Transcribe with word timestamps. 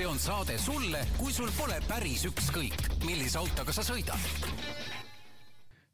see 0.00 0.08
on 0.08 0.18
saade 0.18 0.54
sulle, 0.56 1.00
kui 1.18 1.28
sul 1.28 1.50
pole 1.52 1.74
päris 1.84 2.22
ükskõik, 2.24 2.86
millise 3.04 3.36
autoga 3.36 3.72
sa 3.74 3.82
sõidad. 3.84 4.22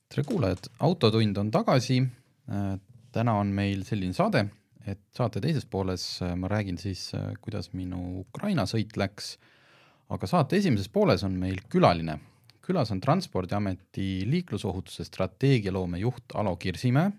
tere 0.06 0.22
kuulajad, 0.22 0.69
Autotund 0.87 1.37
on 1.42 1.51
tagasi. 1.51 2.04
täna 3.13 3.32
on 3.35 3.49
meil 3.50 3.82
selline 3.82 4.14
saade, 4.14 4.45
et 4.87 5.00
saate 5.10 5.40
teises 5.42 5.67
pooles 5.67 6.04
ma 6.37 6.46
räägin 6.46 6.78
siis, 6.78 7.10
kuidas 7.42 7.72
minu 7.72 8.21
Ukraina 8.21 8.63
sõit 8.63 8.95
läks. 8.96 9.38
aga 10.09 10.27
saate 10.27 10.56
esimeses 10.56 10.88
pooles 10.88 11.24
on 11.24 11.32
meil 11.32 11.59
külaline. 11.68 12.21
külas 12.63 12.92
on 12.92 13.00
Transpordiameti 13.00 14.23
liiklusohutuse 14.31 15.04
strateegialoome 15.04 15.99
juht 15.99 16.30
Alo 16.34 16.56
Kirsimäe 16.56 17.10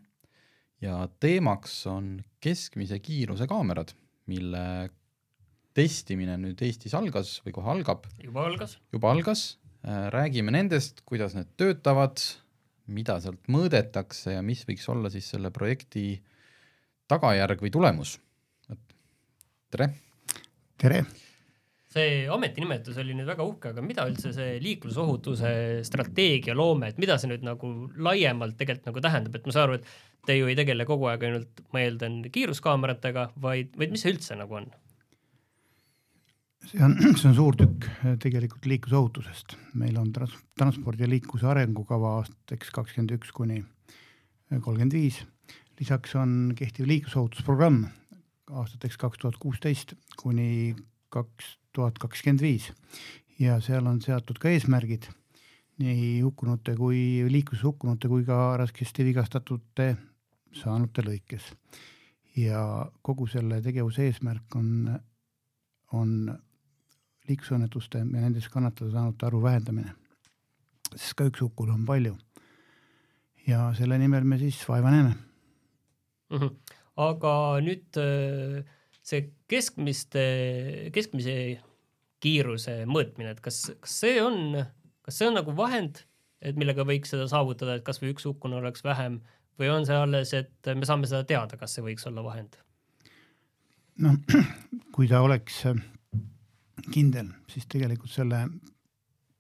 ja 0.82 1.10
teemaks 1.20 1.86
on 1.88 2.24
keskmise 2.40 3.00
kiiruse 3.00 3.48
kaamerad, 3.48 3.92
mille 4.28 4.90
testimine 5.78 6.38
nüüd 6.42 6.62
Eestis 6.66 6.96
algas 6.98 7.38
või 7.46 7.54
kohe 7.58 7.72
algab. 7.76 8.08
juba 8.24 8.48
algas. 8.50 8.78
juba 8.94 9.12
algas, 9.14 9.46
äh, 9.86 10.08
räägime 10.14 10.54
nendest, 10.56 11.04
kuidas 11.06 11.38
need 11.38 11.54
töötavad, 11.60 12.24
mida 12.88 13.20
sealt 13.22 13.44
mõõdetakse 13.52 14.38
ja 14.38 14.42
mis 14.46 14.64
võiks 14.68 14.88
olla 14.90 15.12
siis 15.14 15.28
selle 15.34 15.52
projekti 15.54 16.10
tagajärg 17.12 17.62
või 17.64 17.72
tulemus. 17.74 18.18
tere. 19.72 19.90
tere. 20.80 21.06
see 21.98 22.26
ametinimetus 22.32 22.98
oli 23.02 23.14
nüüd 23.16 23.30
väga 23.30 23.46
uhke, 23.48 23.72
aga 23.72 23.84
mida 23.84 24.06
üldse 24.10 24.34
see 24.36 24.58
liiklusohutuse 24.64 25.84
strateegia 25.88 26.56
loome, 26.56 26.92
et 26.92 27.00
mida 27.02 27.18
see 27.18 27.30
nüüd 27.32 27.46
nagu 27.46 27.70
laiemalt 27.96 28.58
tegelikult 28.58 28.92
nagu 28.92 29.06
tähendab, 29.06 29.38
et 29.38 29.46
ma 29.48 29.56
saan 29.56 29.70
aru, 29.70 29.80
et 29.80 30.28
te 30.28 30.36
ju 30.38 30.50
ei 30.50 30.58
tegele 30.60 30.86
kogu 30.90 31.08
aeg 31.12 31.24
ainult, 31.30 31.64
ma 31.74 31.86
eeldan, 31.86 32.20
kiiruskaameratega, 32.34 33.32
vaid, 33.44 33.72
vaid 33.80 33.94
mis 33.94 34.04
see 34.04 34.14
üldse 34.16 34.38
nagu 34.40 34.60
on? 34.60 34.70
See 36.68 36.84
on, 36.84 36.96
see 37.20 37.30
on 37.30 37.36
suur 37.38 37.56
tükk 37.58 37.88
eh, 37.88 38.16
tegelikult 38.22 38.68
liiklusohutusest. 38.68 39.56
meil 39.80 39.98
on 40.00 40.12
trans-, 40.16 40.38
transpordi 40.60 41.06
ja 41.06 41.12
liikluse 41.12 41.48
arengukava 41.48 42.18
aastateks 42.22 42.74
kakskümmend 42.76 43.16
üks 43.18 43.32
kuni 43.36 43.62
eh, 43.62 44.60
kolmkümmend 44.60 44.96
viis. 44.96 45.22
lisaks 45.80 46.16
on 46.20 46.54
kehtiv 46.58 46.90
liiklusohutusprogramm 46.90 47.86
aastateks 48.52 48.98
kaks 48.98 49.22
tuhat 49.22 49.38
kuusteist 49.40 49.94
kuni 50.20 50.76
kaks 51.14 51.58
tuhat 51.76 52.00
kakskümmend 52.02 52.44
viis 52.44 52.72
ja 53.40 53.60
seal 53.62 53.88
on 53.88 54.02
seatud 54.02 54.40
ka 54.42 54.50
eesmärgid 54.50 55.10
nii 55.84 56.22
hukkunute 56.24 56.74
kui 56.76 57.00
liikluses 57.30 57.68
hukkunute 57.68 58.10
kui 58.10 58.26
ka 58.26 58.58
raskesti 58.58 59.06
vigastatute 59.06 59.92
saanute 60.58 61.04
lõikes. 61.06 61.52
ja 62.38 62.62
kogu 63.02 63.28
selle 63.28 63.62
tegevuse 63.62 64.08
eesmärk 64.10 64.56
on, 64.56 64.98
on 65.94 66.12
liiklusõnnetuste 67.28 68.02
ja 68.02 68.08
nendes 68.08 68.48
kannatada 68.52 68.92
saanute 68.92 69.28
arvu 69.28 69.44
vähendamine. 69.44 69.94
sest 70.96 71.14
ka 71.20 71.28
üks 71.28 71.42
hukkunu 71.44 71.74
on 71.74 71.86
palju. 71.86 72.16
ja 73.48 73.74
selle 73.78 73.98
nimel 73.98 74.24
me 74.24 74.38
siis 74.38 74.60
vaeva 74.70 74.92
näeme 74.92 75.16
mm. 76.30 76.38
-hmm. 76.38 76.52
aga 76.98 77.34
nüüd 77.62 78.00
äh, 78.02 78.66
see 79.08 79.32
keskmiste, 79.48 80.26
keskmise 80.94 81.62
kiiruse 82.24 82.82
mõõtmine, 82.90 83.32
et 83.32 83.42
kas, 83.44 83.72
kas 83.80 84.00
see 84.02 84.20
on, 84.24 84.58
kas 85.06 85.20
see 85.20 85.30
on 85.30 85.38
nagu 85.38 85.54
vahend, 85.56 86.04
et 86.42 86.58
millega 86.60 86.86
võiks 86.88 87.14
seda 87.14 87.28
saavutada, 87.30 87.78
et 87.78 87.86
kasvõi 87.88 88.12
üks 88.14 88.26
hukkunu 88.28 88.60
oleks 88.60 88.84
vähem 88.84 89.22
või 89.58 89.70
on 89.74 89.86
see 89.88 89.98
alles, 89.98 90.34
et 90.38 90.72
me 90.76 90.86
saame 90.86 91.10
seda 91.10 91.24
teada, 91.30 91.58
kas 91.58 91.78
see 91.78 91.86
võiks 91.86 92.08
olla 92.10 92.26
vahend? 92.26 92.58
noh, 94.04 94.18
kui 94.96 95.08
ta 95.10 95.24
oleks 95.26 95.64
kindel, 96.92 97.32
siis 97.52 97.68
tegelikult 97.70 98.12
selle 98.14 98.44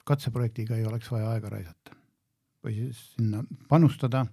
katseprojektiga 0.07 0.77
ei 0.77 0.85
oleks 0.87 1.09
vaja 1.11 1.31
aega 1.33 1.51
raisata. 1.51 1.95
Või 2.63 2.75
siis 2.77 2.99
sinna 3.15 3.43
panustada 3.69 4.25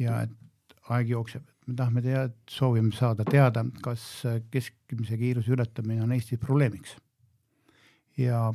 ja 0.00 0.22
et 0.26 0.76
aeg 0.92 1.10
jookseb, 1.14 1.44
me 1.66 1.76
tahame 1.78 2.02
teada, 2.04 2.32
soovime 2.50 2.92
saada 2.96 3.24
teada, 3.28 3.64
kas 3.84 4.04
keskmise 4.52 5.18
kiiruse 5.20 5.54
ületamine 5.56 6.04
on 6.04 6.12
Eestis 6.12 6.40
probleemiks. 6.40 6.96
ja 8.16 8.52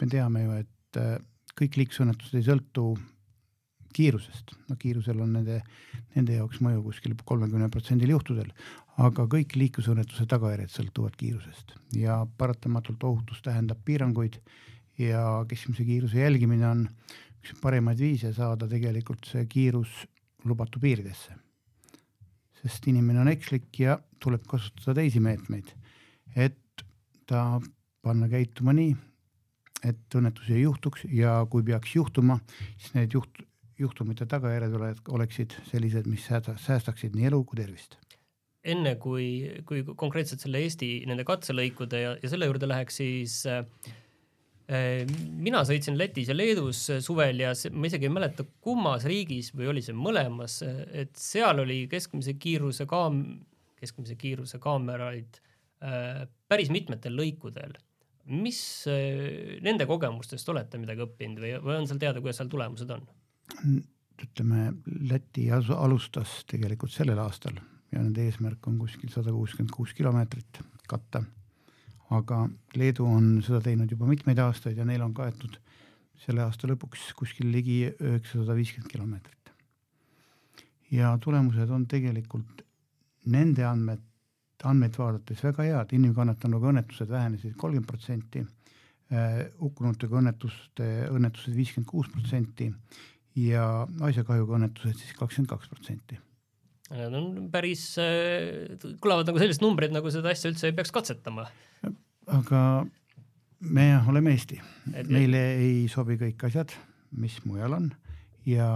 me 0.00 0.06
teame 0.06 0.44
ju, 0.44 0.58
et 0.60 0.98
äh, 1.00 1.16
kõik 1.58 1.80
liiklusõnnetused 1.80 2.36
ei 2.38 2.44
sõltu 2.46 2.84
kiirusest, 3.96 4.52
no 4.68 4.76
kiirusel 4.78 5.18
on 5.24 5.32
nende, 5.34 5.56
nende 6.14 6.36
jaoks 6.36 6.60
mõju 6.62 6.84
kuskil 6.84 7.16
kolmekümne 7.26 7.66
protsendil 7.72 8.12
juhtudel, 8.14 8.52
aga 9.00 9.24
kõik 9.32 9.54
liiklusõnnetuse 9.56 10.26
tagajärjed 10.28 10.72
sõltuvad 10.74 11.16
kiirusest 11.16 11.72
ja 11.96 12.18
paratamatult 12.38 13.04
ohutus 13.08 13.40
tähendab 13.44 13.80
piiranguid 13.86 14.40
ja 15.00 15.22
keskmise 15.48 15.86
kiiruse 15.88 16.20
jälgimine 16.20 16.66
on 16.68 16.82
üks 17.40 17.54
parimaid 17.62 18.00
viise 18.00 18.34
saada 18.36 18.68
tegelikult 18.68 19.28
see 19.30 19.46
kiirus 19.48 20.02
lubatu 20.44 20.80
piiridesse. 20.82 21.36
sest 22.60 22.86
inimene 22.92 23.22
on 23.22 23.30
ekslik 23.32 23.78
ja 23.80 23.96
tuleb 24.20 24.44
kasutada 24.48 24.98
teisi 24.98 25.20
meetmeid, 25.20 25.70
et 26.36 26.84
ta 27.26 27.60
panna 28.04 28.28
käituma 28.28 28.74
nii, 28.76 28.92
et 29.88 30.16
õnnetusi 30.16 30.58
ei 30.58 30.66
juhtuks 30.66 31.06
ja 31.08 31.38
kui 31.48 31.64
peaks 31.64 31.96
juhtuma, 31.96 32.36
siis 32.76 32.92
need 32.98 33.16
juht-, 33.16 33.40
juhtumite 33.80 34.28
tagajärjed 34.28 35.08
oleksid 35.08 35.56
sellised, 35.70 36.04
mis 36.04 36.28
säästaksid 36.28 37.16
nii 37.16 37.30
elu 37.32 37.40
kui 37.48 37.62
tervist 37.62 37.96
enne 38.60 38.94
kui, 39.00 39.26
kui 39.68 39.82
konkreetselt 39.96 40.42
selle 40.42 40.60
Eesti 40.64 40.90
nende 41.08 41.24
katselõikude 41.28 42.02
ja, 42.02 42.12
ja 42.20 42.30
selle 42.30 42.48
juurde 42.50 42.68
läheks, 42.68 43.00
siis 43.00 43.36
äh, 43.48 43.64
mina 45.40 45.62
sõitsin 45.66 45.96
Lätis 45.98 46.30
ja 46.30 46.36
Leedus 46.36 46.82
suvel 47.02 47.40
ja 47.42 47.54
see, 47.58 47.72
ma 47.72 47.88
isegi 47.88 48.06
ei 48.06 48.14
mäleta, 48.14 48.44
kummas 48.62 49.06
riigis 49.08 49.50
või 49.56 49.70
oli 49.72 49.84
see 49.84 49.96
mõlemas, 49.96 50.60
et 50.64 51.14
seal 51.18 51.64
oli 51.64 51.82
keskmise 51.90 52.36
kiiruse 52.40 52.86
kaam-, 52.90 53.40
keskmise 53.80 54.18
kiiruse 54.20 54.60
kaameraid 54.62 55.40
äh, 55.82 56.26
päris 56.50 56.70
mitmetel 56.74 57.16
lõikudel. 57.16 57.78
mis 58.30 58.60
äh, 58.92 59.56
nende 59.64 59.88
kogemustest 59.88 60.48
olete 60.52 60.78
midagi 60.78 61.06
õppinud 61.06 61.40
või, 61.40 61.56
või 61.64 61.80
on 61.80 61.88
seal 61.88 62.02
teada, 62.02 62.20
kuidas 62.20 62.42
seal 62.42 62.52
tulemused 62.52 62.92
on? 62.92 63.08
ütleme, 64.20 64.68
Läti 65.08 65.48
alustas 65.50 66.42
tegelikult 66.46 66.92
sellel 66.92 67.18
aastal 67.18 67.56
ja 67.90 68.00
nende 68.00 68.24
eesmärk 68.26 68.66
on 68.70 68.78
kuskil 68.78 69.10
sada 69.12 69.32
kuuskümmend 69.34 69.74
kuus 69.74 69.94
kilomeetrit 69.98 70.62
katta. 70.88 71.22
aga 72.10 72.48
Leedu 72.74 73.04
on 73.06 73.26
seda 73.46 73.60
teinud 73.62 73.90
juba 73.90 74.06
mitmeid 74.08 74.38
aastaid 74.42 74.78
ja 74.78 74.84
neil 74.84 75.02
on 75.04 75.12
kaetud 75.14 75.58
selle 76.24 76.42
aasta 76.42 76.66
lõpuks 76.66 77.12
kuskil 77.18 77.52
ligi 77.54 77.84
üheksasada 77.92 78.56
viiskümmend 78.58 78.90
kilomeetrit. 78.92 79.52
ja 80.90 81.16
tulemused 81.22 81.70
on 81.70 81.86
tegelikult 81.86 82.64
nende 83.26 83.66
andmed, 83.66 84.06
andmeid 84.64 84.96
vaadates 84.98 85.42
väga 85.44 85.66
head, 85.66 85.92
inimkannatanuga 85.98 86.72
õnnetused 86.72 87.10
vähenesid 87.10 87.54
kolmkümmend 87.56 87.90
protsenti, 87.90 88.46
äh, 89.12 89.44
hukkunutega 89.60 90.18
õnnetuste, 90.22 90.90
õnnetused 91.10 91.54
viiskümmend 91.56 91.90
kuus 91.90 92.10
protsenti 92.14 92.72
ja 93.34 93.86
asjakahjuga 94.00 94.58
õnnetused 94.60 94.98
siis 94.98 95.14
kakskümmend 95.18 95.54
kaks 95.54 95.70
protsenti 95.70 96.18
Need 96.90 97.14
on 97.14 97.26
päris 97.52 97.84
äh,, 98.02 98.76
kõlavad 99.02 99.28
nagu 99.30 99.38
sellised 99.38 99.62
numbrid, 99.62 99.92
nagu 99.94 100.10
seda 100.10 100.32
asja 100.34 100.50
üldse 100.50 100.70
ei 100.70 100.76
peaks 100.76 100.90
katsetama. 100.94 101.46
aga 102.26 102.62
me 103.60 103.86
oleme 104.10 104.34
Eesti, 104.34 104.60
meile 105.06 105.42
ei 105.60 105.88
sobi 105.92 106.18
kõik 106.18 106.48
asjad, 106.48 106.74
mis 107.14 107.38
mujal 107.46 107.76
on 107.76 107.90
ja, 108.48 108.68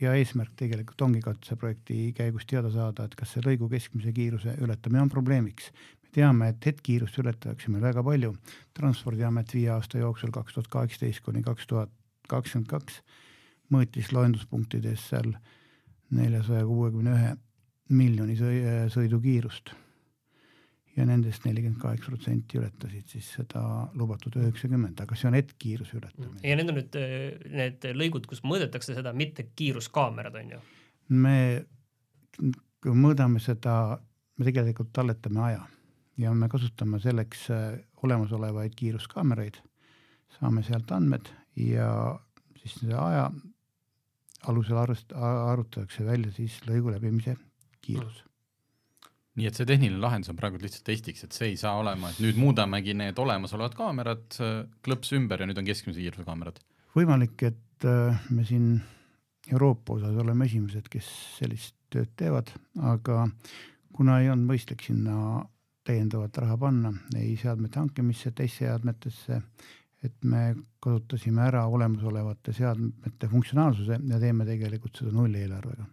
ja 0.00 0.14
eesmärk 0.18 0.54
tegelikult 0.58 1.04
ongi 1.06 1.22
katseprojekti 1.24 2.12
käigus 2.16 2.46
teada 2.48 2.70
saada, 2.72 3.06
et 3.06 3.16
kas 3.18 3.34
see 3.34 3.44
lõigu 3.44 3.68
keskmise 3.72 4.12
kiiruse 4.14 4.56
ületamine 4.62 5.04
on 5.04 5.12
probleemiks. 5.12 5.70
me 6.02 6.12
teame, 6.14 6.48
et 6.52 6.66
hetkiirust 6.66 7.18
ületatakse 7.18 7.70
meil 7.70 7.82
väga 7.82 8.02
palju. 8.02 8.34
transpordiamet 8.74 9.54
viie 9.54 9.70
aasta 9.70 9.98
jooksul, 9.98 10.30
kaks 10.30 10.54
tuhat 10.54 10.68
kaheksateist 10.68 11.24
kuni 11.24 11.42
kaks 11.42 11.66
tuhat 11.66 11.90
kakskümmend 12.28 12.68
kaks 12.68 13.02
mõõtis 13.72 14.12
loenduspunktides 14.12 15.08
seal 15.08 15.34
neljasaja 16.12 16.64
kuuekümne 16.68 17.14
ühe 17.16 17.32
miljoni 17.92 18.36
sõidukiirust 18.92 19.72
ja 20.96 21.06
nendest 21.08 21.46
nelikümmend 21.48 21.80
kaheksa 21.80 22.12
protsenti 22.12 22.58
ületasid 22.60 23.08
siis 23.14 23.28
seda 23.38 23.62
lubatud 23.96 24.36
üheksakümmend, 24.40 25.00
aga 25.00 25.16
see 25.16 25.30
on 25.30 25.36
hetkkiiruse 25.38 25.96
ületamine. 25.98 26.40
ja 26.44 26.56
need 26.58 26.72
on 26.72 26.78
nüüd 26.80 26.98
need 27.60 27.86
lõigud, 27.96 28.28
kus 28.28 28.42
mõõdetakse 28.44 28.96
seda, 28.96 29.14
mitte 29.16 29.48
kiiruskaamerad 29.56 30.36
on 30.42 30.56
ju? 30.56 30.62
me, 31.24 31.36
mõõdame 32.84 33.40
seda, 33.42 33.76
me 34.36 34.48
tegelikult 34.48 34.92
talletame 34.96 35.46
aja 35.48 35.64
ja 36.20 36.34
me 36.36 36.48
kasutame 36.52 37.00
selleks 37.00 37.46
äh, 37.50 37.78
olemasolevaid 38.04 38.74
kiiruskaameraid, 38.76 39.62
saame 40.38 40.64
sealt 40.66 40.92
andmed 40.92 41.32
ja 41.56 41.88
siis 42.60 42.76
aja 42.84 43.30
alusel 44.50 44.78
arvest-, 44.82 45.14
arvutatakse 45.16 46.04
välja 46.06 46.32
siis 46.34 46.58
lõigu 46.68 46.92
läbimise 46.94 47.36
kiirus. 47.82 48.22
nii 49.38 49.48
et 49.48 49.56
see 49.56 49.68
tehniline 49.68 50.00
lahendus 50.02 50.32
on 50.32 50.38
praegu 50.38 50.60
lihtsalt 50.60 50.84
testiks, 50.88 51.24
et 51.24 51.36
see 51.36 51.52
ei 51.52 51.60
saa 51.60 51.78
olema, 51.80 52.10
et 52.10 52.20
nüüd 52.22 52.40
muudamegi 52.40 52.94
need 52.98 53.18
olemasolevad 53.18 53.76
kaamerad 53.78 54.40
klõps 54.84 55.14
ümber 55.16 55.40
ja 55.40 55.48
nüüd 55.48 55.60
on 55.62 55.68
keskmise 55.68 56.02
kiiruse 56.02 56.26
kaamerad. 56.28 56.60
võimalik, 56.96 57.38
et 57.48 57.88
äh, 57.88 58.26
me 58.30 58.44
siin 58.48 58.74
Euroopa 59.50 59.96
osas 59.96 60.16
oleme 60.22 60.46
esimesed, 60.46 60.86
kes 60.90 61.08
sellist 61.38 61.74
tööd 61.90 62.12
teevad, 62.16 62.52
aga 62.78 63.24
kuna 63.92 64.20
ei 64.22 64.30
olnud 64.30 64.52
mõistlik 64.52 64.84
sinna 64.86 65.42
täiendavat 65.86 66.36
raha 66.44 66.56
panna 66.58 66.92
ei 67.18 67.34
seadmete 67.40 67.80
hankimisse, 67.80 68.30
teisse 68.30 68.66
seadmetesse, 68.66 69.40
et 70.02 70.24
me 70.26 70.42
kasutasime 70.82 71.44
ära 71.46 71.66
olemasolevate 71.70 72.54
seadmete 72.56 73.28
funktsionaalsuse 73.30 74.00
ja 74.10 74.22
teeme 74.22 74.46
tegelikult 74.48 74.98
seda 74.98 75.12
nulleelarvega 75.14 75.84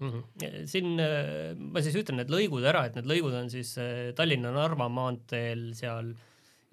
mm. 0.00 0.12
-hmm. 0.12 0.62
siin 0.72 1.00
äh, 1.00 1.52
ma 1.58 1.82
siis 1.84 1.98
ütlen 2.00 2.20
need 2.22 2.32
lõigud 2.32 2.64
ära, 2.64 2.86
et 2.86 2.96
need 2.96 3.10
lõigud 3.10 3.36
on 3.36 3.50
siis 3.52 3.76
äh, 3.82 4.14
Tallinna-Narva 4.16 4.88
maanteel 4.88 5.68
seal 5.78 6.14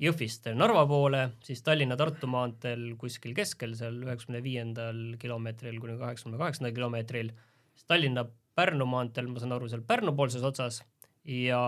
Jõhvist 0.04 0.48
Narva 0.58 0.88
poole, 0.90 1.20
siis 1.46 1.62
Tallinna-Tartu 1.64 2.28
maanteel 2.28 2.96
kuskil 3.00 3.36
keskel, 3.38 3.76
seal 3.78 4.00
üheksakümne 4.04 4.42
viiendal 4.44 5.04
kilomeetril 5.22 5.78
kuni 5.80 6.00
kaheksakümne 6.00 6.40
kaheksandal 6.42 6.74
kilomeetril, 6.76 7.30
siis 7.76 7.86
Tallinna-Pärnu 7.92 8.88
maanteel, 8.90 9.30
ma 9.30 9.44
saan 9.44 9.54
aru, 9.56 9.70
seal 9.70 9.86
Pärnu 9.88 10.16
poolses 10.18 10.44
otsas 10.44 10.82
ja 11.26 11.60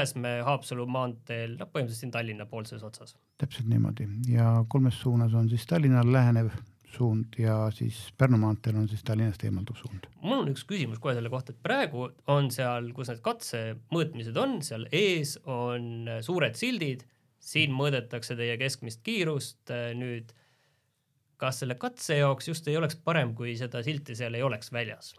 Ääsmäe-Haapsalu 0.00 0.86
maanteel, 0.90 1.56
noh, 1.60 1.68
põhimõtteliselt 1.70 2.06
siin 2.06 2.14
Tallinna 2.14 2.46
poolses 2.50 2.82
otsas. 2.82 3.16
täpselt 3.38 3.68
niimoodi 3.70 4.08
ja 4.28 4.64
kolmes 4.68 5.00
suunas 5.00 5.34
on 5.34 5.48
siis 5.48 5.66
Tallinnale 5.66 6.12
lähenev 6.12 6.50
suund 6.96 7.36
ja 7.38 7.70
siis 7.74 7.98
Pärnu 8.18 8.38
maanteel 8.38 8.76
on 8.80 8.88
siis 8.88 9.04
Tallinnast 9.04 9.44
eemalduv 9.44 9.76
suund. 9.78 10.08
mul 10.22 10.40
on 10.42 10.48
üks 10.52 10.64
küsimus 10.66 10.98
kohe 11.02 11.14
selle 11.14 11.30
kohta, 11.30 11.52
et 11.52 11.62
praegu 11.62 12.08
on 12.32 12.50
seal, 12.54 12.90
kus 12.96 13.12
need 13.12 13.22
katsemõõtmised 13.26 14.40
on, 14.42 14.56
seal 14.66 14.88
ees 14.92 15.36
on 15.44 16.08
suured 16.26 16.58
sildid, 16.58 17.04
siin 17.38 17.74
mõõdetakse 17.76 18.36
teie 18.38 18.56
keskmist 18.58 19.04
kiirust, 19.06 19.70
nüüd 20.00 20.32
kas 21.40 21.60
selle 21.62 21.76
katse 21.78 22.18
jaoks 22.18 22.48
just 22.48 22.68
ei 22.68 22.78
oleks 22.80 22.98
parem, 23.04 23.34
kui 23.36 23.54
seda 23.60 23.84
silti 23.86 24.16
seal 24.18 24.34
ei 24.34 24.42
oleks 24.46 24.72
väljas? 24.72 25.14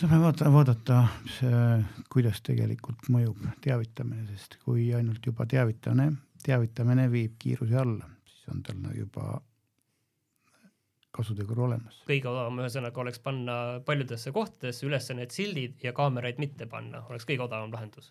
Saame 0.00 0.18
vaadata, 0.20 0.50
vaadata, 0.52 1.00
kuidas 2.12 2.40
tegelikult 2.44 3.08
mõjub 3.14 3.40
teavitamine, 3.64 4.26
sest 4.32 4.58
kui 4.64 4.88
ainult 4.96 5.26
juba 5.26 5.46
teavitamine, 5.50 6.10
teavitamine 6.44 7.08
viib 7.12 7.36
kiiruse 7.38 7.78
alla, 7.80 8.08
siis 8.28 8.48
on 8.52 8.62
tal 8.66 8.80
juba 8.96 9.38
kasutegur 11.14 11.60
olemas. 11.68 12.00
kõige 12.08 12.26
odavam 12.26 12.58
ühesõnaga 12.64 13.00
oleks 13.04 13.22
panna 13.22 13.56
paljudesse 13.86 14.32
kohtadesse 14.34 14.86
üles 14.88 15.06
need 15.14 15.30
sildid 15.34 15.84
ja 15.86 15.92
kaameraid 15.94 16.40
mitte 16.42 16.66
panna, 16.66 17.04
oleks 17.08 17.26
kõige 17.28 17.46
odavam 17.46 17.70
lahendus 17.72 18.10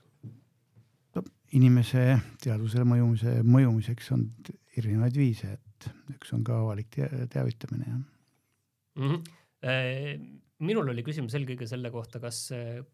no,. 1.15 1.23
inimese 1.51 2.05
teadvusele 2.43 2.87
mõjumise, 2.87 3.41
mõjumiseks 3.43 4.11
on 4.15 4.29
erinevaid 4.77 5.19
viise, 5.19 5.57
et 5.59 5.89
üks 6.15 6.31
on 6.33 6.47
ka 6.47 6.61
avalik 6.63 6.95
teavitamine, 7.33 7.89
jah 7.91 7.99
mm. 7.99 9.09
-hmm. 9.09 10.39
Minul 10.63 10.93
oli 10.93 11.03
küsimus 11.05 11.35
eelkõige 11.37 11.67
selle 11.69 11.91
kohta, 11.93 12.21
kas 12.23 12.45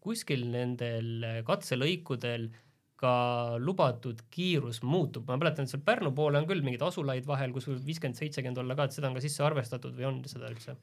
kuskil 0.02 0.46
nendel 0.52 1.42
katselõikudel 1.46 2.48
äh, 2.50 2.66
ka 3.00 3.12
lubatud 3.60 4.26
kiirus 4.32 4.82
muutub, 4.84 5.24
ma 5.28 5.38
mäletan, 5.40 5.64
et 5.64 5.72
seal 5.72 5.84
Pärnu 5.84 6.12
poole 6.16 6.40
on 6.40 6.48
küll 6.48 6.60
mingeid 6.64 6.84
asulaid 6.84 7.24
vahel, 7.28 7.54
kus 7.54 7.68
võib 7.70 7.80
viiskümmend, 7.86 8.18
seitsekümmend 8.18 8.60
olla 8.60 8.76
ka, 8.76 8.86
et 8.86 8.96
seda 8.96 9.08
on 9.08 9.16
ka 9.16 9.22
sisse 9.24 9.44
arvestatud 9.46 9.96
või 9.96 10.08
on 10.10 10.20
seda 10.28 10.50
üldse? 10.52 10.76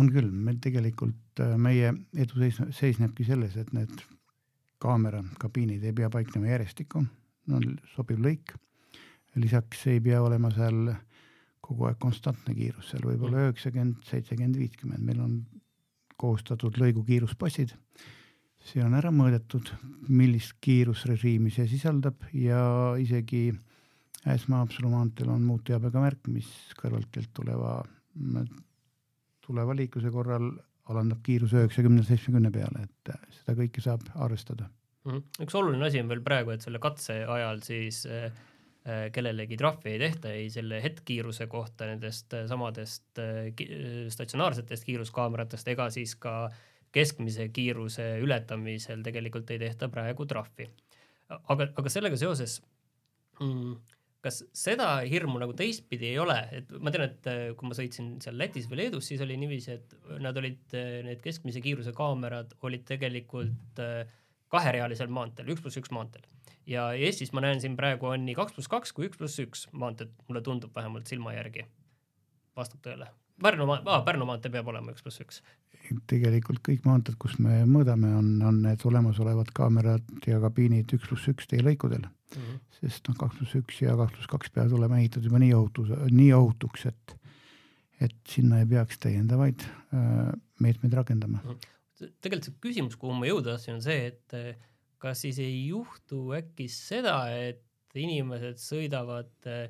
on 0.00 0.08
küll, 0.14 0.30
meil 0.32 0.56
tegelikult 0.64 1.42
äh, 1.44 1.56
meie 1.60 1.90
edu 2.16 2.40
seis, 2.40 2.60
seisnebki 2.78 3.26
selles, 3.28 3.58
et 3.60 3.72
need 3.76 3.92
kaamera 4.80 5.20
kabiinid 5.42 5.84
ei 5.84 5.92
pea 5.96 6.08
paiknema 6.12 6.48
järjestikku, 6.54 7.02
on 7.52 7.66
sobiv 7.92 8.22
lõik. 8.24 8.54
lisaks 9.36 9.84
ei 9.92 10.00
pea 10.00 10.22
olema 10.22 10.48
seal 10.54 10.94
kogu 11.60 11.90
aeg 11.90 12.00
konstantne 12.00 12.54
kiirus, 12.56 12.94
seal 12.94 13.04
võib 13.04 13.26
olla 13.26 13.42
mm. 13.42 13.50
üheksakümmend, 13.50 14.00
seitsekümmend, 14.08 14.56
viiskümmend, 14.62 15.04
meil 15.04 15.20
on 15.26 15.36
koostatud 16.20 16.76
lõigu 16.80 17.04
kiiruspassid 17.06 17.72
see 18.66 18.82
on 18.84 18.94
ära 18.98 19.10
mõõdetud, 19.14 19.70
millist 20.12 20.58
kiirusrežiimi 20.64 21.52
see 21.54 21.66
sisaldab 21.70 22.26
ja 22.36 22.60
isegi 23.00 23.48
Äsmaa-Haapsalu 24.28 24.90
maanteel 24.92 25.30
on 25.32 25.46
muutujaabega 25.48 26.02
märk, 26.02 26.28
mis 26.28 26.48
kõrvaltkeelt 26.76 27.30
tuleva, 27.36 27.78
tuleva 29.46 29.76
liikluse 29.78 30.12
korral 30.12 30.50
alandab 30.90 31.22
kiiruse 31.24 31.62
üheksakümne, 31.62 32.04
seitsmekümne 32.04 32.52
peale, 32.52 32.84
et 32.84 33.14
seda 33.38 33.56
kõike 33.62 33.82
saab 33.84 34.04
arvestada 34.14 34.68
mm. 34.68 35.10
-hmm. 35.10 35.44
üks 35.46 35.56
oluline 35.56 35.88
asi 35.88 36.02
on 36.02 36.12
veel 36.12 36.22
praegu, 36.26 36.52
et 36.52 36.66
selle 36.66 36.82
katse 36.82 37.22
ajal 37.24 37.64
siis 37.64 38.04
äh 38.06 38.30
kellelegi 39.12 39.58
trahvi 39.60 39.90
ei 39.92 39.98
tehta 40.00 40.30
ei 40.32 40.46
selle 40.50 40.78
hetkkiiruse 40.80 41.46
kohta 41.52 41.84
nendest 41.90 42.32
äh, 42.32 42.46
samadest 42.48 43.20
äh, 43.20 43.50
statsionaarsetest 44.08 44.86
kiiruskaameratest 44.88 45.68
ega 45.68 45.90
siis 45.92 46.14
ka 46.16 46.36
äh, 46.46 46.60
keskmise 46.94 47.48
kiiruse 47.54 48.06
ületamisel 48.24 49.04
tegelikult 49.06 49.50
ei 49.54 49.62
tehta 49.62 49.88
praegu 49.92 50.26
trahvi. 50.26 50.68
aga, 51.30 51.68
aga 51.78 51.92
sellega 51.92 52.18
seoses 52.18 52.56
mm, 53.38 53.74
kas 54.24 54.40
seda 54.56 54.88
hirmu 55.06 55.38
nagu 55.40 55.54
teistpidi 55.56 56.10
ei 56.10 56.18
ole, 56.18 56.36
et 56.58 56.72
ma 56.82 56.92
tean, 56.92 57.06
et 57.06 57.28
äh, 57.30 57.44
kui 57.56 57.70
ma 57.70 57.76
sõitsin 57.78 58.16
seal 58.22 58.36
Lätis 58.40 58.66
või 58.70 58.82
Leedus, 58.82 59.06
siis 59.08 59.22
oli 59.24 59.38
niiviisi, 59.40 59.76
et 59.78 59.94
nad 60.20 60.36
olid, 60.36 60.64
äh, 60.74 60.98
need 61.06 61.22
keskmise 61.24 61.62
kiiruse 61.64 61.94
kaamerad 61.96 62.56
olid 62.66 62.84
tegelikult 62.88 63.80
äh, 63.84 64.18
kaherealisel 64.50 65.10
maanteel, 65.12 65.50
üks 65.54 65.62
pluss 65.64 65.80
üks 65.80 65.92
maanteel. 65.94 66.26
ja 66.66 66.90
Eestis 66.92 67.32
ma 67.36 67.44
näen 67.44 67.62
siin 67.62 67.76
praegu 67.78 68.10
on 68.10 68.26
nii 68.26 68.36
kaks 68.38 68.56
pluss 68.56 68.70
kaks 68.70 68.92
kui 68.96 69.08
üks 69.08 69.20
pluss 69.20 69.42
üks 69.42 69.66
maanteed, 69.72 70.12
mulle 70.28 70.42
tundub 70.46 70.74
vähemalt 70.76 71.10
silma 71.10 71.34
järgi. 71.36 71.66
vastab 72.56 72.82
tõele? 72.86 73.10
Pärnu 73.40 73.66
maa 73.66 73.80
ah,, 73.86 74.02
Pärnu 74.04 74.26
maantee 74.28 74.52
peab 74.52 74.68
olema 74.68 74.92
üks 74.92 75.04
pluss 75.06 75.22
üks. 75.22 75.40
tegelikult 76.10 76.60
kõik 76.66 76.84
maanteed, 76.86 77.16
kus 77.18 77.38
me 77.40 77.62
mõõdame, 77.66 78.12
on, 78.18 78.34
on 78.46 78.60
need 78.66 78.84
olemasolevad 78.86 79.54
kaamerad 79.56 80.26
ja 80.26 80.40
kabiinid 80.42 80.92
üks 80.98 81.08
pluss 81.08 81.30
üks 81.32 81.48
teelõikudel 81.50 82.04
mm. 82.04 82.42
-hmm. 82.42 82.60
sest 82.80 83.08
noh, 83.08 83.16
kaks 83.22 83.38
pluss 83.38 83.56
üks 83.62 83.80
ja 83.82 83.96
kaks 83.96 84.18
pluss 84.18 84.34
kaks 84.34 84.54
peavad 84.54 84.76
olema 84.76 85.00
ehitatud 85.00 85.30
juba 85.30 85.42
nii 85.42 85.54
ohutus, 85.56 85.94
nii 86.10 86.32
ohutuks, 86.36 86.86
et, 86.90 87.16
et 88.00 88.16
sinna 88.28 88.60
ei 88.60 88.68
peaks 88.70 88.98
täiendavaid 88.98 89.66
äh, 89.66 90.32
meetmeid 90.60 90.98
rakendama 91.00 91.40
mm. 91.42 91.50
-hmm. 91.50 91.76
Tegelikult 92.00 92.48
see 92.48 92.60
küsimus, 92.64 92.98
kuhu 93.00 93.16
ma 93.16 93.28
jõuda 93.28 93.54
tahtsin, 93.54 93.78
on 93.78 93.84
see, 93.84 94.10
et 94.12 94.36
äh, 94.36 94.68
kas 95.02 95.24
siis 95.24 95.40
ei 95.42 95.66
juhtu 95.70 96.30
äkki 96.36 96.68
seda, 96.72 97.22
et 97.32 97.64
inimesed 97.98 98.60
sõidavad 98.62 99.50
äh, 99.50 99.68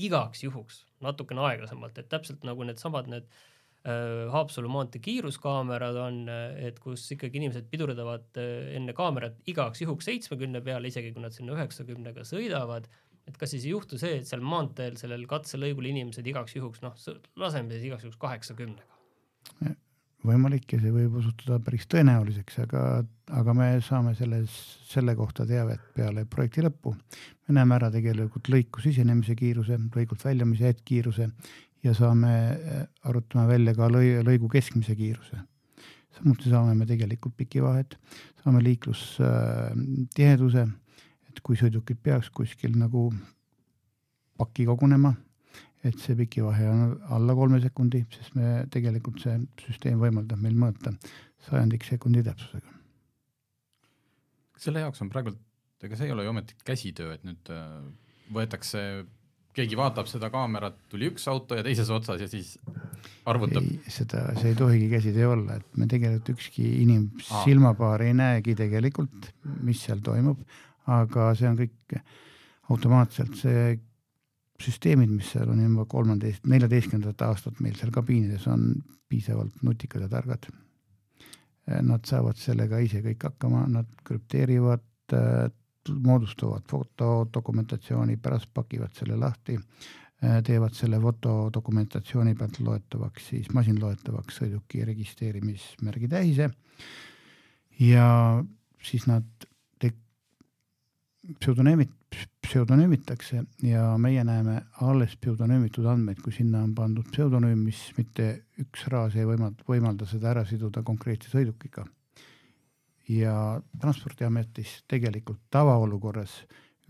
igaks 0.00 0.44
juhuks 0.46 0.84
natukene 1.04 1.44
aeglasemalt, 1.48 1.98
et 1.98 2.10
täpselt 2.12 2.44
nagu 2.46 2.64
needsamad 2.66 3.10
need 3.10 3.26
äh, 3.30 4.30
Haapsalu 4.32 4.70
maantee 4.72 5.02
kiiruskaamerad 5.04 5.98
on, 6.00 6.22
et 6.60 6.80
kus 6.82 7.06
ikkagi 7.16 7.40
inimesed 7.42 7.68
pidurdavad 7.72 8.40
enne 8.40 8.96
kaamerat 8.96 9.40
igaks 9.50 9.84
juhuks 9.84 10.10
seitsmekümne 10.10 10.62
peale, 10.64 10.90
isegi 10.90 11.14
kui 11.14 11.24
nad 11.24 11.36
sinna 11.36 11.56
üheksakümnega 11.56 12.26
sõidavad, 12.28 12.88
et 13.28 13.36
kas 13.40 13.54
siis 13.54 13.66
ei 13.66 13.74
juhtu 13.74 13.98
see, 14.00 14.20
et 14.20 14.28
seal 14.28 14.42
maanteel 14.44 14.96
sellel 15.00 15.26
katselõigul 15.30 15.90
inimesed 15.92 16.26
igaks 16.26 16.56
juhuks 16.56 16.82
noh, 16.84 16.96
laseme 17.40 17.76
siis 17.76 17.90
igaks 17.90 18.08
juhuks 18.08 18.20
kaheksakümnega 18.20 18.89
võimalik 20.26 20.74
ja 20.74 20.80
see 20.82 20.92
võib 20.92 21.16
osutuda 21.20 21.58
päris 21.64 21.86
tõenäoliseks, 21.90 22.58
aga, 22.64 22.82
aga 23.40 23.54
me 23.56 23.68
saame 23.84 24.12
selles, 24.18 24.52
selle 24.90 25.14
kohta 25.16 25.46
teavet 25.48 25.82
peale 25.96 26.26
projekti 26.28 26.64
lõppu. 26.64 26.94
me 27.48 27.56
näeme 27.56 27.76
ära 27.78 27.90
tegelikult 27.90 28.50
lõiku 28.52 28.82
sisenemise 28.84 29.34
kiiruse, 29.38 29.78
lõigult 29.94 30.24
väljumise 30.24 30.70
hetkkiiruse 30.70 31.30
ja 31.84 31.94
saame, 31.96 32.34
äh, 32.52 32.84
arutame 33.08 33.46
välja 33.48 33.74
ka 33.74 33.88
lõi, 33.88 34.20
lõigu 34.26 34.50
keskmise 34.52 34.96
kiiruse. 34.96 35.40
samuti 36.18 36.50
saame 36.50 36.74
me 36.74 36.86
tegelikult 36.86 37.36
pikivahed, 37.36 37.96
saame 38.42 38.62
liiklustiheduse, 38.64 40.68
et 41.30 41.40
kui 41.40 41.56
sõidukid 41.56 42.02
peaks 42.02 42.30
kuskil 42.30 42.76
nagu 42.76 43.12
paki 44.36 44.66
kogunema 44.66 45.14
et 45.84 45.96
see 46.00 46.16
pikivahe 46.18 46.66
on 46.68 46.96
alla 47.16 47.34
kolme 47.36 47.60
sekundi, 47.62 48.02
sest 48.12 48.34
me 48.36 48.64
tegelikult 48.72 49.22
see 49.22 49.38
süsteem 49.62 50.00
võimaldab 50.02 50.42
meil 50.42 50.58
mõõta 50.58 50.92
sajandik 51.46 51.86
sekundi 51.88 52.24
täpsusega. 52.26 52.76
selle 54.60 54.82
jaoks 54.84 55.00
on 55.00 55.08
praegult, 55.08 55.40
ega 55.80 55.96
see 55.96 56.10
ei 56.10 56.12
ole 56.12 56.26
ju 56.26 56.34
ometi 56.34 56.58
käsitöö, 56.64 57.14
et 57.16 57.24
nüüd 57.24 57.48
äh, 57.54 57.80
võetakse, 58.34 58.82
keegi 59.56 59.78
vaatab 59.78 60.08
seda 60.10 60.28
kaamerat, 60.30 60.76
tuli 60.92 61.08
üks 61.10 61.24
auto 61.32 61.56
ja 61.56 61.64
teises 61.64 61.88
otsas 61.90 62.20
ja 62.20 62.28
siis 62.28 62.58
arvutab. 63.24 63.64
seda, 63.88 64.26
see 64.36 64.52
ei 64.52 64.58
tohigi 64.58 64.90
käsitöö 64.92 65.32
olla, 65.32 65.56
et 65.56 65.80
me 65.80 65.88
tegelikult 65.88 66.34
ükski 66.36 66.66
inim 66.84 67.08
silmapaar 67.24 68.04
ei 68.04 68.12
näegi 68.16 68.54
tegelikult, 68.58 69.32
mis 69.64 69.80
seal 69.86 70.04
toimub, 70.04 70.44
aga 70.92 71.32
see 71.38 71.48
on 71.48 71.56
kõik 71.64 72.02
automaatselt, 72.70 73.40
see 73.40 73.78
süsteemid, 74.60 75.10
mis 75.12 75.30
seal 75.34 75.50
on 75.52 75.60
juba 75.62 75.86
kolmeteist, 75.90 76.46
neljateistkümnendat 76.50 77.22
aastat 77.28 77.60
meil 77.64 77.76
seal 77.78 77.92
kabiinides 77.94 78.46
on 78.50 78.72
piisavalt 79.10 79.62
nutikad 79.66 80.06
ja 80.06 80.08
targad. 80.08 80.50
nad 81.86 82.02
saavad 82.08 82.34
sellega 82.40 82.80
ise 82.82 82.98
kõik 83.04 83.22
hakkama, 83.28 83.66
nad 83.70 83.86
krüpteerivad, 84.04 85.14
moodustavad 86.02 86.64
fotodokumentatsiooni, 86.66 88.16
pärast 88.16 88.50
pakivad 88.54 88.90
selle 88.96 89.16
lahti, 89.20 89.58
teevad 90.44 90.74
selle 90.74 90.98
fotodokumentatsiooni 91.00 92.34
pealt 92.34 92.58
loetavaks, 92.64 93.28
siis 93.32 93.52
masinloetavaks 93.54 94.40
sõiduki 94.42 94.82
registreerimismärgi 94.88 96.10
tähise 96.10 96.50
ja 97.80 98.08
siis 98.82 99.06
nad 99.06 99.24
pseudonüümid, 101.38 101.92
pseudonüümitakse 102.50 103.44
ja 103.62 103.82
meie 103.98 104.24
näeme 104.24 104.62
alles 104.82 105.14
pseudonüümitud 105.20 105.86
andmeid, 105.86 106.18
kui 106.24 106.32
sinna 106.34 106.62
on 106.64 106.74
pandud 106.74 107.06
pseudonüüm, 107.12 107.60
mis 107.68 107.82
mitte 107.98 108.26
üks 108.58 108.86
raas 108.90 109.14
ei 109.14 109.26
võimalda, 109.28 109.66
võimalda 109.68 110.08
seda 110.10 110.32
ära 110.32 110.44
siduda 110.48 110.82
konkreetse 110.86 111.30
sõidukiga. 111.32 111.86
ja 113.10 113.60
Transpordiametis 113.80 114.84
tegelikult 114.88 115.40
tavaolukorras 115.50 116.34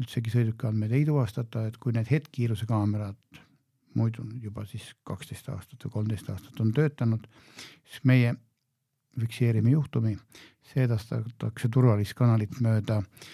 üldsegi 0.00 0.32
sõiduki 0.32 0.66
andmeid 0.68 0.92
ei 0.92 1.04
tuvastata, 1.08 1.66
et 1.66 1.76
kui 1.76 1.92
need 1.96 2.08
hetkkiiruse 2.10 2.66
kaamerad 2.68 3.40
muidu 3.94 4.24
juba 4.40 4.64
siis 4.66 4.94
kaksteist 5.04 5.48
aastat 5.48 5.84
või 5.84 5.92
kolmteist 5.98 6.28
aastat 6.30 6.60
on 6.60 6.72
töötanud, 6.72 7.26
siis 7.84 8.04
meie 8.04 8.34
fikseerime 9.20 9.72
juhtumi, 9.72 10.16
see 10.62 10.84
edastatakse 10.84 11.68
turvalist 11.68 12.14
kanalit 12.14 12.60
mööda 12.60 13.00
äh, 13.00 13.30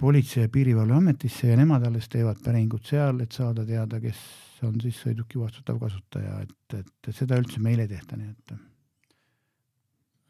Politsei- 0.00 0.42
ja 0.42 0.50
Piirivalveametisse 0.52 1.48
ja 1.52 1.56
nemad 1.56 1.84
alles 1.86 2.08
teevad 2.10 2.40
päringut 2.42 2.86
seal, 2.88 3.20
et 3.22 3.32
saada 3.32 3.64
teada, 3.66 4.00
kes 4.02 4.20
on 4.66 4.78
siis 4.82 4.98
sõiduki 5.04 5.38
vastutav 5.38 5.78
kasutaja, 5.82 6.40
et, 6.44 6.76
et 6.80 7.10
seda 7.14 7.38
üldse 7.40 7.62
meil 7.62 7.82
ei 7.84 7.90
tehta, 7.90 8.18
nii 8.18 8.30
et. 8.32 8.54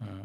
Äh, 0.04 0.24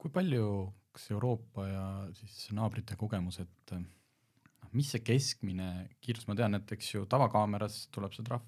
kui 0.00 0.12
palju, 0.12 0.46
kas 0.92 1.10
Euroopa 1.14 1.66
ja 1.68 1.84
siis 2.16 2.48
naabrite 2.56 2.96
kogemused, 3.00 3.74
noh, 3.76 4.70
mis 4.76 4.90
see 4.92 5.04
keskmine 5.04 5.68
kiirus, 6.02 6.26
ma 6.28 6.36
tean, 6.38 6.58
et 6.58 6.74
eks 6.76 6.94
ju 6.94 7.06
tavakaameras 7.10 7.86
tuleb 7.94 8.14
see 8.16 8.26
trahv, 8.26 8.46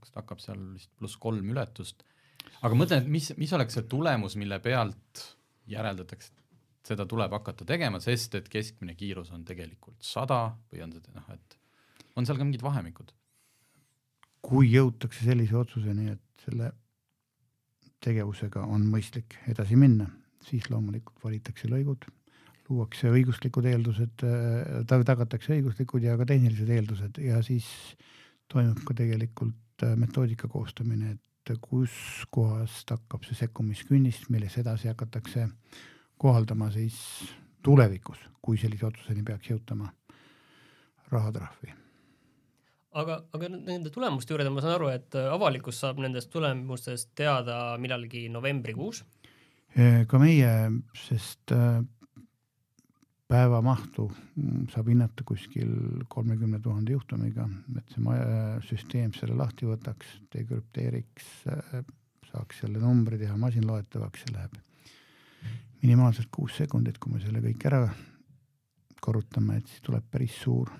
kas 0.00 0.12
ta 0.12 0.22
hakkab 0.22 0.42
seal 0.42 0.62
vist 0.74 0.92
pluss 0.98 1.18
kolm 1.20 1.52
ületust, 1.54 2.02
aga 2.62 2.78
mõtlen, 2.78 3.04
et 3.04 3.12
mis, 3.12 3.30
mis 3.38 3.52
oleks 3.56 3.78
see 3.78 3.86
tulemus, 3.90 4.36
mille 4.40 4.58
pealt 4.64 5.24
järeldatakse, 5.70 6.32
seda 6.86 7.06
tuleb 7.08 7.34
hakata 7.36 7.66
tegema, 7.68 8.00
sest 8.02 8.36
et 8.38 8.48
keskmine 8.52 8.94
kiirus 8.98 9.32
on 9.34 9.44
tegelikult 9.46 9.98
sada 10.04 10.40
või 10.70 10.84
on 10.86 10.94
see 10.94 11.14
noh, 11.16 11.30
et 11.34 11.56
on 12.16 12.26
seal 12.26 12.38
ka 12.38 12.46
mingid 12.46 12.64
vahemikud? 12.66 13.14
kui 14.46 14.68
jõutakse 14.70 15.24
sellise 15.26 15.56
otsuseni, 15.58 16.12
et 16.12 16.44
selle 16.44 16.68
tegevusega 18.04 18.60
on 18.62 18.84
mõistlik 18.86 19.34
edasi 19.50 19.74
minna, 19.74 20.06
siis 20.46 20.68
loomulikult 20.70 21.24
valitakse 21.24 21.66
lõigud, 21.66 22.06
luuakse 22.68 23.10
õiguslikud 23.10 23.66
eeldused, 23.66 24.22
tagatakse 24.86 25.56
õiguslikud 25.56 26.06
ja 26.06 26.14
ka 26.20 26.28
tehnilised 26.30 26.70
eeldused 26.76 27.18
ja 27.24 27.40
siis 27.42 27.66
toimub 28.52 28.84
ka 28.86 28.94
tegelikult 28.94 29.82
äh, 29.82 29.96
metoodika 29.98 30.46
koostamine, 30.52 31.16
et 31.16 31.58
kus 31.62 31.90
kohast 32.30 32.94
hakkab 32.94 33.26
see 33.26 33.40
sekkumiskünnist, 33.42 34.30
milles 34.30 34.54
edasi 34.62 34.92
hakatakse 34.92 35.48
äh, 35.48 35.82
kohaldama 36.18 36.70
siis 36.74 36.98
tulevikus, 37.62 38.18
kui 38.42 38.58
sellise 38.60 38.86
otsuseni 38.86 39.24
peaks 39.26 39.50
jõutama 39.50 39.90
rahatrahvi. 41.12 41.74
aga, 42.96 43.18
aga 43.36 43.48
nende 43.52 43.90
tulemuste 43.92 44.32
juurde 44.32 44.50
ma 44.50 44.62
saan 44.64 44.78
aru, 44.78 44.88
et 44.94 45.18
avalikkus 45.20 45.82
saab 45.82 46.00
nendest 46.02 46.30
tulemustest 46.32 47.12
teada 47.18 47.76
millalgi 47.78 48.28
novembrikuus? 48.32 49.04
ka 50.08 50.18
meie, 50.18 50.52
sest 50.96 51.52
äh, 51.52 51.82
päevamahtu 53.28 54.06
saab 54.72 54.88
hinnata 54.88 55.24
kuskil 55.28 55.74
kolmekümne 56.08 56.60
tuhande 56.64 56.94
juhtumiga, 56.94 57.48
et 57.76 57.92
see 57.92 58.04
maja, 58.06 58.56
süsteem 58.64 59.12
selle 59.16 59.36
lahti 59.36 59.68
võtaks, 59.68 60.16
dekrüpteeriks, 60.32 61.32
äh, 61.52 61.82
saaks 62.30 62.62
selle 62.64 62.80
numbri 62.80 63.20
teha 63.20 63.36
masinloetavaks, 63.42 64.24
see 64.24 64.38
läheb 64.38 64.56
minimaalselt 65.82 66.28
kuus 66.34 66.56
sekundit, 66.56 66.98
kui 66.98 67.12
me 67.12 67.20
selle 67.22 67.42
kõik 67.44 67.68
ära 67.68 67.86
korrutame, 69.00 69.60
et 69.60 69.70
siis 69.70 69.84
tuleb 69.86 70.04
päris 70.10 70.34
suur 70.42 70.70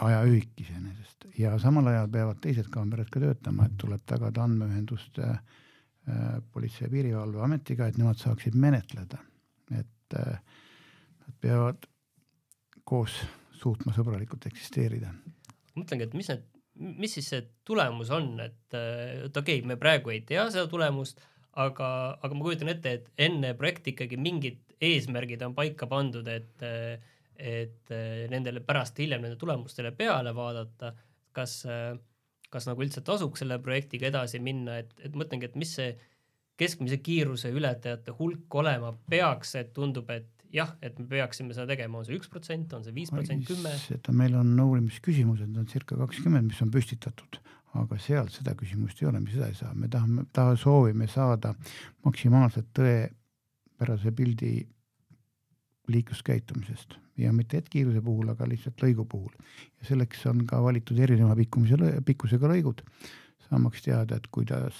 ajaühik 0.00 0.60
iseenesest 0.60 1.26
ja 1.38 1.56
samal 1.60 1.88
ajal 1.90 2.08
peavad 2.12 2.40
teised 2.42 2.68
kaamerad 2.72 3.10
ka 3.12 3.22
töötama, 3.22 3.66
et 3.66 3.76
tuleb 3.80 4.04
tagada 4.06 4.44
andmeühendust 4.46 5.18
äh, 5.24 5.40
Politsei- 6.52 6.86
ja 6.86 6.90
Piirivalveametiga, 6.90 7.86
et 7.86 7.98
nemad 8.00 8.18
saaksid 8.18 8.56
menetleda, 8.58 9.20
et 9.78 10.16
äh, 10.18 10.38
nad 11.20 11.36
peavad 11.40 11.84
koos 12.84 13.20
suutma 13.60 13.92
sõbralikult 13.94 14.46
eksisteerida. 14.48 15.12
mõtlengi, 15.76 16.08
et 16.08 16.14
mis 16.16 16.30
need, 16.32 16.46
mis 16.74 17.12
siis 17.14 17.28
see 17.32 17.42
tulemus 17.64 18.10
on, 18.10 18.32
et 18.40 18.74
et 18.74 19.36
okei 19.36 19.60
okay,, 19.60 19.66
me 19.66 19.76
praegu 19.76 20.10
ei 20.10 20.22
tea 20.26 20.48
seda 20.50 20.66
tulemust 20.70 21.20
aga, 21.64 21.88
aga 22.20 22.36
ma 22.36 22.46
kujutan 22.46 22.72
ette, 22.72 22.92
et 22.98 23.24
enne 23.28 23.54
projekti 23.58 23.94
ikkagi 23.94 24.18
mingid 24.20 24.60
eesmärgid 24.80 25.42
on 25.46 25.56
paika 25.56 25.88
pandud, 25.90 26.28
et, 26.30 26.64
et 27.36 27.94
nendele 28.32 28.62
pärast 28.64 29.00
hiljem 29.02 29.24
nende 29.24 29.38
tulemustele 29.40 29.92
peale 29.96 30.32
vaadata, 30.36 30.94
kas, 31.36 31.60
kas 32.50 32.68
nagu 32.68 32.84
üldse 32.84 33.04
tasuks 33.04 33.44
selle 33.44 33.60
projektiga 33.62 34.08
edasi 34.08 34.40
minna, 34.42 34.78
et, 34.80 34.94
et 35.04 35.16
mõtlengi, 35.16 35.50
et 35.50 35.58
mis 35.60 35.74
see 35.76 35.92
keskmise 36.60 37.00
kiiruse 37.00 37.52
ületajate 37.56 38.12
hulk 38.18 38.60
olema 38.60 38.92
peaks, 39.08 39.54
et 39.60 39.72
tundub, 39.76 40.10
et 40.12 40.39
jah, 40.54 40.74
et 40.82 40.98
me 40.98 41.06
peaksime 41.10 41.54
seda 41.54 41.68
tegema, 41.70 42.00
on 42.00 42.08
see 42.08 42.18
üks 42.18 42.30
protsent, 42.32 42.72
on 42.76 42.84
see 42.86 42.94
viis 42.96 43.12
protsenti, 43.14 43.52
kümme? 43.52 43.76
seda 43.84 44.14
meil 44.16 44.34
on 44.40 44.52
uurimisküsimused 44.64 45.56
on 45.60 45.70
circa 45.70 45.98
kakskümmend, 46.00 46.50
mis 46.50 46.62
on 46.64 46.72
püstitatud 46.74 47.40
aga 47.78 47.98
seal 48.02 48.28
seda 48.32 48.56
küsimust 48.58 48.98
ei 49.02 49.08
ole, 49.10 49.20
me 49.22 49.30
seda 49.30 49.46
ei 49.50 49.54
saa, 49.54 49.70
me 49.78 49.88
tahame, 49.90 50.26
taha 50.34 50.56
soovime 50.58 51.06
saada 51.10 51.52
maksimaalselt 52.06 52.72
tõepärase 52.74 54.10
pildi 54.16 54.54
liikluskäitumisest 55.90 56.96
ja 57.20 57.32
mitte 57.34 57.60
hetkkiiruse 57.60 58.02
puhul, 58.04 58.30
aga 58.32 58.48
lihtsalt 58.48 58.82
lõigu 58.82 59.06
puhul. 59.08 59.32
ja 59.80 59.88
selleks 59.90 60.24
on 60.30 60.44
ka 60.46 60.62
valitud 60.62 60.98
erineva 60.98 61.36
pikkumise, 61.38 62.00
pikkusega 62.06 62.50
lõigud, 62.50 62.82
saamaks 63.48 63.84
teada, 63.84 64.16
et 64.16 64.26
kuidas, 64.32 64.78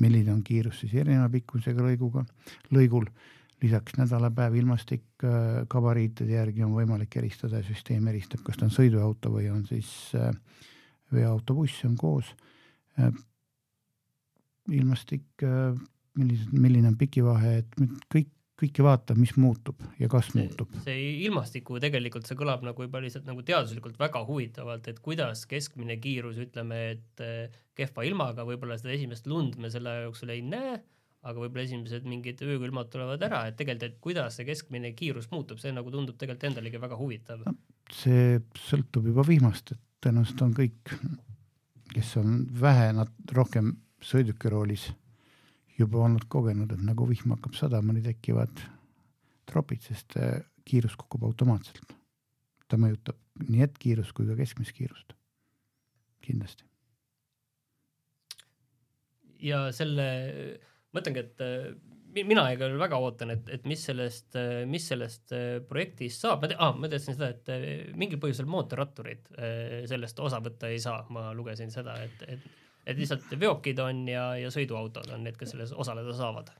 milline 0.00 0.32
on 0.32 0.42
kiirus 0.44 0.82
siis 0.82 0.94
erineva 0.94 1.28
pikkusega 1.32 1.84
lõiguga, 1.84 2.24
lõigul. 2.74 3.08
Lisaks 3.62 3.96
nädalapäev 3.96 4.56
ilmastik, 4.58 5.04
gabariitide 5.70 6.34
järgi 6.36 6.64
on 6.66 6.74
võimalik 6.74 7.16
eristada 7.16 7.60
ja 7.60 7.66
süsteem 7.66 8.08
eristab, 8.10 8.42
kas 8.44 8.58
ta 8.58 8.66
on 8.66 8.74
sõiduauto 8.74 9.30
või 9.32 9.46
on 9.52 9.62
siis 9.68 9.90
äh, 10.18 10.34
veoautobuss 11.14 11.84
on 11.88 11.96
koos. 12.00 12.34
Äh, 12.98 13.12
ilmastik, 14.72 15.26
äh, 15.42 15.74
millised, 16.18 16.52
milline 16.52 16.92
on 16.92 16.96
pikivahe, 16.98 17.58
et 17.62 17.80
kõik, 18.12 18.30
kõike 18.60 18.84
vaatab, 18.86 19.18
mis 19.18 19.34
muutub 19.40 19.80
ja 19.98 20.08
kas 20.10 20.30
see, 20.30 20.44
muutub. 20.44 20.70
see 20.86 21.00
ilmastiku 21.26 21.80
tegelikult, 21.82 22.28
see 22.28 22.38
kõlab 22.38 22.64
nagu 22.64 22.86
juba 22.86 23.02
lihtsalt 23.02 23.26
nagu 23.28 23.42
teaduslikult 23.46 23.98
väga 24.00 24.22
huvitavalt, 24.28 24.88
et 24.88 25.00
kuidas 25.04 25.44
keskmine 25.50 25.98
kiirus, 26.02 26.38
ütleme, 26.46 26.80
et 26.94 27.24
äh, 27.24 27.60
kehva 27.76 28.06
ilmaga 28.06 28.46
võib-olla 28.46 28.78
seda 28.80 28.94
esimest 28.94 29.28
lund 29.30 29.58
me 29.60 29.72
selle 29.74 30.04
jooksul 30.06 30.32
ei 30.36 30.44
näe, 30.46 30.78
aga 31.24 31.40
võib-olla 31.40 31.64
esimesed 31.64 32.04
mingid 32.08 32.42
öökülmad 32.44 32.90
tulevad 32.92 33.22
ära, 33.24 33.44
et 33.48 33.56
tegelikult, 33.56 33.86
et 33.88 34.00
kuidas 34.04 34.36
see 34.38 34.48
keskmine 34.48 34.92
kiirus 34.96 35.30
muutub, 35.32 35.60
see 35.62 35.72
nagu 35.72 35.92
tundub 35.92 36.18
tegelikult 36.20 36.50
endalegi 36.50 36.80
väga 36.82 36.98
huvitav 37.00 37.46
no,. 37.46 37.54
see 37.92 38.40
sõltub 38.66 39.08
juba 39.08 39.24
vihmast, 39.26 39.72
et 39.72 39.80
tõenäoliselt 40.04 40.44
on 40.44 40.52
kõik, 40.58 40.92
kes 41.94 42.12
on 42.20 42.42
vähe 42.60 42.90
nad 42.96 43.32
rohkem 43.32 43.72
sõidukiroolis 44.04 44.90
juba 45.78 46.04
olnud 46.04 46.26
kogenud, 46.30 46.72
et 46.72 46.82
nagu 46.84 47.06
vihm 47.08 47.34
hakkab 47.34 47.56
sadama, 47.58 47.94
nii 47.94 48.04
tekivad 48.04 48.60
tropid, 49.48 49.82
sest 49.84 50.16
äh, 50.20 50.42
kiirus 50.68 50.96
kukub 51.00 51.24
automaatselt. 51.28 51.96
ta 52.68 52.78
mõjutab 52.80 53.18
nii 53.44 53.60
hetkkiirust 53.60 54.14
kui 54.16 54.26
ka 54.26 54.36
keskmist 54.38 54.72
kiirust, 54.76 55.12
kindlasti. 56.24 56.64
ja 59.44 59.66
selle, 59.76 60.06
mõtlengi, 60.94 61.26
et 61.26 61.44
äh, 61.44 61.74
mina 62.22 62.44
igal 62.54 62.74
väga 62.78 62.98
ootan, 63.02 63.32
et, 63.34 63.48
et 63.52 63.64
mis 63.68 63.80
sellest, 63.88 64.36
mis 64.70 64.86
sellest 64.90 65.32
äh, 65.34 65.46
projektist 65.68 66.22
saab, 66.22 66.44
ma 66.44 66.50
tean 66.50 66.62
ah,, 66.62 66.74
ma 66.78 66.90
teadsin 66.90 67.16
seda, 67.16 67.30
et 67.34 67.50
äh, 67.52 67.64
mingil 67.98 68.20
põhjusel 68.22 68.46
mootorratturid 68.50 69.32
äh, 69.34 69.80
sellest 69.90 70.20
osa 70.22 70.40
võtta 70.44 70.70
ei 70.70 70.82
saa, 70.82 71.02
ma 71.14 71.32
lugesin 71.36 71.72
seda, 71.74 71.96
et, 72.04 72.28
et 72.28 72.52
et 72.84 72.98
lihtsalt 73.00 73.30
veokid 73.40 73.78
on 73.80 74.02
ja, 74.10 74.26
ja 74.36 74.50
sõiduautod 74.52 75.08
on 75.14 75.22
need, 75.24 75.38
kes 75.40 75.54
selles 75.54 75.70
osaleda 75.72 76.12
saavad. 76.18 76.50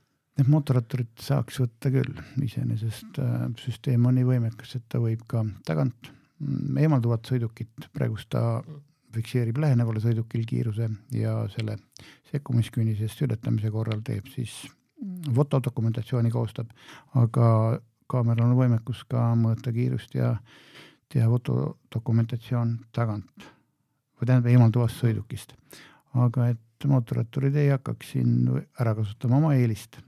Need 0.41 0.49
mootorratturid 0.49 1.11
saaks 1.21 1.59
võtta 1.61 1.91
küll, 1.93 2.23
iseenesest 2.41 3.21
süsteem 3.61 4.09
on 4.09 4.17
nii 4.17 4.25
võimekas, 4.31 4.73
et 4.79 4.87
ta 4.89 5.03
võib 5.03 5.27
ka 5.29 5.43
tagant 5.69 6.09
mm, 6.09 6.81
eemalduvat 6.81 7.29
sõidukit, 7.29 7.91
praegust 7.93 8.31
ta 8.33 8.41
mm. 8.63 8.81
Fikseerib 9.15 9.59
lähenevale 9.63 10.03
sõidukil 10.03 10.45
kiiruse 10.49 10.89
ja 11.15 11.37
selle 11.55 11.79
sekkumiskünnisest 12.31 13.23
ületamise 13.27 13.71
korral 13.75 14.03
teeb 14.07 14.29
siis 14.33 14.65
fotodokumentatsiooni 15.35 16.31
koostab, 16.33 16.71
aga 17.19 17.81
kaameral 18.11 18.51
on 18.51 18.57
võimekus 18.59 19.03
ka 19.09 19.27
mõõta 19.39 19.73
kiirust 19.75 20.15
ja 20.17 20.37
teha 21.13 21.29
fotodokumentatsioon 21.31 22.79
tagant 22.95 23.49
või 24.19 24.29
tähendab 24.29 24.51
eemalduvast 24.53 25.03
sõidukist. 25.03 25.55
aga 26.15 26.49
et 26.53 26.87
mootorratturid 26.87 27.57
ei 27.59 27.73
hakkaks 27.73 28.13
siin 28.15 28.51
ära 28.81 28.95
kasutama 28.95 29.41
oma 29.41 29.55
eelist 29.59 29.99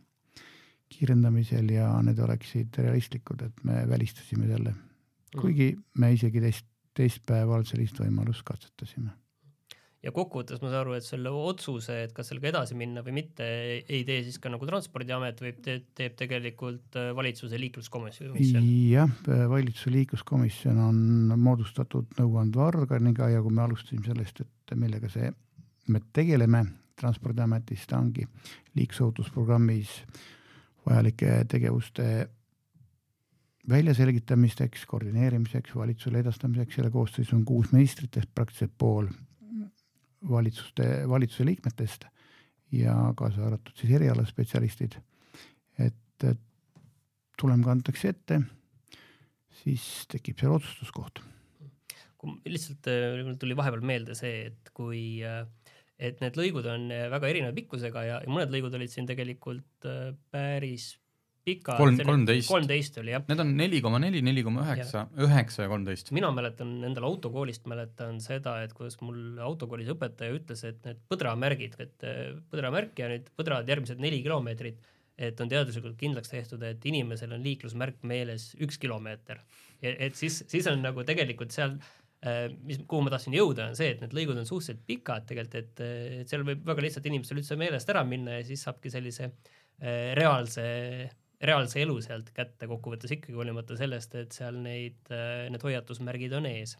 kiirendamisel 0.92 1.70
ja 1.74 1.88
need 2.06 2.18
oleksid 2.22 2.78
realistlikud, 2.78 3.42
et 3.42 3.64
me 3.64 3.82
välistasime 3.88 4.46
selle. 4.46 4.74
kuigi 5.36 5.76
me 5.98 6.12
isegi 6.14 6.40
teist, 6.40 6.66
teist 6.96 7.22
päeval 7.28 7.64
sellist 7.68 8.00
võimalust 8.02 8.44
katsetasime 8.46 9.12
ja 10.06 10.12
kokkuvõttes 10.14 10.60
ma 10.62 10.70
saan 10.70 10.82
aru, 10.84 10.94
et 10.96 11.06
selle 11.06 11.30
otsuse, 11.34 11.96
et 12.06 12.12
kas 12.14 12.30
sellega 12.30 12.50
edasi 12.52 12.76
minna 12.78 13.02
või 13.06 13.16
mitte, 13.18 13.46
ei 13.82 14.04
tee 14.06 14.20
siis 14.26 14.38
ka 14.42 14.50
nagu 14.52 14.68
Transpordiamet, 14.68 15.40
vaid 15.42 15.58
teeb, 15.64 15.88
teeb 15.98 16.14
tegelikult 16.18 16.98
äh, 17.00 17.10
valitsuse 17.16 17.58
liikluskomisjon? 17.60 18.36
jah, 18.92 19.10
valitsuse 19.50 19.92
liikluskomisjon 19.94 20.80
on 20.84 21.34
moodustatud 21.42 22.14
nõuandva 22.20 22.70
organiga 22.70 23.30
ja 23.32 23.42
kui 23.42 23.54
me 23.54 23.64
alustasime 23.66 24.06
sellest, 24.06 24.44
et 24.44 24.76
millega 24.78 25.10
see, 25.12 25.32
me 25.90 26.02
tegeleme 26.14 26.62
Transpordiametis, 26.96 27.88
ta 27.90 27.98
ongi 28.00 28.24
liiklusohutusprogrammis 28.78 29.98
vajalike 30.86 31.42
tegevuste 31.50 32.06
väljaselgitamisteks, 33.68 34.84
koordineerimiseks, 34.86 35.74
valitsusele 35.74 36.20
edastamiseks, 36.22 36.74
selle 36.78 36.90
koosseis 36.94 37.32
on 37.34 37.44
kuus 37.44 37.72
ministrit 37.72 38.16
ehk 38.16 38.30
praktiliselt 38.34 38.74
pool 38.78 39.08
valitsuste, 40.30 40.86
valitsuse 41.08 41.46
liikmetest 41.46 42.06
ja 42.72 42.94
kaasa 43.16 43.46
arvatud 43.46 43.74
siis 43.78 43.92
erialaspetsialistid. 43.98 44.98
et 45.78 46.24
tulem 47.40 47.62
kantakse 47.64 48.12
ette, 48.14 48.40
siis 49.62 49.84
tekib 50.12 50.40
seal 50.40 50.56
otsustuskoht. 50.56 51.22
lihtsalt 52.48 52.88
äh, 52.90 53.22
mul 53.22 53.36
tuli 53.38 53.56
vahepeal 53.56 53.84
meelde 53.86 54.16
see, 54.18 54.48
et 54.50 54.70
kui 54.74 55.22
äh, 55.22 55.44
et 55.98 56.20
need 56.20 56.36
lõigud 56.38 56.66
on 56.72 56.88
äh, 56.90 57.06
väga 57.12 57.28
erineva 57.30 57.54
pikkusega 57.56 58.04
ja, 58.06 58.20
ja 58.24 58.32
mõned 58.32 58.52
lõigud 58.54 58.74
olid 58.78 58.92
siin 58.92 59.06
tegelikult 59.08 59.86
päris 60.32 60.94
pika. 61.46 61.76
kolm, 61.78 61.98
kolmteist. 62.02 62.50
kolmteist 62.50 62.98
oli 63.02 63.14
jah. 63.14 63.24
Need 63.30 63.42
on 63.42 63.52
neli 63.58 63.80
koma 63.84 64.00
neli, 64.02 64.22
neli 64.24 64.42
koma 64.46 64.64
üheksa, 64.64 65.06
üheksa 65.22 65.66
ja 65.66 65.70
kolmteist. 65.70 66.10
mina 66.16 66.30
mäletan 66.34 66.72
endal 66.88 67.06
autokoolist 67.10 67.68
mäletan 67.70 68.18
seda, 68.24 68.58
et 68.66 68.74
kuidas 68.76 68.98
mul 69.04 69.38
autokoolis 69.46 69.90
õpetaja 69.94 70.34
ütles, 70.36 70.64
et 70.66 70.80
need 70.86 71.02
põdramärgid, 71.10 71.76
et 71.82 72.06
äh, 72.06 72.22
põdramärk 72.52 72.98
ja 73.02 73.10
nüüd 73.12 73.28
põdrad 73.38 73.68
järgmised 73.70 74.02
neli 74.02 74.22
kilomeetrit, 74.24 74.80
et 75.16 75.38
on 75.40 75.50
teaduslikult 75.52 75.96
kindlaks 76.00 76.32
tehtud, 76.32 76.64
et 76.66 76.82
inimesel 76.88 77.30
on 77.36 77.44
liiklusmärk 77.44 78.02
meeles 78.08 78.50
üks 78.62 78.80
kilomeeter. 78.82 79.38
et 79.80 80.18
siis, 80.18 80.42
siis 80.50 80.66
on 80.72 80.82
nagu 80.82 81.04
tegelikult 81.06 81.54
seal 81.54 81.76
äh, 82.26 82.48
mis, 82.66 82.80
kuhu 82.88 83.04
ma 83.06 83.12
tahtsin 83.14 83.36
jõuda, 83.36 83.68
on 83.70 83.78
see, 83.78 83.92
et 83.94 84.02
need 84.02 84.16
lõigud 84.18 84.40
on 84.42 84.48
suhteliselt 84.48 84.82
pikad 84.88 85.28
tegelikult, 85.30 85.54
et, 85.62 85.84
et 86.24 86.32
seal 86.32 86.42
võib 86.48 86.66
väga 86.66 86.88
lihtsalt 86.88 87.06
inimestel 87.06 87.38
üldse 87.38 87.60
meelest 87.60 87.94
ära 87.94 88.02
minna 88.08 88.40
ja 88.40 88.48
siis 88.50 88.66
saabki 88.66 88.90
sellise 88.92 89.30
äh, 89.30 90.10
reaalse 90.18 90.66
reaalse 91.42 91.80
elu 91.82 91.96
sealt 92.04 92.30
kätte 92.36 92.68
kokkuvõttes 92.70 93.12
ikkagi, 93.16 93.36
hoolimata 93.36 93.76
sellest, 93.78 94.14
et 94.18 94.36
seal 94.36 94.56
neid, 94.62 94.98
äh, 95.12 95.46
need 95.52 95.64
hoiatusmärgid 95.64 96.36
on 96.38 96.48
ees. 96.50 96.76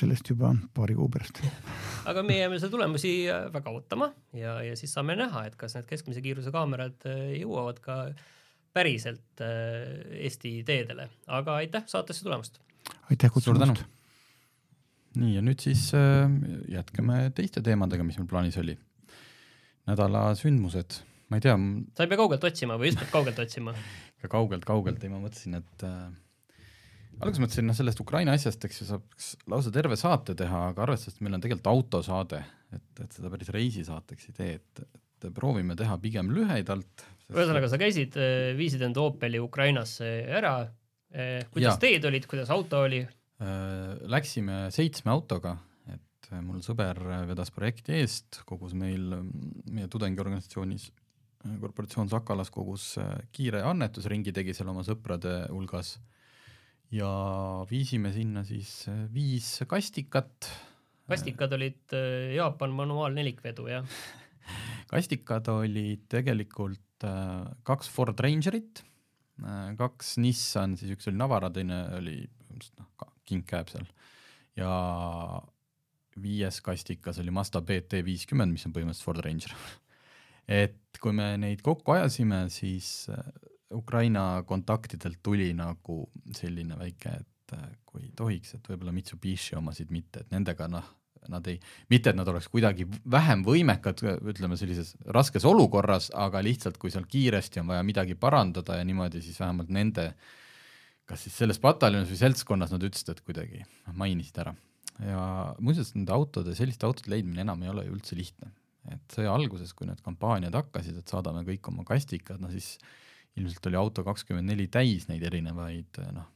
sellest 0.00 0.28
juba 0.30 0.52
paari 0.74 0.94
kuu 0.96 1.08
pärast 1.12 1.40
aga 2.10 2.22
me 2.24 2.38
jääme 2.38 2.58
seda 2.60 2.70
tulemusi 2.72 3.12
äh, 3.30 3.48
väga 3.52 3.72
ootama 3.74 4.10
ja, 4.32 4.60
ja 4.64 4.76
siis 4.78 4.94
saame 4.94 5.16
näha, 5.18 5.44
et 5.46 5.58
kas 5.60 5.74
need 5.76 5.88
keskmise 5.90 6.22
kiiruse 6.24 6.52
kaamerad 6.54 7.06
äh, 7.10 7.24
jõuavad 7.42 7.80
ka 7.84 8.00
päriselt 8.74 9.42
Eesti 9.42 10.60
teedele, 10.62 11.08
aga 11.26 11.56
aitäh 11.58 11.86
saatesse 11.90 12.22
tulemast! 12.26 12.60
aitäh 13.10 13.32
kutsumast! 13.34 13.82
nii 15.18 15.34
ja 15.34 15.42
nüüd 15.42 15.58
siis 15.62 15.88
jätkame 16.70 17.24
teiste 17.34 17.62
teemadega, 17.66 18.06
mis 18.06 18.18
meil 18.18 18.30
plaanis 18.30 18.58
oli. 18.62 18.76
nädala 19.90 20.28
sündmused 20.38 21.00
ma 21.30 21.38
ei 21.38 21.44
tea. 21.44 21.56
sa 21.94 22.04
ei 22.04 22.10
pea 22.10 22.18
kaugelt 22.18 22.44
otsima 22.50 22.76
või 22.80 22.90
just 22.90 23.00
pead 23.02 23.12
kaugelt 23.12 23.38
otsima? 23.42 23.74
ka 24.20 24.30
kaugelt-kaugelt, 24.32 25.04
ei 25.04 25.12
ma 25.12 25.20
mõtlesin, 25.22 25.56
et 25.60 25.84
äh, 25.86 26.08
alguses 27.20 27.42
mõtlesin, 27.44 27.68
noh, 27.70 27.76
sellest 27.76 28.02
Ukraina 28.02 28.34
asjast, 28.36 28.64
eks 28.66 28.82
ju, 28.82 28.88
saaks 28.88 29.30
lausa 29.50 29.72
terve 29.74 29.96
saate 30.00 30.36
teha, 30.38 30.66
aga 30.72 30.84
arvestades, 30.86 31.16
et 31.16 31.24
meil 31.24 31.38
on 31.38 31.44
tegelikult 31.44 31.70
autosaade, 31.72 32.42
et, 32.76 32.90
et 33.04 33.16
seda 33.16 33.32
päris 33.32 33.52
reisisaateks 33.54 34.28
ei 34.30 34.36
tee, 34.36 34.58
et, 34.58 34.84
et 34.84 35.30
proovime 35.36 35.78
teha 35.78 35.96
pigem 36.02 36.34
lühidalt. 36.34 37.06
ühesõnaga, 37.30 37.70
sa 37.70 37.80
käisid, 37.80 38.18
äh, 38.20 38.50
viisid 38.58 38.84
enda 38.84 39.06
Opeli 39.06 39.40
Ukrainasse 39.42 40.12
ära. 40.28 40.58
Äh, 41.10 41.40
kuidas 41.54 41.76
ja. 41.76 41.80
teed 41.82 42.04
olid, 42.10 42.28
kuidas 42.30 42.52
auto 42.54 42.84
oli? 42.86 43.02
Äh, 43.40 43.96
läksime 44.10 44.66
seitsme 44.74 45.14
autoga 45.14 45.56
mul 46.38 46.60
sõber 46.62 46.94
vedas 47.26 47.50
projekti 47.50 47.96
eest, 47.98 48.44
kogus 48.46 48.70
meil 48.78 49.16
meie 49.66 49.88
tudengiorganisatsioonis 49.90 50.84
korporatsioon 51.40 52.10
Sakalas 52.10 52.50
kogus 52.52 52.94
äh, 53.00 53.14
kiire 53.32 53.62
annetusringi, 53.64 54.32
tegi 54.36 54.54
seal 54.56 54.70
oma 54.72 54.84
sõprade 54.86 55.46
hulgas 55.48 55.94
ja 56.92 57.10
viisime 57.70 58.12
sinna 58.12 58.44
siis 58.48 58.84
äh, 58.90 59.06
viis 59.12 59.48
kastikat. 59.70 60.50
kastikad 61.08 61.56
olid 61.56 61.96
äh, 61.96 62.34
Jaapan 62.36 62.74
manuaalnelikvedu, 62.76 63.70
jah? 63.72 63.88
kastikad 64.92 65.48
olid 65.52 66.04
tegelikult 66.12 66.86
kaks 67.64 67.88
Ford 67.88 68.18
Rangerit, 68.20 68.82
kaks 69.78 70.18
Nissan, 70.20 70.74
siis 70.76 70.92
üks 70.92 71.08
oli 71.08 71.16
Navara, 71.16 71.48
teine 71.48 71.78
oli 71.96 72.18
noh, 72.76 73.06
king 73.24 73.46
cab 73.48 73.70
seal 73.72 73.86
ja 74.58 74.72
viies 76.20 76.60
kastikas 76.60 77.22
oli 77.22 77.32
Mazda 77.32 77.62
BT 77.64 78.02
viiskümmend, 78.04 78.52
mis 78.52 78.66
on 78.68 78.74
põhimõtteliselt 78.76 79.06
Ford 79.06 79.24
Ranger 79.24 79.54
et 80.50 81.00
kui 81.00 81.14
me 81.16 81.32
neid 81.40 81.62
kokku 81.64 81.94
ajasime, 81.94 82.44
siis 82.52 83.08
äh, 83.12 83.20
Ukraina 83.74 84.42
kontaktidelt 84.46 85.20
tuli 85.22 85.52
nagu 85.54 86.02
selline 86.36 86.78
väike, 86.78 87.12
et 87.22 87.54
äh, 87.56 87.68
kui 87.86 88.10
tohiks, 88.16 88.56
et 88.56 88.72
võib-olla 88.72 88.94
Mitsubishi 88.94 89.56
omasid 89.58 89.92
mitte, 89.94 90.24
et 90.24 90.34
nendega 90.34 90.66
noh, 90.70 90.88
nad 91.30 91.46
ei, 91.52 91.58
mitte 91.92 92.10
et 92.10 92.18
nad 92.18 92.28
oleks 92.32 92.48
kuidagi 92.50 92.86
vähem 93.12 93.44
võimekad, 93.46 94.02
ütleme 94.32 94.56
sellises 94.58 94.94
raskes 95.14 95.44
olukorras, 95.46 96.08
aga 96.16 96.42
lihtsalt 96.42 96.80
kui 96.80 96.90
seal 96.90 97.06
kiiresti 97.10 97.60
on 97.62 97.70
vaja 97.70 97.84
midagi 97.86 98.16
parandada 98.18 98.80
ja 98.80 98.86
niimoodi, 98.88 99.22
siis 99.22 99.38
vähemalt 99.40 99.70
nende, 99.74 100.10
kas 101.06 101.26
siis 101.26 101.36
selles 101.42 101.60
pataljonis 101.62 102.10
või 102.10 102.22
seltskonnas 102.24 102.72
nad 102.74 102.86
ütlesid, 102.88 103.12
et 103.12 103.22
kuidagi 103.26 103.62
noh, 103.62 103.94
mainisid 104.00 104.40
ära. 104.42 104.56
ja 105.04 105.20
muuseas, 105.60 105.94
nende 105.94 106.12
autode, 106.16 106.56
selliste 106.58 106.88
autode 106.88 107.12
leidmine 107.12 107.44
enam 107.44 107.62
ei 107.62 107.70
ole 107.72 107.86
ju 107.86 107.94
üldse 107.98 108.18
lihtne 108.18 108.50
et 108.88 109.16
sõja 109.16 109.32
alguses, 109.34 109.72
kui 109.76 109.88
need 109.88 110.00
kampaaniad 110.04 110.56
hakkasid, 110.56 110.98
et 111.02 111.12
saadame 111.12 111.44
kõik 111.46 111.68
oma 111.72 111.84
kastikad, 111.88 112.40
no 112.42 112.50
siis 112.52 112.76
ilmselt 113.38 113.66
oli 113.70 113.78
auto 113.78 114.04
kakskümmend 114.06 114.50
neli 114.50 114.66
täis 114.72 115.06
neid 115.10 115.24
erinevaid 115.26 116.00
noh, 116.16 116.28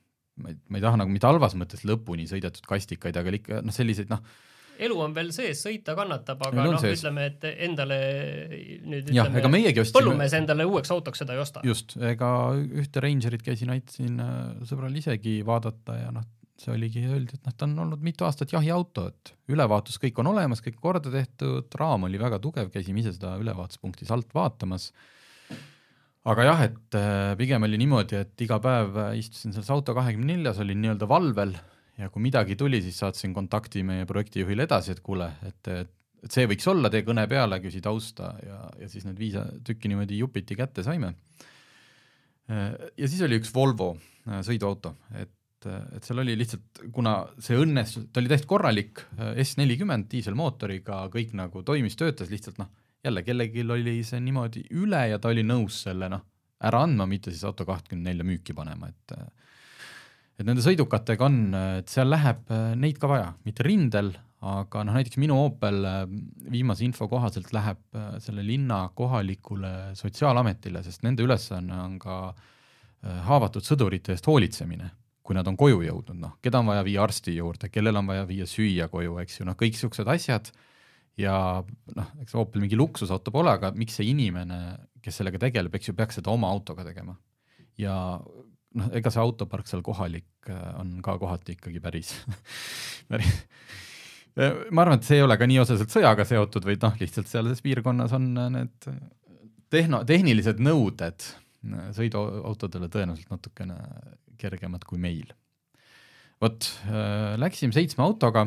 ma 0.42 0.50
ei, 0.52 0.58
ma 0.68 0.78
ei 0.78 0.84
taha 0.84 1.00
nagu 1.00 1.12
mitte 1.12 1.28
halvas 1.28 1.56
mõttes 1.58 1.84
lõpuni 1.88 2.26
sõidetud 2.30 2.66
kastikaid, 2.68 3.16
aga 3.18 3.34
ikka 3.38 3.62
noh, 3.64 3.74
selliseid 3.74 4.12
noh, 4.12 4.22
elu 4.84 5.00
on 5.00 5.14
veel 5.14 5.30
sees, 5.34 5.60
sõita 5.62 5.94
kannatab, 5.98 6.42
aga 6.48 6.66
noh, 6.66 6.86
ütleme, 6.90 7.26
et 7.30 7.46
endale 7.66 7.98
nüüd 8.82 9.10
meiegi 9.52 9.82
ostsime 9.82 10.00
põllumees 10.00 10.34
endale 10.38 10.66
uueks 10.68 10.90
autoks 10.94 11.22
seda 11.22 11.36
ei 11.36 11.42
osta. 11.42 11.62
just, 11.66 11.96
ega 12.12 12.30
ühte 12.54 13.02
Rangerit 13.04 13.44
käisin, 13.46 13.72
aitasin 13.74 14.18
äh, 14.22 14.40
sõbral 14.68 14.94
isegi 14.98 15.40
vaadata 15.46 15.98
ja 16.00 16.14
noh, 16.14 16.26
see 16.60 16.70
oligi, 16.74 17.02
öeldi, 17.08 17.36
et 17.36 17.48
noh, 17.48 17.54
ta 17.56 17.66
on 17.66 17.74
olnud 17.86 18.04
mitu 18.04 18.26
aastat 18.26 18.52
jahiauto, 18.54 19.08
et 19.10 19.32
ülevaatus 19.50 19.98
kõik 20.02 20.20
on 20.22 20.30
olemas, 20.30 20.62
kõik 20.64 20.78
korda 20.82 21.10
tehtud, 21.10 21.66
raam 21.80 22.06
oli 22.06 22.20
väga 22.20 22.38
tugev, 22.42 22.70
käisime 22.74 23.02
ise 23.02 23.14
seda 23.16 23.34
ülevaatuspunktis 23.42 24.12
alt 24.14 24.30
vaatamas. 24.36 24.92
aga 26.24 26.46
jah, 26.46 26.62
et 26.70 26.98
äh, 26.98 27.34
pigem 27.36 27.66
oli 27.66 27.80
niimoodi, 27.82 28.16
et 28.22 28.46
iga 28.46 28.60
päev 28.62 28.96
istusin 29.18 29.52
selles 29.52 29.70
auto 29.74 29.94
kahekümne 29.96 30.32
neljas, 30.32 30.62
olin 30.62 30.80
nii-öelda 30.80 31.08
valvel 31.10 31.56
ja 31.98 32.08
kui 32.10 32.22
midagi 32.22 32.56
tuli, 32.56 32.80
siis 32.82 32.98
saatsin 33.02 33.34
kontakti 33.34 33.82
meie 33.86 34.06
projektijuhile 34.06 34.66
edasi, 34.66 34.94
et 34.94 35.02
kuule, 35.04 35.28
et, 35.46 35.70
et 35.74 36.32
see 36.32 36.48
võiks 36.50 36.66
olla, 36.70 36.90
tee 36.90 37.04
kõne 37.06 37.26
peale, 37.30 37.60
küsi 37.62 37.82
tausta 37.84 38.32
ja, 38.46 38.62
ja 38.80 38.88
siis 38.90 39.04
need 39.08 39.20
viis 39.20 39.36
tükki 39.66 39.90
niimoodi 39.92 40.18
jupiti 40.22 40.56
kätte 40.58 40.86
saime. 40.86 41.14
Äh, 42.50 42.70
ja 42.96 43.08
siis 43.08 43.22
oli 43.26 43.42
üks 43.42 43.52
Volvo 43.54 43.94
äh, 43.96 44.40
sõiduauto, 44.46 44.96
et 45.18 45.32
et, 45.68 45.96
et 45.98 46.06
seal 46.06 46.22
oli 46.22 46.36
lihtsalt, 46.38 46.82
kuna 46.94 47.16
see 47.42 47.58
õnnestus, 47.60 48.08
ta 48.12 48.22
oli 48.22 48.30
täiesti 48.32 48.50
korralik 48.50 49.04
S 49.42 49.56
nelikümmend 49.60 50.08
diiselmootoriga, 50.12 51.04
kõik 51.12 51.34
nagu 51.38 51.64
toimis, 51.66 51.96
töötas 52.00 52.32
lihtsalt 52.32 52.60
noh, 52.62 52.70
jälle 53.04 53.24
kellelgi 53.26 53.64
oli 53.68 53.98
see 54.06 54.20
niimoodi 54.24 54.66
üle 54.80 55.06
ja 55.12 55.20
ta 55.20 55.32
oli 55.32 55.44
nõus 55.46 55.82
selle 55.86 56.10
noh, 56.12 56.24
ära 56.64 56.84
andma, 56.86 57.08
mitte 57.10 57.32
siis 57.32 57.44
auto 57.44 57.66
kahtekümne 57.68 58.10
nelja 58.10 58.26
müüki 58.26 58.56
panema, 58.56 58.92
et 58.92 59.18
et 60.34 60.46
nende 60.48 60.64
sõidukatega 60.64 61.28
on, 61.28 61.36
et 61.78 61.90
seal 61.92 62.08
läheb 62.10 62.48
neid 62.80 62.96
ka 62.98 63.06
vaja, 63.06 63.28
mitte 63.46 63.62
rindel, 63.62 64.08
aga 64.44 64.82
noh, 64.84 64.96
näiteks 64.96 65.18
minu 65.22 65.38
Opel 65.46 65.84
äh, 65.88 66.02
viimase 66.52 66.84
info 66.86 67.08
kohaselt 67.10 67.52
läheb 67.54 67.96
äh, 67.96 68.16
selle 68.22 68.44
linna 68.46 68.84
kohalikule 68.96 69.94
sotsiaalametile, 69.98 70.82
sest 70.84 71.04
nende 71.06 71.24
ülesanne 71.24 71.78
on 71.80 71.96
ka 72.02 72.18
äh, 72.28 73.22
haavatud 73.28 73.64
sõdurite 73.64 74.14
eest 74.14 74.28
hoolitsemine, 74.28 74.90
kui 75.24 75.36
nad 75.36 75.48
on 75.48 75.56
koju 75.56 75.80
jõudnud, 75.86 76.18
noh, 76.20 76.36
keda 76.44 76.60
on 76.60 76.68
vaja 76.68 76.84
viia 76.84 77.02
arsti 77.04 77.32
juurde, 77.38 77.70
kellel 77.72 77.96
on 77.96 78.08
vaja 78.10 78.26
viia 78.28 78.46
süüa 78.48 78.90
koju, 78.92 79.16
eks 79.22 79.40
ju, 79.40 79.46
noh, 79.48 79.56
kõik 79.56 79.76
niisugused 79.76 80.10
asjad 80.12 80.50
ja 81.20 81.36
noh, 81.96 82.10
eks 82.20 82.36
Opel 82.40 82.64
mingi 82.64 82.76
luksusauto 82.76 83.32
pole, 83.32 83.54
aga 83.56 83.72
miks 83.78 83.96
see 84.00 84.10
inimene, 84.10 84.60
kes 85.04 85.20
sellega 85.20 85.40
tegeleb, 85.46 85.74
eks 85.78 85.88
ju, 85.88 85.96
peaks 85.96 86.20
seda 86.20 86.32
oma 86.34 86.50
autoga 86.52 86.84
tegema. 86.86 87.16
ja 87.80 87.94
noh, 88.20 88.90
ega 88.94 89.10
see 89.10 89.22
autopark 89.22 89.70
seal 89.70 89.82
kohalik 89.86 90.50
on 90.78 90.98
ka 91.02 91.16
kohati 91.18 91.56
ikkagi 91.56 91.80
päris 91.82 92.12
päris 93.10 93.32
ma 94.34 94.82
arvan, 94.82 94.98
et 94.98 95.06
see 95.06 95.20
ei 95.20 95.24
ole 95.24 95.38
ka 95.38 95.46
nii 95.48 95.60
otseselt 95.62 95.92
sõjaga 95.94 96.26
seotud, 96.26 96.66
vaid 96.66 96.82
noh, 96.84 96.96
lihtsalt 97.00 97.30
sealses 97.30 97.62
piirkonnas 97.64 98.12
on 98.16 98.32
need 98.34 98.88
tehno, 99.72 100.02
tehnilised 100.06 100.60
nõuded 100.62 101.26
sõiduautodele 101.96 102.90
tõenäoliselt 102.92 103.30
natukene 103.32 103.78
kergemad 104.38 104.84
kui 104.88 104.98
meil. 104.98 105.32
vot 106.40 106.66
äh,, 106.90 107.34
läksime 107.40 107.72
seitsme 107.72 108.04
autoga, 108.04 108.46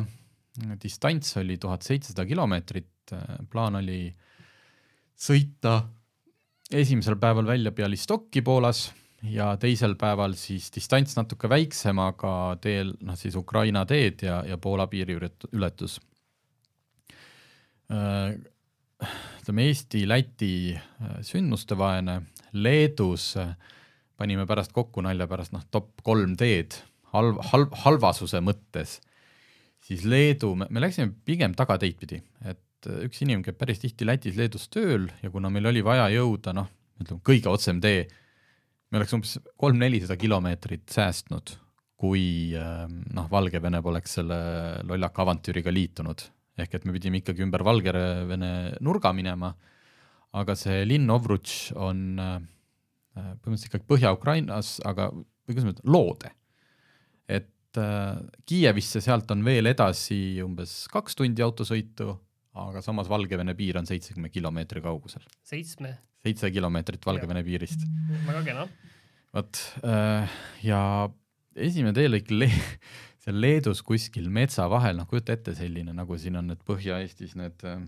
distants 0.82 1.36
oli 1.40 1.56
tuhat 1.58 1.82
seitsesada 1.86 2.26
kilomeetrit, 2.26 3.12
plaan 3.50 3.78
oli 3.78 4.08
sõita 5.18 5.80
esimesel 6.70 7.16
päeval 7.16 7.46
välja 7.46 7.72
Bialystocki 7.72 8.42
Poolas 8.42 8.88
ja 9.22 9.56
teisel 9.56 9.96
päeval 9.98 10.34
siis 10.38 10.68
distants 10.74 11.16
natuke 11.16 11.48
väiksem, 11.50 11.98
aga 11.98 12.32
teel 12.62 12.92
noh, 13.00 13.16
siis 13.18 13.36
Ukraina 13.38 13.84
teed 13.88 14.22
ja, 14.26 14.42
ja 14.46 14.58
Poola 14.58 14.86
piiriületus. 14.86 15.98
Äh, 17.88 18.36
ütleme 19.40 19.64
Eesti-Läti 19.70 20.52
äh, 20.76 21.18
sündmustevaene, 21.24 22.20
Leedus 22.52 23.32
äh, 23.40 23.54
panime 24.18 24.46
pärast 24.50 24.74
kokku 24.76 25.04
nalja 25.04 25.28
pärast 25.30 25.54
noh, 25.54 25.64
top 25.70 26.02
kolm 26.06 26.36
teed 26.38 26.76
halv, 27.14 27.38
halv, 27.52 27.74
halvasuse 27.84 28.42
mõttes, 28.44 28.98
siis 29.84 30.04
Leedu, 30.04 30.52
me 30.58 30.82
läksime 30.82 31.14
pigem 31.24 31.54
tagateid 31.56 31.96
pidi, 32.00 32.20
et 32.44 32.88
üks 33.06 33.22
inimene 33.24 33.46
käib 33.46 33.58
päris 33.58 33.80
tihti 33.82 34.06
Lätis-Leedus 34.06 34.68
tööl 34.74 35.08
ja 35.22 35.30
kuna 35.34 35.50
meil 35.50 35.70
oli 35.70 35.84
vaja 35.86 36.08
jõuda 36.14 36.54
noh, 36.56 36.68
ütleme 37.00 37.22
kõige 37.26 37.50
otsem 37.50 37.80
tee 37.82 38.06
me 38.88 39.00
oleks 39.00 39.14
umbes 39.16 39.36
kolm-nelisada 39.60 40.16
kilomeetrit 40.20 40.88
säästnud, 40.92 41.52
kui 41.98 42.54
ähm, 42.56 43.02
noh, 43.14 43.28
Valgevene 43.30 43.80
poleks 43.84 44.18
selle 44.20 44.38
lollaka 44.88 45.24
avantüüriga 45.24 45.72
liitunud. 45.74 46.28
ehk 46.58 46.72
et 46.74 46.84
me 46.88 46.92
pidime 46.94 47.20
ikkagi 47.20 47.44
ümber 47.44 47.62
Valgevene 47.62 48.78
nurga 48.82 49.12
minema, 49.14 49.52
aga 50.34 50.56
see 50.58 50.82
linn 50.88 51.10
Ovrutš 51.10 51.72
on 51.76 52.00
äh, 52.18 52.38
põhimõtteliselt 53.18 53.70
ikkagi 53.72 53.88
Põhja-Ukrainas, 53.90 54.78
aga 54.88 55.10
või 55.12 55.54
kuidas 55.54 55.66
ma 55.66 55.74
ütlen, 55.74 55.92
loode. 55.94 56.32
et 57.28 57.80
äh, 57.80 58.18
Kiievisse 58.48 59.02
sealt 59.04 59.30
on 59.34 59.44
veel 59.46 59.70
edasi 59.70 60.40
umbes 60.44 60.80
kaks 60.92 61.18
tundi 61.18 61.44
autosõitu, 61.44 62.12
aga 62.58 62.82
samas 62.84 63.10
Valgevene 63.10 63.54
piir 63.58 63.78
on 63.80 63.88
seitsekümmend 63.88 64.34
kilomeetri 64.34 64.84
kaugusel. 64.84 65.24
seitsme? 65.46 65.96
seitse 66.24 66.50
kilomeetrit 66.50 67.06
Valgevene 67.06 67.44
piirist. 67.46 67.84
väga 68.26 68.42
kena. 68.46 68.66
vot 69.34 69.60
äh, 69.84 70.40
ja 70.66 70.80
esimene 71.54 71.94
teelõik 71.96 72.32
le 72.34 72.50
seal 73.22 73.38
Leedus 73.42 73.82
kuskil 73.86 74.28
metsa 74.32 74.68
vahel, 74.70 74.98
noh 74.98 75.08
kujuta 75.08 75.34
ette 75.36 75.54
selline, 75.58 75.94
nagu 75.96 76.18
siin 76.18 76.38
on 76.40 76.52
need 76.52 76.64
Põhja-Eestis 76.68 77.36
need 77.38 77.64
äh, 77.68 77.80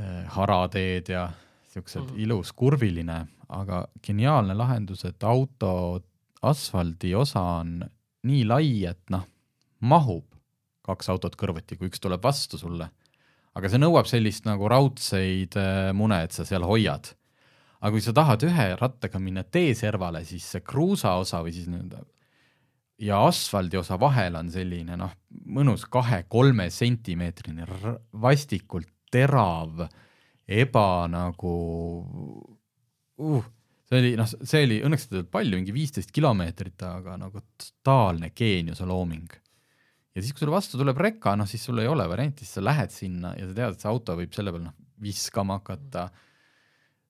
äh 0.00 0.24
harateed 0.36 1.12
ja 1.12 1.28
siuksed 1.70 2.12
mm. 2.12 2.18
ilus 2.24 2.52
kurviline, 2.56 3.24
aga 3.50 3.84
geniaalne 4.04 4.54
lahendus, 4.54 5.04
et 5.04 5.24
auto 5.24 6.00
asfaldi 6.42 7.14
osa 7.14 7.42
on 7.60 7.80
nii 8.28 8.44
lai, 8.46 8.84
et 8.88 9.02
noh, 9.10 9.26
mahub 9.80 10.26
kaks 10.86 11.10
autot 11.12 11.36
kõrvuti, 11.36 11.76
kui 11.76 11.90
üks 11.90 12.00
tuleb 12.02 12.22
vastu 12.24 12.58
sulle 12.58 12.88
aga 13.58 13.70
see 13.70 13.80
nõuab 13.82 14.08
sellist 14.08 14.46
nagu 14.46 14.68
raudseid 14.70 15.56
äh, 15.58 15.90
mune, 15.96 16.20
et 16.24 16.36
sa 16.36 16.46
seal 16.48 16.64
hoiad. 16.66 17.12
aga 17.80 17.92
kui 17.94 18.04
sa 18.04 18.12
tahad 18.12 18.44
ühe 18.44 18.66
rattaga 18.76 19.18
minna 19.18 19.42
teeservale, 19.42 20.22
siis 20.28 20.44
see 20.52 20.60
kruusa 20.60 21.16
osa 21.20 21.40
või 21.44 21.54
siis 21.56 21.68
nii-öelda 21.70 22.02
ja 23.00 23.22
asfaldi 23.24 23.78
osa 23.80 23.96
vahel 24.00 24.36
on 24.36 24.50
selline 24.52 24.98
noh, 25.00 25.14
mõnus 25.48 25.86
kahe-kolme 25.88 26.68
sentimeetrine 26.70 27.64
vastikult 28.12 28.90
terav, 29.10 29.86
eba 30.46 31.08
nagu 31.10 31.54
uh, 33.20 33.44
see 33.90 34.00
oli 34.02 34.16
noh, 34.18 34.28
see 34.30 34.64
oli 34.66 34.80
õnneks 34.86 35.08
seda 35.08 35.22
palju, 35.28 35.60
mingi 35.60 35.76
viisteist 35.76 36.12
kilomeetrit, 36.16 36.80
aga 36.88 37.18
nagu 37.20 37.44
totaalne 37.60 38.32
geeniuse 38.36 38.88
looming 38.88 39.40
ja 40.14 40.22
siis, 40.22 40.32
kui 40.34 40.42
sulle 40.42 40.54
vastu 40.54 40.78
tuleb 40.80 40.98
reka, 41.00 41.34
noh 41.38 41.48
siis 41.48 41.62
sul 41.64 41.78
ei 41.82 41.88
ole 41.90 42.06
varianti, 42.10 42.44
siis 42.44 42.58
sa 42.58 42.64
lähed 42.64 42.92
sinna 42.94 43.34
ja 43.38 43.46
sa 43.46 43.54
tead, 43.56 43.76
et 43.76 43.84
see 43.84 43.90
auto 43.90 44.16
võib 44.18 44.34
selle 44.34 44.54
peal 44.54 44.66
noh 44.66 44.76
viskama 45.00 45.60
hakata. 45.60 46.08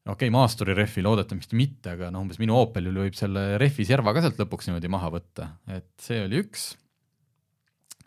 okei 0.04 0.12
okay,, 0.12 0.34
maasturi 0.34 0.74
rehvi 0.76 1.02
loodetavasti 1.02 1.58
mitte, 1.58 1.94
aga 1.96 2.10
noh, 2.12 2.24
umbes 2.24 2.38
minu 2.42 2.58
Opelil 2.60 3.00
võib 3.04 3.16
selle 3.18 3.56
rehvi 3.60 3.86
serva 3.88 4.14
ka 4.14 4.24
sealt 4.24 4.38
lõpuks 4.40 4.68
niimoodi 4.68 4.92
maha 4.92 5.10
võtta, 5.16 5.54
et 5.68 5.90
see 6.02 6.22
oli 6.24 6.42
üks. 6.44 6.70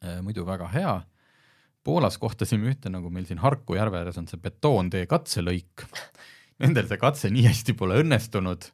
Äh, 0.03 0.21
muidu 0.23 0.45
väga 0.47 0.69
hea. 0.73 0.93
Poolas 1.83 2.15
kohtasime 2.19 2.71
ühte, 2.71 2.91
nagu 2.91 3.09
meil 3.11 3.27
siin 3.27 3.41
Harku 3.43 3.75
järve 3.75 3.99
ääres 3.99 4.17
on 4.19 4.27
see 4.29 4.39
betoontee 4.39 5.07
katselõik. 5.11 5.83
Nendel 6.63 6.89
see 6.89 7.01
katse 7.01 7.31
nii 7.33 7.45
hästi 7.49 7.75
pole 7.77 8.01
õnnestunud. 8.01 8.69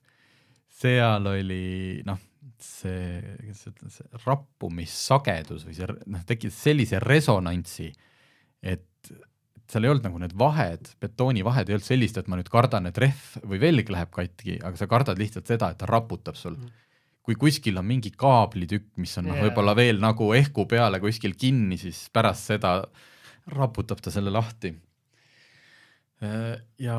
seal 0.79 1.25
oli 1.27 1.63
noh 2.07 2.19
see, 2.59 3.21
kuidas 3.39 3.63
ütelda, 3.69 3.91
see 3.93 4.21
rappumissagedus 4.25 5.65
või 5.67 5.75
see 5.77 5.87
noh, 6.11 6.23
tekitas 6.27 6.59
sellise 6.67 6.99
resonantsi, 7.03 7.89
et 8.61 9.11
seal 9.69 9.85
ei 9.85 9.91
olnud 9.91 10.07
nagu 10.07 10.19
need 10.23 10.35
vahed, 10.39 10.91
betoonivahed 11.01 11.69
ei 11.69 11.77
olnud 11.77 11.87
sellist, 11.87 12.17
et 12.19 12.29
ma 12.31 12.39
nüüd 12.39 12.49
kardan, 12.51 12.89
et 12.89 12.99
rehv 12.99 13.45
või 13.47 13.61
velg 13.61 13.91
läheb 13.93 14.11
katki, 14.13 14.57
aga 14.65 14.79
sa 14.79 14.89
kardad 14.89 15.21
lihtsalt 15.21 15.49
seda, 15.49 15.71
et 15.71 15.79
ta 15.79 15.89
raputab 15.89 16.37
sul 16.39 16.57
mm. 16.57 16.75
kui 17.27 17.37
kuskil 17.39 17.77
on 17.79 17.87
mingi 17.87 18.11
kaablitükk, 18.17 18.91
mis 19.01 19.15
on 19.21 19.29
yeah. 19.29 19.37
noh, 19.37 19.47
võib-olla 19.47 19.77
veel 19.77 20.01
nagu 20.01 20.31
ehku 20.37 20.65
peale 20.69 21.01
kuskil 21.03 21.37
kinni, 21.39 21.77
siis 21.81 22.07
pärast 22.13 22.51
seda 22.51 22.79
raputab 23.49 24.01
ta 24.03 24.11
selle 24.13 24.33
lahti. 24.33 24.73
ja 26.83 26.97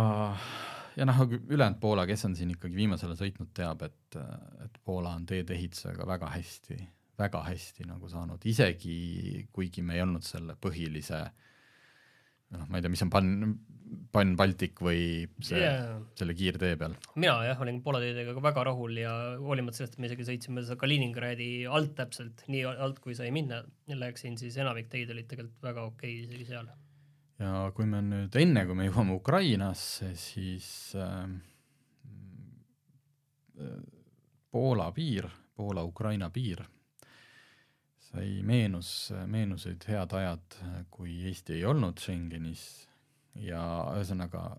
ja 0.97 1.07
noh, 1.09 1.21
ülejäänud 1.29 1.81
Poola, 1.83 2.07
kes 2.09 2.25
on 2.29 2.37
siin 2.39 2.55
ikkagi 2.55 2.77
viimasel 2.79 3.13
ajal 3.13 3.21
sõitnud, 3.25 3.53
teab, 3.57 3.85
et, 3.87 4.19
et 4.65 4.81
Poola 4.85 5.15
on 5.19 5.27
teedeehitusega 5.29 6.07
väga 6.09 6.33
hästi, 6.35 6.79
väga 7.21 7.45
hästi 7.47 7.87
nagu 7.89 8.11
saanud, 8.11 8.45
isegi 8.49 9.47
kuigi 9.53 9.85
me 9.87 9.99
ei 9.99 10.05
olnud 10.07 10.27
selle 10.27 10.57
põhilise 10.61 11.25
noh, 12.57 12.67
ma 12.67 12.79
ei 12.79 12.85
tea, 12.85 12.93
mis 12.93 13.05
on 13.07 13.13
Pan-, 13.13 13.55
Pan 14.15 14.35
Baltic 14.39 14.83
või 14.83 15.03
see 15.43 15.61
yeah., 15.61 15.97
selle 16.19 16.35
kiirtee 16.39 16.77
peal. 16.81 16.95
mina 17.21 17.37
jah, 17.47 17.63
olin 17.63 17.81
Poola 17.85 18.03
teedega 18.03 18.35
ka 18.37 18.45
väga 18.45 18.67
rahul 18.71 18.99
ja 18.99 19.15
hoolimata 19.41 19.81
sellest, 19.81 19.97
et 19.99 20.03
me 20.03 20.11
isegi 20.11 20.27
sõitsime 20.29 20.65
seda 20.65 20.79
Kaliningradi 20.81 21.51
alt 21.71 21.95
täpselt, 21.99 22.45
nii 22.51 22.67
alt 22.71 23.03
kui 23.05 23.17
sai 23.19 23.33
minna, 23.35 23.63
läksin, 23.91 24.39
siis 24.41 24.59
enamik 24.61 24.91
teid 24.93 25.11
olid 25.15 25.31
tegelikult 25.31 25.71
väga 25.71 25.87
okei 25.93 26.17
okay, 26.19 26.29
isegi 26.29 26.51
seal 26.53 26.71
ja 27.41 27.71
kui 27.75 27.89
me 27.89 28.03
nüüd, 28.05 28.37
enne 28.37 28.67
kui 28.69 28.77
me 28.77 28.89
jõuame 28.89 29.17
Ukrainasse, 29.17 30.13
siis 30.19 30.69
ähm, 30.99 31.39
äh, 33.57 33.81
Poola 34.51 34.91
piir, 34.93 35.29
Poola-Ukraina 35.57 36.31
piir, 36.35 36.63
sai, 38.11 38.41
meenus, 38.47 39.13
meenusid 39.31 39.85
head 39.89 40.15
ajad, 40.19 40.57
kui 40.91 41.21
Eesti 41.31 41.59
ei 41.59 41.67
olnud 41.69 42.01
Schengenis. 42.03 42.65
Ja 43.39 43.61
ühesõnaga 43.95 44.57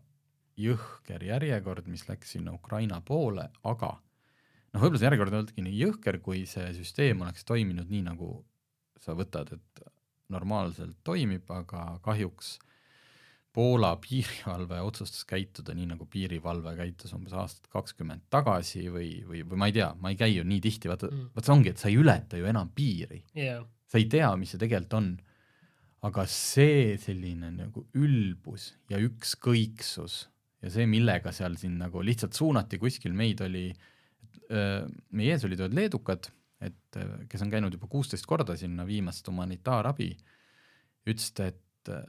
jõhker 0.55 1.25
järjekord, 1.27 1.89
mis 1.91 2.05
läks 2.07 2.37
sinna 2.37 2.53
Ukraina 2.55 3.01
poole, 3.03 3.49
aga 3.67 3.89
noh, 3.97 4.79
võib-olla 4.79 5.01
see 5.01 5.09
järjekord 5.09 5.33
ei 5.33 5.39
olnudki 5.41 5.65
nii 5.65 5.79
jõhker, 5.81 6.21
kui 6.23 6.45
see 6.47 6.69
süsteem 6.77 7.25
oleks 7.25 7.43
toiminud 7.47 7.91
nii, 7.91 8.05
nagu 8.07 8.29
sa 9.03 9.15
võtad, 9.17 9.51
et 9.57 9.83
normaalselt 10.31 11.01
toimib, 11.03 11.49
aga 11.51 11.97
kahjuks 12.05 12.55
Poola 13.51 13.95
piirivalve 13.99 14.79
otsustas 14.79 15.25
käituda 15.27 15.73
nii, 15.75 15.89
nagu 15.89 16.05
piirivalve 16.11 16.71
käitus 16.77 17.11
umbes 17.17 17.33
aastat 17.35 17.67
kakskümmend 17.73 18.23
tagasi 18.31 18.85
või, 18.87 19.09
või, 19.27 19.41
või 19.43 19.59
ma 19.59 19.67
ei 19.67 19.75
tea, 19.75 19.89
ma 19.99 20.13
ei 20.13 20.19
käi 20.19 20.37
ju 20.37 20.45
nii 20.47 20.61
tihti, 20.63 20.91
vaata 20.91 21.09
mm., 21.09 21.33
vaat 21.35 21.47
see 21.47 21.55
ongi, 21.57 21.73
et 21.73 21.81
sa 21.83 21.89
ei 21.91 21.99
ületa 21.99 22.39
ju 22.39 22.47
enam 22.47 22.71
piiri 22.75 23.19
yeah.. 23.35 23.65
sa 23.91 23.99
ei 23.99 24.07
tea, 24.11 24.31
mis 24.39 24.55
see 24.55 24.61
tegelikult 24.61 24.97
on. 25.01 25.11
aga 26.07 26.25
see 26.25 26.95
selline 26.97 27.51
nagu 27.53 27.83
ülbus 27.93 28.71
ja 28.89 28.97
ükskõiksus 29.03 30.15
ja 30.63 30.71
see, 30.71 30.87
millega 30.89 31.33
seal 31.35 31.59
siin 31.59 31.75
nagu 31.81 32.01
lihtsalt 32.01 32.33
suunati 32.37 32.79
kuskil, 32.81 33.13
meid 33.13 33.43
oli, 33.45 33.67
meie 34.49 35.35
ees 35.35 35.43
olid 35.45 35.61
ühed 35.61 35.75
leedukad, 35.77 36.31
et 36.61 36.99
kes 37.29 37.43
on 37.43 37.51
käinud 37.51 37.73
juba 37.75 37.89
kuusteist 37.91 38.25
korda 38.29 38.55
sinna 38.57 38.85
viimast 38.87 39.27
humanitaarabi 39.27 40.09
ütles 41.09 41.31
ta, 41.35 41.49
et 41.51 41.91
äh, 41.91 42.05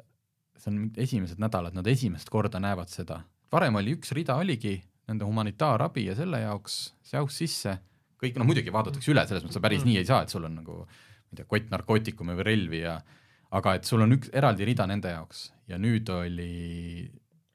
see 0.59 0.73
on 0.73 0.91
esimesed 1.01 1.41
nädalad, 1.43 1.75
nad 1.77 1.87
esimest 1.87 2.31
korda 2.31 2.61
näevad 2.63 2.91
seda. 2.93 3.23
varem 3.53 3.77
oli 3.77 3.97
üks 3.97 4.13
rida 4.17 4.37
oligi 4.41 4.79
nende 5.09 5.27
humanitaarabi 5.29 6.07
ja 6.07 6.15
selle 6.17 6.41
jaoks, 6.41 6.95
see 7.05 7.19
auk 7.21 7.33
sisse, 7.35 7.77
kõik, 8.23 8.39
no 8.39 8.47
muidugi 8.49 8.73
vaadatakse 8.73 9.11
üle, 9.13 9.25
selles 9.29 9.45
mõttes 9.45 9.59
sa 9.59 9.65
päris 9.65 9.85
nii 9.87 9.99
ei 10.01 10.09
saa, 10.09 10.23
et 10.23 10.33
sul 10.33 10.47
on 10.49 10.55
nagu 10.61 10.83
ma 10.83 11.33
ei 11.33 11.41
tea, 11.41 11.49
kott 11.49 11.73
narkootikume 11.73 12.37
või 12.39 12.47
relvi 12.47 12.83
ja 12.85 12.97
aga 13.59 13.77
et 13.77 13.89
sul 13.89 14.05
on 14.05 14.17
üks 14.17 14.31
eraldi 14.37 14.69
rida 14.69 14.87
nende 14.89 15.13
jaoks 15.13 15.49
ja 15.69 15.79
nüüd 15.81 16.09
oli, 16.13 17.09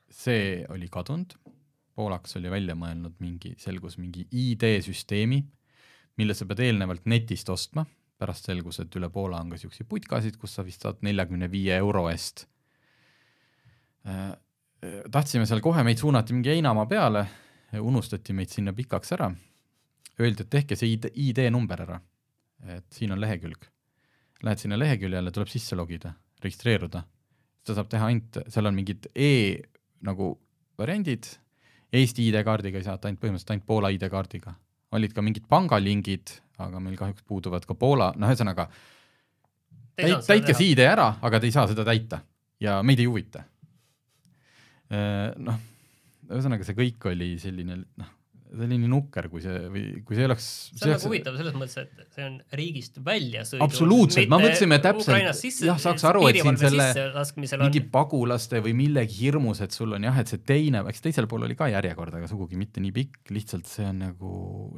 see 0.10 0.66
oli 0.74 0.90
kadunud. 0.92 1.38
Poolaks 1.98 2.38
oli 2.38 2.50
välja 2.54 2.76
mõelnud 2.78 3.16
mingi, 3.24 3.56
selgus 3.58 3.96
mingi 3.98 4.28
ID-süsteemi, 4.30 5.40
mille 6.22 6.36
sa 6.38 6.46
pead 6.46 6.60
eelnevalt 6.68 7.08
netist 7.10 7.50
ostma, 7.50 7.88
pärast 8.22 8.46
selgus, 8.46 8.78
et 8.84 8.94
üle 9.00 9.10
Poola 9.10 9.40
on 9.42 9.50
ka 9.50 9.58
siukseid 9.58 9.90
putkasid, 9.90 10.38
kus 10.38 10.54
sa 10.54 10.66
vist 10.66 10.86
saad 10.86 11.02
neljakümne 11.06 11.50
viie 11.50 11.74
euro 11.82 12.06
eest 12.12 12.46
tahtsime 15.12 15.46
seal 15.50 15.62
kohe, 15.64 15.84
meid 15.86 16.00
suunati 16.02 16.36
mingi 16.36 16.54
heinamaa 16.54 16.86
peale, 16.90 17.24
unustati 17.82 18.36
meid 18.38 18.52
sinna 18.54 18.74
pikaks 18.74 19.16
ära. 19.18 19.32
Öeldi, 20.18 20.46
et 20.46 20.50
tehke 20.50 20.78
see 20.78 20.96
ID, 20.96 21.10
ID-number 21.30 21.84
ära, 21.84 21.98
et 22.78 22.86
siin 22.94 23.14
on 23.14 23.22
lehekülg. 23.22 23.68
Lähed 24.46 24.62
sinna 24.62 24.78
leheküljele, 24.78 25.34
tuleb 25.34 25.50
sisse 25.50 25.78
logida, 25.78 26.14
registreeruda. 26.44 27.04
seda 27.66 27.82
saab 27.82 27.90
teha 27.92 28.08
ainult, 28.08 28.40
seal 28.54 28.70
on 28.70 28.78
mingid 28.78 29.10
E 29.16 29.60
nagu 30.08 30.32
variandid, 30.80 31.28
Eesti 31.94 32.28
ID-kaardiga 32.30 32.80
ei 32.80 32.86
saa, 32.86 32.98
ainult 33.04 33.22
põhimõtteliselt 33.22 33.54
ainult 33.54 33.68
Poola 33.68 33.90
ID-kaardiga. 33.96 34.56
olid 34.92 35.14
ka 35.14 35.22
mingid 35.22 35.48
pangalingid, 35.50 36.32
aga 36.58 36.80
meil 36.80 36.96
kahjuks 36.98 37.24
puuduvad 37.28 37.66
ka 37.66 37.76
Poola, 37.76 38.14
noh, 38.16 38.30
ühesõnaga 38.30 38.70
täit, 39.96 40.24
täitke 40.26 40.54
see 40.54 40.72
ID 40.72 40.80
ära, 40.80 41.18
aga 41.22 41.40
te 41.40 41.48
ei 41.48 41.52
saa 41.52 41.68
seda 41.68 41.86
täita 41.86 42.22
ja 42.60 42.82
meid 42.84 43.00
ei 43.00 43.06
huvita 43.06 43.44
Äh, 43.44 43.57
noh, 44.92 45.66
ühesõnaga 46.28 46.68
see 46.68 46.78
kõik 46.78 47.10
oli 47.12 47.34
selline 47.42 47.82
noh, 47.84 48.14
see 48.48 48.68
oli 48.68 48.78
nii 48.80 48.90
nukker, 48.92 49.28
kui 49.32 49.42
see 49.44 49.56
või 49.72 49.84
kui 50.08 50.18
see 50.18 50.28
oleks. 50.28 50.48
see 50.72 50.88
on 50.88 50.94
nagu 50.94 51.10
huvitav 51.10 51.38
selles 51.40 51.58
mõttes, 51.58 51.84
et 51.84 52.16
see 52.16 52.26
on 52.28 52.38
riigist 52.60 53.00
välja 53.06 53.44
sõidu. 53.48 53.64
absoluutselt, 53.66 54.32
me 54.32 54.40
mõtlesime 54.42 54.80
täpselt, 54.84 55.44
jah, 55.68 55.82
saaks 55.82 56.06
aru, 56.08 56.24
et 56.30 56.40
siin 56.42 56.60
selle 56.62 56.88
mingi 57.64 57.84
on... 57.84 57.90
pagulaste 57.98 58.62
või 58.64 58.76
millegi 58.78 59.20
hirmus, 59.26 59.62
et 59.66 59.76
sul 59.76 59.98
on 59.98 60.08
jah, 60.08 60.22
et 60.24 60.32
see 60.32 60.44
teine, 60.48 60.84
eks 60.92 61.04
teisel 61.04 61.30
pool 61.32 61.48
oli 61.48 61.58
ka 61.60 61.70
järjekord, 61.74 62.16
aga 62.20 62.32
sugugi 62.32 62.60
mitte 62.60 62.84
nii 62.84 62.96
pikk, 62.96 63.34
lihtsalt 63.36 63.68
see 63.70 63.88
on 63.90 64.04
nagu 64.08 64.32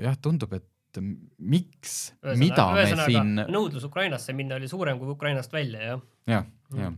jah, 0.04 0.18
tundub, 0.22 0.56
et 0.58 1.02
miks, 1.38 2.16
mida 2.42 2.72
me 2.74 2.88
siin. 3.04 3.36
nõudlus 3.46 3.86
Ukrainasse 3.86 4.34
minna 4.34 4.58
oli 4.58 4.72
suurem 4.72 4.98
kui 5.02 5.14
Ukrainast 5.14 5.54
välja, 5.54 5.94
jah. 5.94 6.02
jah, 6.34 6.50
jah 6.74 6.98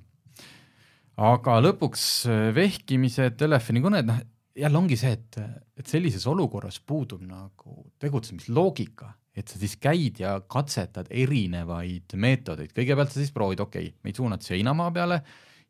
aga 1.22 1.60
lõpuks 1.62 2.06
äh, 2.30 2.44
vehkimised, 2.56 3.38
telefonikõned, 3.40 4.08
noh 4.10 4.22
jälle 4.56 4.78
ongi 4.78 4.98
see, 5.00 5.12
et, 5.16 5.38
et 5.80 5.88
sellises 5.88 6.26
olukorras 6.28 6.80
puudub 6.84 7.22
nagu 7.24 7.86
tegutsemisloogika, 8.02 9.14
et 9.38 9.48
sa 9.48 9.60
siis 9.60 9.78
käid 9.80 10.20
ja 10.20 10.36
katsetad 10.52 11.08
erinevaid 11.10 12.18
meetodeid, 12.20 12.74
kõigepealt 12.76 13.14
sa 13.14 13.22
siis 13.22 13.32
proovid, 13.36 13.64
okei 13.64 13.92
okay,, 13.92 13.98
meid 14.04 14.20
suunatakse 14.20 14.58
heinamaa 14.58 14.92
peale, 14.96 15.22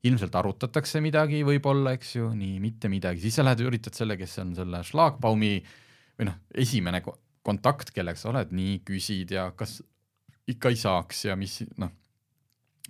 ilmselt 0.07 0.35
arutatakse 0.35 1.01
midagi 1.03 1.43
võib-olla, 1.45 1.93
eks 1.97 2.15
ju, 2.15 2.31
nii 2.33 2.57
mitte 2.63 2.89
midagi, 2.89 3.21
siis 3.21 3.37
sa 3.37 3.45
lähed 3.45 3.61
üritad 3.67 3.97
selle, 3.97 4.17
kes 4.17 4.39
on 4.41 4.55
selle 4.57 4.81
Schlagbaumi 4.87 5.53
või 6.17 6.29
noh, 6.31 6.39
esimene 6.57 7.03
kontakt, 7.05 7.93
kellega 7.93 8.17
sa 8.17 8.31
oled, 8.31 8.53
nii 8.55 8.79
küsid 8.87 9.35
ja 9.37 9.51
kas 9.57 9.77
ikka 10.49 10.73
ei 10.73 10.79
saaks 10.81 11.27
ja 11.29 11.37
mis 11.37 11.59
noh, 11.77 11.93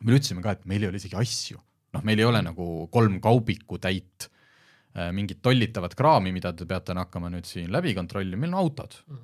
me 0.02 0.16
ütlesime 0.16 0.44
ka, 0.46 0.56
et 0.56 0.64
meil 0.72 0.86
ei 0.86 0.92
ole 0.94 1.04
isegi 1.04 1.20
asju 1.20 1.60
noh, 1.96 2.06
meil 2.08 2.22
ei 2.22 2.28
ole 2.28 2.42
nagu 2.46 2.68
kolm 2.92 3.20
kaubikutäit 3.24 4.28
äh, 4.28 5.12
mingit 5.16 5.42
tollitavat 5.44 5.96
kraami, 5.98 6.34
mida 6.36 6.54
te 6.54 6.68
peate 6.70 6.96
hakkama 6.98 7.32
nüüd 7.34 7.48
siin 7.50 7.72
läbi 7.74 7.96
kontrollima, 7.98 8.46
meil 8.46 8.54
on 8.56 8.64
autod 8.64 8.98
mm.. 9.08 9.24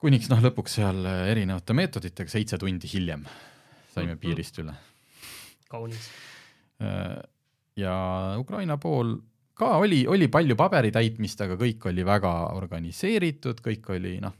kuniks 0.00 0.30
noh, 0.32 0.42
lõpuks 0.48 0.78
seal 0.80 1.04
äh, 1.06 1.24
erinevate 1.32 1.76
meetoditega 1.76 2.32
seitse 2.32 2.60
tundi 2.60 2.90
hiljem 2.92 3.26
saime 3.90 4.14
mm. 4.14 4.20
piirist 4.22 4.62
üle. 4.62 4.74
kaunis. 5.70 6.10
Äh, 6.82 7.18
ja 7.80 7.94
Ukraina 8.38 8.78
pool 8.80 9.16
ka 9.60 9.76
oli, 9.82 10.04
oli 10.08 10.28
palju 10.32 10.56
paberi 10.56 10.92
täitmist, 10.94 11.40
aga 11.44 11.58
kõik 11.60 11.90
oli 11.90 12.06
väga 12.06 12.32
organiseeritud, 12.56 13.60
kõik 13.64 13.90
oli 13.96 14.16
noh 14.22 14.36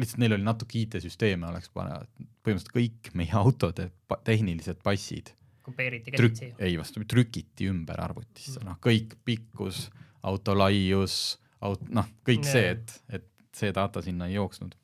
lihtsalt 0.00 0.22
neil 0.22 0.36
oli 0.38 0.46
natuke 0.46 0.80
IT-süsteeme 0.82 1.48
oleks 1.48 1.70
vaja, 1.76 2.00
põhimõtteliselt 2.44 2.74
kõik 2.74 3.12
meie 3.18 3.34
autode 3.42 3.90
tehnilised 4.24 4.80
passid 4.84 5.34
kopeeriti 5.62 6.10
käsitsi? 6.10 6.54
ei, 6.58 6.78
vastupidi, 6.78 7.08
trükiti 7.08 7.68
ümber 7.70 8.00
arvutisse 8.02 8.58
mm., 8.60 8.68
noh, 8.68 8.78
kõik 8.82 9.16
pikkus, 9.24 9.86
auto 10.26 10.56
laius, 10.58 11.36
aut-, 11.62 11.84
noh, 11.94 12.08
kõik 12.26 12.46
yeah. 12.46 12.54
see, 12.54 12.72
et, 12.76 13.20
et 13.20 13.28
see 13.56 13.74
data 13.74 14.02
sinna 14.04 14.28
ei 14.30 14.38
jooksnud. 14.38 14.74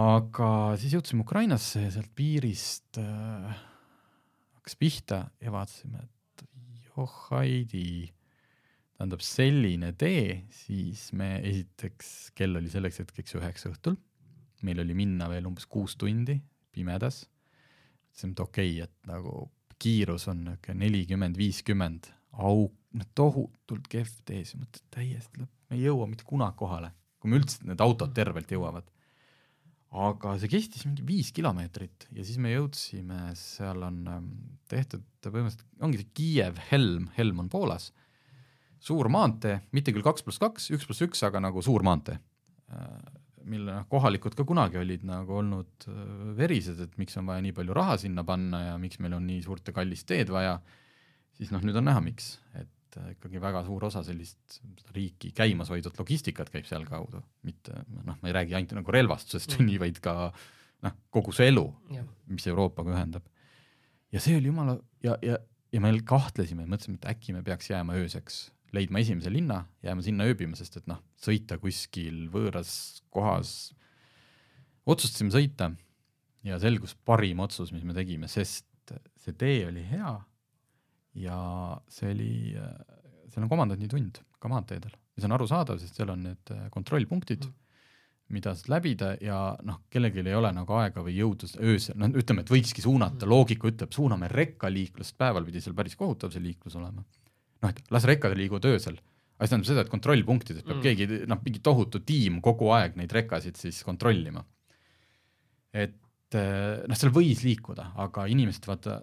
aga 0.00 0.50
siis 0.80 0.96
jõudsime 0.96 1.22
Ukrainasse 1.26 1.84
ja 1.86 1.92
sealt 1.94 2.10
piirist 2.16 2.98
äh, 3.02 3.62
hakkas 4.58 4.78
pihta 4.80 5.24
ja 5.44 5.54
vaatasime, 5.54 6.02
et 6.02 6.46
joh, 6.90 7.16
Heidi 7.30 8.13
tähendab 8.94 9.22
selline 9.26 9.92
tee, 9.98 10.44
siis 10.54 11.08
me 11.18 11.36
esiteks, 11.42 12.32
kell 12.38 12.60
oli 12.60 12.70
selleks 12.70 13.02
hetkeks 13.02 13.36
üheksa 13.40 13.72
õhtul, 13.72 13.96
meil 14.64 14.80
oli 14.84 14.96
minna 14.96 15.28
veel 15.30 15.46
umbes 15.48 15.66
kuus 15.70 15.96
tundi 16.00 16.38
pimedas, 16.74 17.24
mõtlesime, 18.14 18.34
et 18.36 18.44
okei 18.44 18.72
okay,, 18.76 18.86
et 18.86 19.10
nagu 19.10 19.34
kiirus 19.82 20.28
on 20.30 20.44
niisugune 20.46 20.84
nelikümmend, 20.84 21.38
viiskümmend, 21.38 22.08
auk, 22.38 22.74
noh 22.94 23.08
tohutult 23.18 23.88
kehv 23.90 24.12
tee, 24.24 24.44
siis 24.46 24.60
mõtled 24.60 24.86
täiesti 24.94 25.42
lõpp, 25.42 25.52
me 25.70 25.78
ei 25.78 25.86
jõua 25.88 26.06
mitte 26.10 26.26
kunagi 26.26 26.56
kohale, 26.60 26.92
kui 27.18 27.32
me 27.32 27.40
üldse 27.40 27.66
need 27.66 27.82
autod 27.82 28.14
tervelt 28.14 28.50
jõuavad. 28.50 28.86
aga 29.94 30.32
see 30.42 30.50
kestis 30.50 30.86
mingi 30.86 31.04
viis 31.06 31.28
kilomeetrit 31.30 32.08
ja 32.10 32.24
siis 32.26 32.38
me 32.38 32.50
jõudsime, 32.50 33.18
seal 33.38 33.82
on 33.86 34.00
ähm, 34.10 34.30
tehtud 34.70 35.04
põhimõtteliselt, 35.22 35.68
ongi 35.86 36.00
see 36.00 36.08
Kiiev, 36.18 36.58
Helm, 36.70 37.10
Helm 37.18 37.44
on 37.44 37.50
Poolas 37.50 37.92
suur 38.84 39.08
maantee, 39.12 39.58
mitte 39.76 39.94
küll 39.94 40.04
kaks 40.04 40.24
pluss 40.26 40.40
kaks, 40.42 40.68
üks 40.74 40.88
pluss 40.88 41.04
üks, 41.06 41.22
aga 41.26 41.40
nagu 41.42 41.62
suur 41.64 41.84
maantee, 41.86 42.18
mille 43.48 43.72
noh, 43.72 43.86
kohalikud 43.90 44.36
ka 44.36 44.46
kunagi 44.48 44.78
olid 44.80 45.04
nagu 45.08 45.38
olnud 45.40 45.88
äh, 45.90 45.98
verised, 46.38 46.80
et 46.80 46.94
miks 47.00 47.16
on 47.20 47.28
vaja 47.28 47.44
nii 47.44 47.54
palju 47.56 47.76
raha 47.76 47.98
sinna 48.00 48.24
panna 48.26 48.62
ja 48.70 48.78
miks 48.80 49.00
meil 49.02 49.16
on 49.18 49.26
nii 49.28 49.42
suurt 49.44 49.68
ja 49.68 49.74
kallist 49.76 50.08
teed 50.08 50.32
vaja, 50.32 50.56
siis 51.36 51.52
noh, 51.54 51.64
nüüd 51.64 51.76
on 51.80 51.86
näha, 51.88 52.02
miks, 52.04 52.30
et 52.56 52.98
äh, 53.00 53.12
ikkagi 53.16 53.42
väga 53.42 53.64
suur 53.66 53.84
osa 53.90 54.04
sellist 54.06 54.60
riiki 54.96 55.34
käimas 55.36 55.72
hoidvat 55.72 56.00
logistikat 56.00 56.52
käib 56.52 56.68
sealkaudu, 56.68 57.20
mitte 57.48 57.84
noh, 57.94 58.16
ma 58.16 58.30
ei 58.30 58.36
räägi 58.36 58.56
ainult 58.56 58.76
nagu 58.80 58.96
relvastusest 58.96 59.58
mm. 59.58 59.70
nii, 59.70 59.80
vaid 59.82 60.00
ka 60.04 60.16
noh, 60.84 60.98
kogu 61.14 61.34
see 61.36 61.50
elu, 61.52 61.66
mis 62.32 62.48
Euroopaga 62.50 62.96
ühendab. 62.96 63.28
ja 64.12 64.22
see 64.24 64.38
oli 64.40 64.52
jumala 64.52 64.78
ja, 65.04 65.18
ja, 65.24 65.38
ja 65.72 65.84
me 65.84 65.92
kahtlesime, 66.06 66.68
mõtlesime, 66.68 67.00
et 67.00 67.08
äkki 67.12 67.36
me 67.36 67.44
peaks 67.44 67.72
jääma 67.72 67.96
ööseks 68.00 68.46
leidma 68.74 69.00
esimese 69.02 69.32
linna, 69.32 69.62
jääma 69.84 70.04
sinna 70.04 70.26
ööbima, 70.28 70.58
sest 70.58 70.80
et 70.80 70.90
noh, 70.90 71.00
sõita 71.20 71.58
kuskil 71.62 72.26
võõras 72.32 72.74
kohas, 73.14 73.72
otsustasime 74.90 75.32
sõita 75.34 75.70
ja 76.44 76.60
selgus 76.62 76.96
parim 77.06 77.42
otsus, 77.44 77.72
mis 77.74 77.84
me 77.86 77.96
tegime, 77.96 78.28
sest 78.30 78.94
see 79.20 79.36
tee 79.40 79.64
oli 79.68 79.84
hea 79.88 80.14
ja 81.24 81.38
see 81.88 82.12
oli, 82.12 82.32
seal 83.32 83.46
on 83.46 83.52
komandanditund 83.52 84.20
ka 84.42 84.50
maanteedel 84.52 84.92
ja 84.92 85.22
see 85.22 85.28
on 85.30 85.36
arusaadav, 85.38 85.80
sest 85.80 86.00
seal 86.00 86.12
on 86.12 86.26
need 86.28 86.56
kontrollpunktid 86.74 87.46
mm., 87.46 87.60
mida 88.34 88.54
saad 88.56 88.70
läbida 88.72 89.10
ja 89.20 89.38
noh, 89.68 89.82
kellelgi 89.92 90.22
ei 90.24 90.34
ole 90.34 90.48
nagu 90.56 90.78
aega 90.80 91.02
või 91.04 91.12
jõudu 91.18 91.46
öösel, 91.60 91.98
noh 92.00 92.14
ütleme, 92.16 92.42
et 92.42 92.50
võikski 92.50 92.82
suunata 92.82 93.28
loogika 93.28 93.68
ütleb, 93.68 93.92
suuname 93.92 94.30
rekkaliiklust, 94.32 95.14
päeval 95.20 95.44
pidi 95.44 95.60
seal 95.60 95.76
päris 95.76 95.94
kohutav 96.00 96.32
see 96.32 96.42
liiklus 96.42 96.74
olema 96.80 97.04
noh, 97.64 97.72
et 97.72 97.94
las 97.94 98.06
rekkad 98.08 98.36
liiguvad 98.38 98.68
öösel. 98.68 99.00
aga 99.34 99.48
see 99.48 99.50
tähendab 99.50 99.66
seda, 99.66 99.82
et 99.82 99.90
kontrollpunktides 99.90 100.62
peab 100.62 100.76
mm. 100.78 100.84
keegi, 100.84 101.22
noh, 101.30 101.40
mingi 101.42 101.60
tohutu 101.64 102.00
tiim 102.06 102.38
kogu 102.44 102.70
aeg 102.76 102.94
neid 103.00 103.12
rekkasid 103.12 103.58
siis 103.58 103.80
kontrollima. 103.86 104.44
et 105.72 106.38
eh, 106.38 106.84
noh, 106.86 106.98
seal 106.98 107.12
võis 107.14 107.42
liikuda, 107.46 107.90
aga 108.04 108.28
inimesed 108.30 108.68
vaata, 108.70 109.00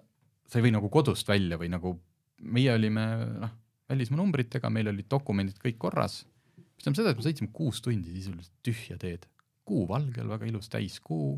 sa 0.48 0.60
ei 0.60 0.66
või 0.68 0.76
nagu 0.78 0.88
kodust 0.92 1.28
välja 1.28 1.58
või 1.60 1.68
nagu 1.72 1.98
meie 2.42 2.72
olime 2.74 3.06
noh, 3.44 3.56
välismaa 3.92 4.22
numbritega, 4.22 4.70
meil 4.72 4.88
olid 4.92 5.08
dokumendid 5.10 5.60
kõik 5.62 5.78
korras. 5.84 6.22
mis 6.56 6.84
tähendab 6.84 7.02
seda, 7.02 7.12
et 7.12 7.20
me 7.20 7.26
sõitsime 7.26 7.52
kuus 7.52 7.82
tundi 7.84 8.14
sisuliselt 8.14 8.54
tühja 8.64 8.96
teed, 8.98 9.28
kuu 9.68 9.84
valgel, 9.88 10.30
väga 10.32 10.48
ilus 10.48 10.72
täiskuu, 10.72 11.36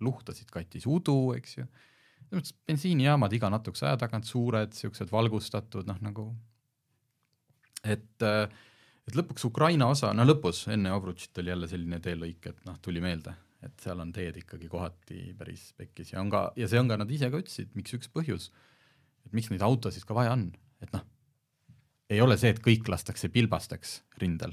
luhtasid 0.00 0.48
katis 0.50 0.88
udu, 0.90 1.34
eks 1.36 1.58
ju 1.58 1.68
bensiinijaamad 2.30 3.32
iga 3.36 3.50
natukese 3.52 3.88
aja 3.88 3.98
tagant 4.04 4.26
suured, 4.28 4.74
siuksed 4.76 5.12
valgustatud, 5.12 5.86
noh 5.88 6.00
nagu, 6.04 6.26
et, 7.84 8.24
et 8.24 9.16
lõpuks 9.18 9.46
Ukraina 9.48 9.88
osa, 9.92 10.12
no 10.16 10.26
lõpus 10.26 10.64
enne 10.72 10.92
Ovrutšit 10.96 11.42
oli 11.42 11.52
jälle 11.52 11.70
selline 11.70 12.00
teelõik, 12.04 12.50
et 12.50 12.60
noh, 12.68 12.78
tuli 12.82 13.02
meelde, 13.04 13.34
et 13.64 13.74
seal 13.84 14.02
on 14.02 14.12
teed 14.14 14.42
ikkagi 14.42 14.70
kohati 14.72 15.32
päris 15.38 15.70
pekkis 15.78 16.14
ja 16.14 16.20
on 16.22 16.32
ka, 16.32 16.46
ja 16.60 16.68
see 16.70 16.80
on 16.80 16.90
ka, 16.90 17.00
nad 17.00 17.10
ise 17.10 17.30
ka 17.32 17.40
ütlesid, 17.42 17.72
miks 17.78 17.96
üks 17.96 18.12
põhjus, 18.12 18.50
et 19.26 19.32
miks 19.36 19.50
neid 19.52 19.64
autosid 19.64 20.06
ka 20.08 20.16
vaja 20.16 20.34
on, 20.36 20.48
et 20.84 20.92
noh, 20.94 21.06
ei 22.12 22.20
ole 22.20 22.36
see, 22.40 22.52
et 22.52 22.62
kõik 22.64 22.88
lastakse 22.92 23.30
pilbasteks 23.32 23.98
rindel, 24.20 24.52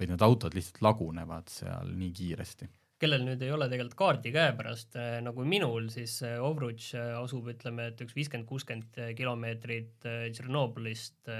vaid 0.00 0.12
need 0.12 0.24
autod 0.24 0.56
lihtsalt 0.56 0.82
lagunevad 0.84 1.48
seal 1.52 1.92
nii 1.96 2.12
kiiresti 2.16 2.68
kellel 3.02 3.24
nüüd 3.26 3.42
ei 3.44 3.52
ole 3.52 3.68
tegelikult 3.68 3.98
kaarti 3.98 4.32
käepärast 4.34 4.96
äh, 5.00 5.18
nagu 5.24 5.44
minul, 5.48 5.90
siis 5.92 6.16
äh, 6.24 6.38
Ovruč 6.42 6.92
äh, 6.96 7.12
asub, 7.18 7.48
ütleme, 7.52 7.90
et 7.92 8.00
üks 8.04 8.16
viiskümmend, 8.16 8.48
kuuskümmend 8.48 9.00
kilomeetrit 9.18 10.06
Tšernobõlist 10.06 11.30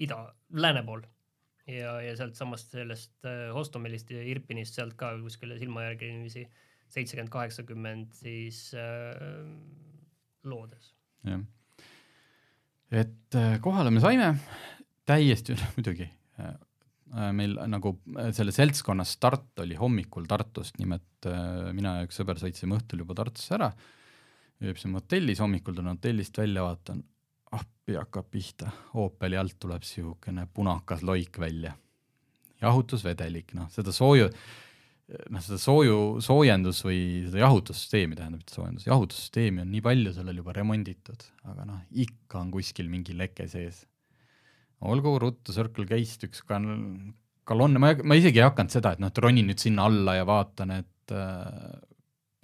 ida, 0.00 0.20
lääne 0.52 0.84
pool. 0.86 1.04
ja, 1.70 1.96
ja 2.02 2.16
sealtsamast 2.18 2.74
sellest 2.76 3.28
Hostomelist 3.54 4.10
ja 4.10 4.22
Irpinist 4.26 4.76
sealt 4.76 4.96
ka 5.00 5.14
kuskile 5.22 5.58
silma 5.60 5.86
järgi 5.88 6.10
niiviisi 6.12 6.46
seitsekümmend, 6.90 7.30
kaheksakümmend 7.30 8.16
siis 8.18 8.62
äh, 8.74 9.20
loodes. 10.44 10.94
jah, 11.24 11.44
et 12.90 13.38
kohale 13.62 13.92
me 13.94 14.02
saime 14.02 14.34
täiesti, 15.08 15.56
muidugi 15.76 16.10
meil 17.36 17.56
nagu 17.70 17.94
äh, 18.16 18.30
selle 18.36 18.54
seltskonna 18.54 19.06
start 19.08 19.64
oli 19.64 19.78
hommikul 19.78 20.28
Tartust, 20.30 20.78
nimelt 20.78 21.28
mina 21.76 21.98
ja 21.98 22.06
üks 22.06 22.20
sõber 22.20 22.38
sõitsime 22.40 22.78
õhtul 22.78 23.02
juba 23.02 23.16
Tartusse 23.18 23.56
ära, 23.58 23.70
ööbisime 24.60 25.00
hotellis, 25.00 25.40
hommikul 25.42 25.76
tulen 25.76 25.94
hotellist 25.94 26.38
välja, 26.40 26.64
vaatan, 26.64 27.02
appi 27.56 27.96
hakkab 27.98 28.30
pihta, 28.30 28.70
Opeli 29.00 29.38
alt 29.40 29.58
tuleb 29.60 29.84
niisugune 29.84 30.46
punakas 30.54 31.02
loik 31.02 31.38
välja. 31.40 31.74
jahutusvedelik, 32.60 33.54
noh, 33.56 33.70
seda 33.72 33.92
sooju, 33.92 34.26
noh, 35.32 35.40
seda 35.40 35.56
sooju, 35.58 36.20
soojendus 36.20 36.82
või 36.84 36.98
seda 37.24 37.40
jahutussüsteemi, 37.40 38.18
tähendab, 38.18 38.42
mitte 38.42 38.54
soojendus, 38.54 38.84
jahutussüsteemi 38.86 39.64
on 39.64 39.70
nii 39.72 39.80
palju 39.86 40.12
sellel 40.12 40.42
juba 40.42 40.52
remonditud, 40.58 41.24
aga 41.48 41.64
noh, 41.64 41.80
ikka 42.04 42.42
on 42.42 42.50
kuskil 42.52 42.90
mingi 42.92 43.16
leke 43.16 43.48
sees. 43.48 43.86
Olgu, 44.88 45.16
ruttu 45.20 45.52
Circle 45.54 45.86
K-st 45.88 46.28
üks 46.28 46.42
kal-, 46.48 46.68
kalonne, 47.48 47.80
ma, 47.82 47.92
ma 48.06 48.18
isegi 48.18 48.40
ei 48.40 48.46
hakanud 48.46 48.72
seda, 48.72 48.94
et 48.94 49.02
noh, 49.02 49.12
et 49.12 49.22
ronin 49.22 49.48
nüüd 49.50 49.60
sinna 49.60 49.86
alla 49.90 50.16
ja 50.20 50.26
vaatan, 50.28 50.74
et 50.78 51.14
äh, 51.14 51.72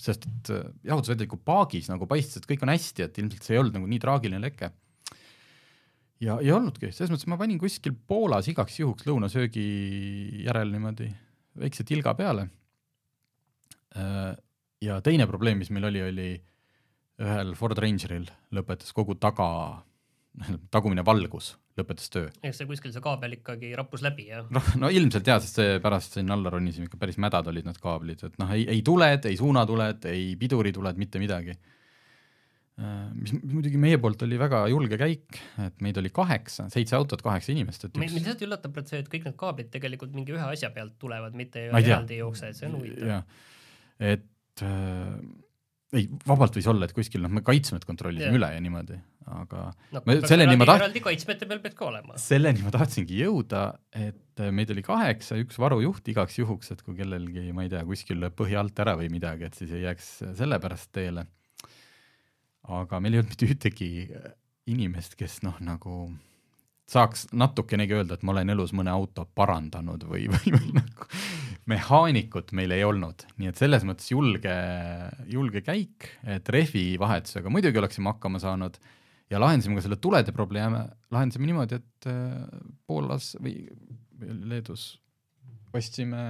sest 0.01 0.27
et 0.29 0.51
äh, 0.53 0.65
jahutusvedeliku 0.91 1.39
paagis 1.47 1.89
nagu 1.93 2.09
paistis, 2.11 2.41
et 2.41 2.49
kõik 2.51 2.67
on 2.67 2.75
hästi, 2.75 3.07
et 3.07 3.23
ilmselt 3.23 3.47
see 3.47 3.57
ei 3.57 3.63
olnud 3.63 3.79
nagu 3.79 3.89
nii 3.91 4.03
traagiline 4.03 4.43
leke. 4.43 4.73
Ja 6.25 6.39
ei 6.41 6.53
olnudki, 6.53 6.91
selles 6.97 7.13
mõttes 7.13 7.29
ma 7.29 7.37
panin 7.41 7.61
kuskil 7.61 7.93
Poolas 8.09 8.49
igaks 8.49 8.79
juhuks 8.81 9.05
lõunasöögi 9.09 9.67
järel 10.47 10.73
niimoodi 10.73 11.11
väikse 11.61 11.85
tilga 11.89 12.15
peale. 12.17 12.49
Äh, 13.97 14.33
ja 14.85 15.01
teine 15.05 15.29
probleem, 15.29 15.61
mis 15.61 15.73
meil 15.73 15.89
oli, 15.89 16.05
oli 16.05 16.31
ühel 17.21 17.53
Ford 17.57 17.79
Rangeril 17.81 18.27
lõpetas 18.57 18.93
kogu 18.97 19.17
taga, 19.21 19.47
tagumine 20.75 21.05
valgus 21.05 21.55
lõpetas 21.77 22.13
töö. 22.13 22.33
eks 22.43 22.63
see 22.63 22.69
kuskil 22.71 22.95
see 22.95 23.05
kaabel 23.05 23.39
ikkagi 23.39 23.73
rappus 23.79 24.05
läbi, 24.07 24.29
jah? 24.33 24.49
noh, 24.55 24.75
no 24.81 24.91
ilmselt 24.93 25.29
jaa, 25.29 25.39
sest 25.45 25.63
see 25.63 25.79
pärast 25.85 26.19
sinna 26.19 26.37
alla 26.37 26.53
ronisime, 26.55 26.91
ikka 26.91 27.01
päris 27.01 27.21
mädad 27.23 27.49
olid 27.53 27.69
need 27.69 27.81
kaablid, 27.83 28.27
et 28.27 28.37
noh, 28.43 28.53
ei, 28.57 28.69
ei 28.77 28.85
tuled, 28.87 29.31
ei 29.31 29.41
suunatuled, 29.41 30.09
ei 30.13 30.29
pidurituled, 30.41 31.01
mitte 31.01 31.23
midagi 31.23 31.57
Äh, 32.77 33.05
mis 33.17 33.33
muidugi 33.41 33.79
meie 33.81 33.97
poolt 33.97 34.21
oli 34.27 34.37
väga 34.37 34.59
julge 34.69 34.99
käik, 35.01 35.39
et 35.65 35.79
meid 35.81 35.97
oli 35.97 36.11
kaheksa, 36.13 36.67
seitse 36.69 36.93
autot, 36.99 37.23
kaheksa 37.25 37.55
inimest, 37.55 37.87
et 37.87 37.95
üks. 37.95 38.03
mind 38.03 38.19
lihtsalt 38.19 38.43
üllatab 38.45 38.75
praegu 38.75 38.93
see, 38.93 39.01
et 39.01 39.09
kõik 39.15 39.25
need 39.25 39.37
kaablid 39.41 39.71
tegelikult 39.73 40.13
mingi 40.13 40.35
ühe 40.35 40.43
asja 40.45 40.69
pealt 40.75 40.93
tulevad, 41.01 41.33
mitte 41.41 41.71
eraldi 41.71 42.19
ei 42.19 42.21
jookse, 42.21 42.51
et 42.53 42.59
see 42.59 42.69
on 42.69 42.77
huvitav. 42.77 43.41
et 44.13 44.65
äh, 44.69 45.15
ei, 45.97 46.09
vabalt 46.29 46.57
võis 46.59 46.69
olla, 46.71 46.89
et 46.89 46.95
kuskil 46.97 47.25
noh, 47.25 47.33
me 47.33 47.43
kaitsmed 47.47 47.87
kontrollisime 47.89 48.33
ja. 48.33 48.39
üle 48.39 48.51
ja 48.55 48.63
niimoodi, 48.63 48.99
aga 49.37 49.63
no, 49.95 50.03
me, 50.07 50.19
selleni 50.29 50.59
ma 50.59 50.69
taht-. 50.69 50.85
eraldi 50.85 51.03
kaitsmete 51.05 51.49
peal 51.51 51.63
peaks 51.65 51.79
ka 51.79 51.89
olema. 51.91 52.19
selleni 52.21 52.65
ma 52.67 52.75
tahtsingi 52.75 53.23
jõuda, 53.25 53.69
et 53.97 54.45
meid 54.53 54.73
oli 54.75 54.85
kaheksa, 54.87 55.39
üks 55.43 55.59
varujuht 55.63 56.13
igaks 56.13 56.39
juhuks, 56.43 56.75
et 56.75 56.85
kui 56.87 56.99
kellelgi, 56.99 57.49
ma 57.57 57.65
ei 57.67 57.73
tea, 57.73 57.85
kuskil 57.89 58.21
lööb 58.23 58.37
põhi 58.39 58.59
alt 58.61 58.85
ära 58.85 58.97
või 59.01 59.09
midagi, 59.13 59.49
et 59.49 59.59
siis 59.59 59.73
ei 59.73 59.87
jääks 59.89 60.13
selle 60.39 60.61
pärast 60.63 60.93
teele 60.95 61.27
aga 62.67 63.01
meil 63.03 63.17
ei 63.17 63.23
olnud 63.23 63.35
mitte 63.35 63.49
ühtegi 63.49 63.91
inimest, 64.71 65.15
kes 65.19 65.41
noh, 65.47 65.59
nagu 65.63 66.07
saaks 66.91 67.27
natukenegi 67.35 67.97
öelda, 67.97 68.17
et 68.17 68.25
ma 68.27 68.35
olen 68.35 68.53
elus 68.55 68.73
mõne 68.77 68.93
auto 68.95 69.27
parandanud 69.35 70.07
või, 70.07 70.29
või, 70.31 70.53
või 70.57 70.75
nagu 70.77 71.09
mehaanikut 71.67 72.53
meil 72.55 72.75
ei 72.77 72.85
olnud, 72.87 73.27
nii 73.41 73.51
et 73.51 73.59
selles 73.59 73.83
mõttes 73.87 74.13
julge, 74.13 74.55
julge 75.31 75.65
käik, 75.67 76.07
et 76.23 76.47
rehvi 76.55 76.93
vahetusega 77.03 77.51
muidugi 77.51 77.83
oleksime 77.83 78.13
hakkama 78.13 78.39
saanud 78.43 78.79
ja 79.33 79.41
lahendasime 79.43 79.79
ka 79.79 79.87
selle 79.87 79.99
tulede 79.99 80.35
probleeme, 80.35 80.85
lahendasime 81.11 81.51
niimoodi, 81.51 81.81
et 81.81 82.11
äh, 82.11 82.47
Poolas 82.87 83.35
või 83.43 83.67
Leedus 84.47 84.93
ostsime 85.77 86.23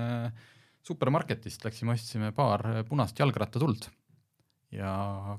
supermarketist, 0.86 1.64
läksime, 1.66 1.94
ostsime 1.96 2.32
paar 2.34 2.64
punast 2.88 3.18
jalgrattatuld. 3.18 3.88
Ja 4.74 4.90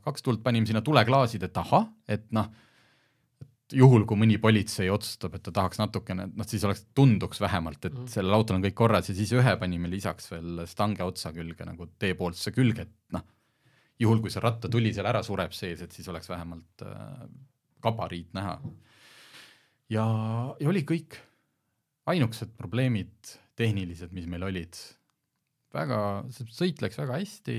kaks 0.06 0.24
tuld 0.24 0.42
panime 0.44 0.68
sinna 0.68 0.82
tuleklaasid, 0.86 1.44
et 1.44 1.58
ahah, 1.60 1.90
et 2.08 2.26
noh, 2.36 2.48
juhul, 3.76 4.06
kui 4.08 4.20
mõni 4.20 4.38
politsei 4.40 4.90
otsustab, 4.92 5.36
et 5.36 5.44
ta 5.44 5.52
tahaks 5.56 5.80
natukene, 5.82 6.28
noh 6.38 6.48
siis 6.48 6.64
oleks, 6.68 6.86
tunduks 6.96 7.42
vähemalt, 7.44 7.82
et 7.84 7.94
mm. 7.94 8.10
sellel 8.12 8.38
autol 8.38 8.58
on 8.58 8.64
kõik 8.64 8.78
korras 8.80 9.10
ja 9.12 9.16
siis 9.18 9.34
ühe 9.36 9.56
panime 9.60 9.90
lisaks 9.92 10.32
veel 10.32 10.64
stange 10.70 11.04
otsa 11.04 11.34
külge 11.36 11.68
nagu 11.68 11.90
teepoolse 12.00 12.54
külge, 12.56 12.88
et 12.88 13.16
noh, 13.16 13.26
juhul 14.00 14.22
kui 14.24 14.32
see 14.34 14.44
rattatuli 14.44 14.94
seal 14.96 15.10
ära 15.10 15.24
sureb 15.26 15.56
sees, 15.58 15.82
et 15.84 15.96
siis 15.96 16.08
oleks 16.12 16.30
vähemalt 16.32 16.86
äh, 16.88 17.26
gabariit 17.84 18.32
näha. 18.38 18.60
ja, 19.92 20.06
ja 20.60 20.70
oli 20.70 20.86
kõik. 20.88 21.20
ainukesed 22.08 22.54
probleemid 22.56 23.36
tehnilised, 23.60 24.14
mis 24.16 24.28
meil 24.32 24.46
olid, 24.48 24.78
väga, 25.76 26.24
sõit 26.32 26.80
läks 26.80 27.02
väga 27.02 27.18
hästi 27.20 27.58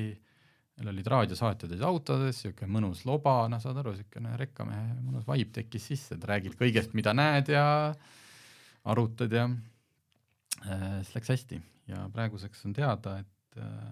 meil 0.79 0.93
olid 0.93 1.09
raadiosaatjad 1.11 1.73
olid 1.73 1.85
autodes, 1.89 2.39
niisugune 2.45 2.71
mõnus 2.77 3.03
loba, 3.09 3.41
noh, 3.51 3.61
saad 3.63 3.81
aru, 3.81 3.97
niisugune 3.97 4.37
rekkamehe 4.39 4.93
mõnus 5.01 5.27
vibe 5.27 5.55
tekkis 5.57 5.89
sisse, 5.91 6.15
et 6.15 6.27
räägid 6.29 6.55
kõigest, 6.59 6.95
mida 6.99 7.15
näed 7.17 7.51
ja 7.51 7.65
arutad 8.89 9.35
ja 9.35 9.49
äh, 9.49 11.01
siis 11.03 11.17
läks 11.17 11.33
hästi. 11.35 11.61
Ja 11.89 12.05
praeguseks 12.13 12.63
on 12.69 12.77
teada, 12.77 13.17
et 13.25 13.59
äh, 13.59 13.91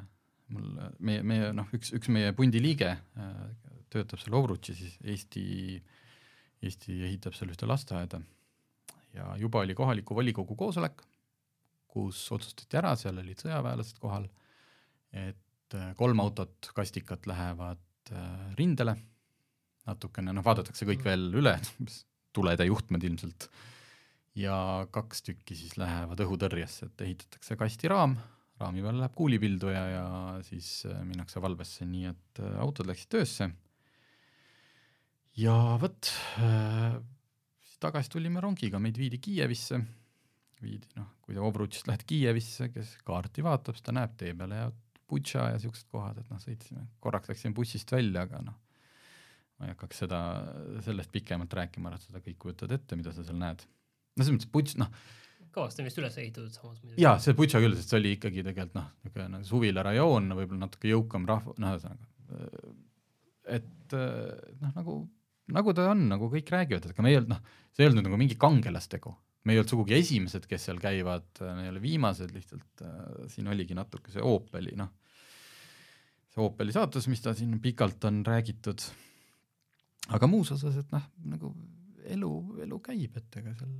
mul, 0.55 0.69
meie, 0.99 1.25
meie 1.27 1.51
noh, 1.57 1.69
üks, 1.75 1.91
üks 1.97 2.11
meie 2.13 2.31
pundi 2.37 2.63
liige 2.63 2.93
äh, 2.95 3.35
töötab 3.93 4.23
seal 4.23 4.37
Ovrutši, 4.39 4.77
siis 4.79 4.97
Eesti, 5.03 5.45
Eesti 6.63 7.01
ehitab 7.09 7.35
seal 7.35 7.51
ühte 7.51 7.69
lasteaeda. 7.69 8.21
Ja 9.17 9.33
juba 9.41 9.65
oli 9.65 9.75
kohaliku 9.75 10.15
volikogu 10.15 10.55
koosolek, 10.59 11.03
kus 11.91 12.21
otsustati 12.37 12.79
ära, 12.79 12.93
seal 13.01 13.19
olid 13.23 13.41
sõjaväelased 13.41 13.99
kohal, 13.99 14.29
et 15.17 15.41
kolm 15.99 16.21
autot, 16.23 16.71
kastikat 16.77 17.27
lähevad 17.27 18.13
äh, 18.13 18.53
rindele, 18.59 18.97
natukene, 19.87 20.35
noh, 20.35 20.45
vaadatakse 20.47 20.87
kõik 20.87 21.03
mm. 21.03 21.09
veel 21.09 21.41
üle, 21.43 21.57
tulede 22.37 22.67
juhtmed 22.69 23.05
ilmselt, 23.09 23.49
ja 24.37 24.57
kaks 24.93 25.25
tükki 25.27 25.57
siis 25.59 25.77
lähevad 25.81 26.21
õhutõrjesse, 26.27 26.91
et 26.91 27.07
ehitatakse 27.09 27.59
kastiraam, 27.59 28.17
raami 28.61 28.85
peal 28.85 29.01
läheb 29.01 29.15
kuulipildu 29.17 29.73
ja, 29.73 30.07
siis 30.47 30.71
äh, 30.89 31.03
minnakse 31.09 31.43
valvesse, 31.43 31.89
nii 31.89 32.11
et 32.13 32.43
autod 32.63 32.89
läksid 32.91 33.13
töösse. 33.17 33.51
ja 35.37 35.59
vot, 35.81 36.13
siis 37.67 37.79
tagasi 37.83 38.13
tulime 38.17 38.41
rongiga, 38.45 38.81
meid 38.81 38.99
viidi 39.01 39.21
Kiievisse, 39.23 39.83
viidi 40.63 40.89
noh, 40.97 41.17
kui 41.25 41.37
sa 41.37 41.45
Obrutšist 41.45 41.89
lähed 41.91 42.07
Kiievisse, 42.09 42.71
kes 42.73 42.97
kaarti 43.05 43.45
vaatab, 43.45 43.77
siis 43.77 43.85
ta 43.85 43.97
näeb 43.97 44.17
tee 44.17 44.33
peale 44.37 44.63
ja 44.63 44.71
Butša 45.11 45.51
ja 45.53 45.59
siuksed 45.63 45.91
kohad, 45.93 46.19
et 46.21 46.31
noh, 46.33 46.41
sõitsime, 46.43 46.87
korraks 47.03 47.31
läksime 47.31 47.55
bussist 47.57 47.93
välja, 47.95 48.25
aga 48.27 48.41
noh, 48.45 48.57
ma 49.57 49.69
ei 49.69 49.75
hakkaks 49.75 50.03
seda, 50.05 50.21
sellest 50.85 51.13
pikemalt 51.15 51.55
rääkima, 51.57 51.93
et 51.95 52.09
seda 52.09 52.23
kõik 52.25 52.41
kujutad 52.43 52.75
ette, 52.77 52.99
mida 52.99 53.13
sa 53.15 53.25
seal 53.27 53.39
näed. 53.41 53.63
no 54.17 54.25
selles 54.25 54.35
mõttes 54.37 54.51
Butš, 54.53 54.77
noh. 54.83 54.91
kõvasti 55.55 55.83
on 55.83 55.89
vist 55.89 56.01
üles 56.03 56.19
ehitatud 56.23 56.57
samas 56.57 56.81
muidugi. 56.83 57.03
jaa, 57.05 57.17
see 57.23 57.37
Butša 57.39 57.63
küll, 57.65 57.77
sest 57.79 57.95
see 57.95 58.01
oli 58.01 58.17
ikkagi 58.17 58.43
tegelikult 58.43 58.79
noh, 58.81 58.89
niisugune 59.05 59.29
nagu 59.37 59.51
suvilarajoon, 59.53 60.33
võib-olla 60.41 60.65
natuke 60.67 60.91
jõukam 60.91 61.29
rahva, 61.31 61.55
noh, 61.63 61.77
ühesõnaga, 61.77 62.11
et 63.57 63.97
noh, 63.97 64.75
nagu, 64.75 64.99
nagu 65.55 65.77
ta 65.79 65.91
on, 65.93 66.09
nagu 66.11 66.33
kõik 66.35 66.51
räägivad, 66.53 66.83
et 66.83 66.97
ega 66.97 67.07
me 67.07 67.15
ei 67.15 67.21
olnud, 67.21 67.37
noh, 67.37 67.63
see 67.73 67.87
ei 67.87 67.93
olnud 67.93 68.11
nagu 68.11 68.19
mingi 68.21 68.39
kangelastegu 68.41 69.15
me 69.47 69.55
ei 69.55 69.61
olnud 69.61 69.71
sugugi 69.71 69.95
esimesed, 69.95 70.47
kes 70.51 70.69
seal 70.69 70.81
käivad, 70.83 71.29
me 71.47 71.67
ei 71.67 71.71
ole 71.71 71.83
viimased, 71.83 72.33
lihtsalt 72.35 72.83
äh, 72.83 73.03
siin 73.31 73.51
oligi 73.53 73.77
natuke 73.79 74.11
see 74.11 74.25
Opeli, 74.27 74.75
noh, 74.79 74.91
see 76.33 76.43
Opeli 76.43 76.75
saatus, 76.75 77.07
mis 77.13 77.23
ta 77.23 77.35
siin 77.37 77.55
pikalt 77.63 78.05
on 78.11 78.25
räägitud. 78.27 78.83
aga 80.17 80.31
muus 80.31 80.53
osas, 80.55 80.77
et 80.83 80.91
noh, 80.95 81.07
nagu 81.31 81.53
elu, 82.17 82.33
elu 82.67 82.81
käib, 82.91 83.17
et 83.23 83.39
ega 83.43 83.55
seal 83.59 83.77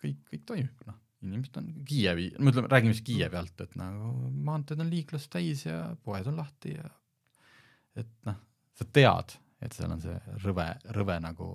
kõik, 0.00 0.24
kõik 0.32 0.48
toimib, 0.48 0.86
noh, 0.88 0.98
inimesed 1.24 1.60
on 1.60 1.70
Kiievi, 1.88 2.30
ma 2.38 2.52
ütlen, 2.52 2.68
räägime 2.70 2.96
siis 2.96 3.06
Kiievi 3.08 3.38
alt, 3.40 3.60
et 3.64 3.76
nagu 3.80 4.12
maanteed 4.48 4.80
on 4.84 4.92
liiklust 4.92 5.30
täis 5.32 5.66
ja 5.66 5.82
poed 6.04 6.28
on 6.30 6.38
lahti 6.40 6.76
ja 6.76 6.88
et 7.98 8.12
noh, 8.28 8.38
sa 8.78 8.86
tead, 8.94 9.34
et 9.64 9.74
seal 9.74 9.92
on 9.92 10.00
see 10.00 10.16
rõve, 10.44 10.70
rõve 10.94 11.18
nagu 11.20 11.50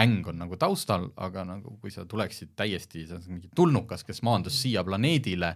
äng 0.00 0.26
on 0.28 0.40
nagu 0.42 0.56
taustal, 0.60 1.08
aga 1.16 1.44
nagu 1.48 1.76
kui 1.80 1.92
sa 1.92 2.04
tuleksid 2.08 2.52
täiesti, 2.58 3.06
sa 3.08 3.16
oled 3.16 3.28
mingi 3.32 3.50
tulnukas, 3.56 4.04
kes 4.04 4.20
maandus 4.26 4.58
siia 4.62 4.84
planeedile, 4.84 5.54